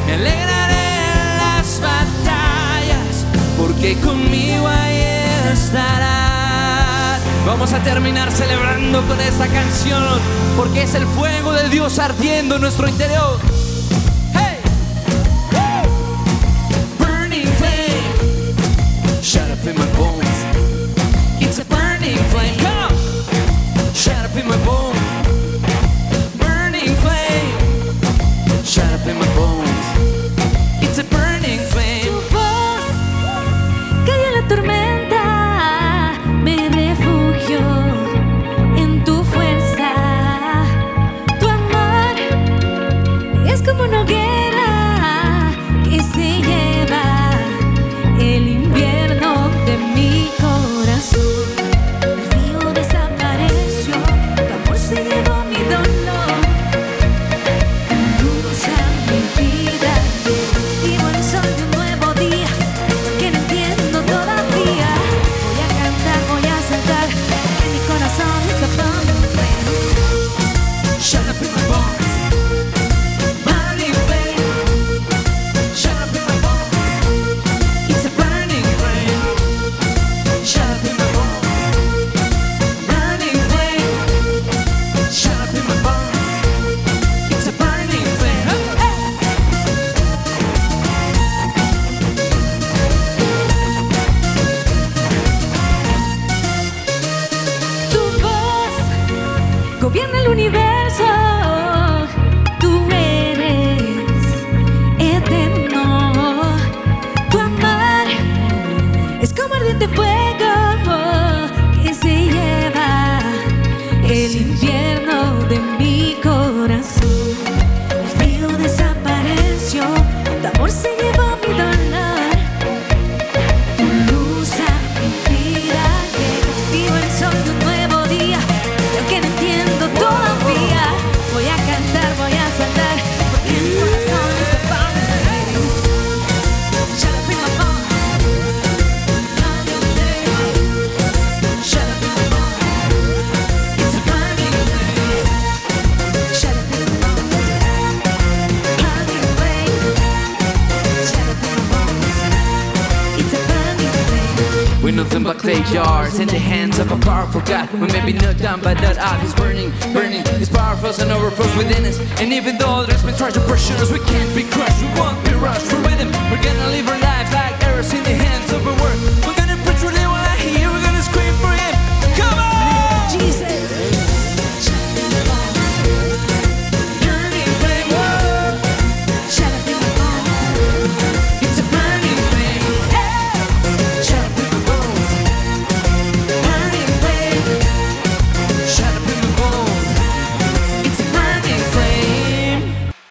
Me 0.07 0.15
alegraré 0.15 0.87
en 1.13 1.39
las 1.39 1.81
batallas, 1.81 3.25
porque 3.57 3.97
conmigo 4.01 4.67
ahí 4.67 5.53
estarás. 5.53 6.06
Vamos 7.47 7.73
a 7.73 7.81
terminar 7.81 8.33
celebrando 8.33 9.07
con 9.07 9.21
esta 9.21 9.47
canción, 9.47 10.03
porque 10.57 10.83
es 10.83 10.97
el 10.97 11.07
fuego 11.07 11.53
de 11.53 11.69
Dios 11.69 11.97
ardiendo 12.01 12.57
en 12.57 12.61
nuestro 12.61 12.89
interior. 12.89 13.39
Hey! 14.35 14.59
Woo! 15.53 15.89
Burning 16.99 17.47
flame, 17.47 19.23
shut 19.23 19.49
up 19.49 19.65
in 19.65 19.79
my 19.79 19.87
bones. 19.97 20.45
It's 21.41 21.61
a 21.61 21.65
burning 21.67 22.19
flame. 22.31 22.57
Come 22.59 23.95
shut 23.95 24.25
up 24.25 24.37
in 24.37 24.49
my 24.49 24.57
bones. 24.67 24.86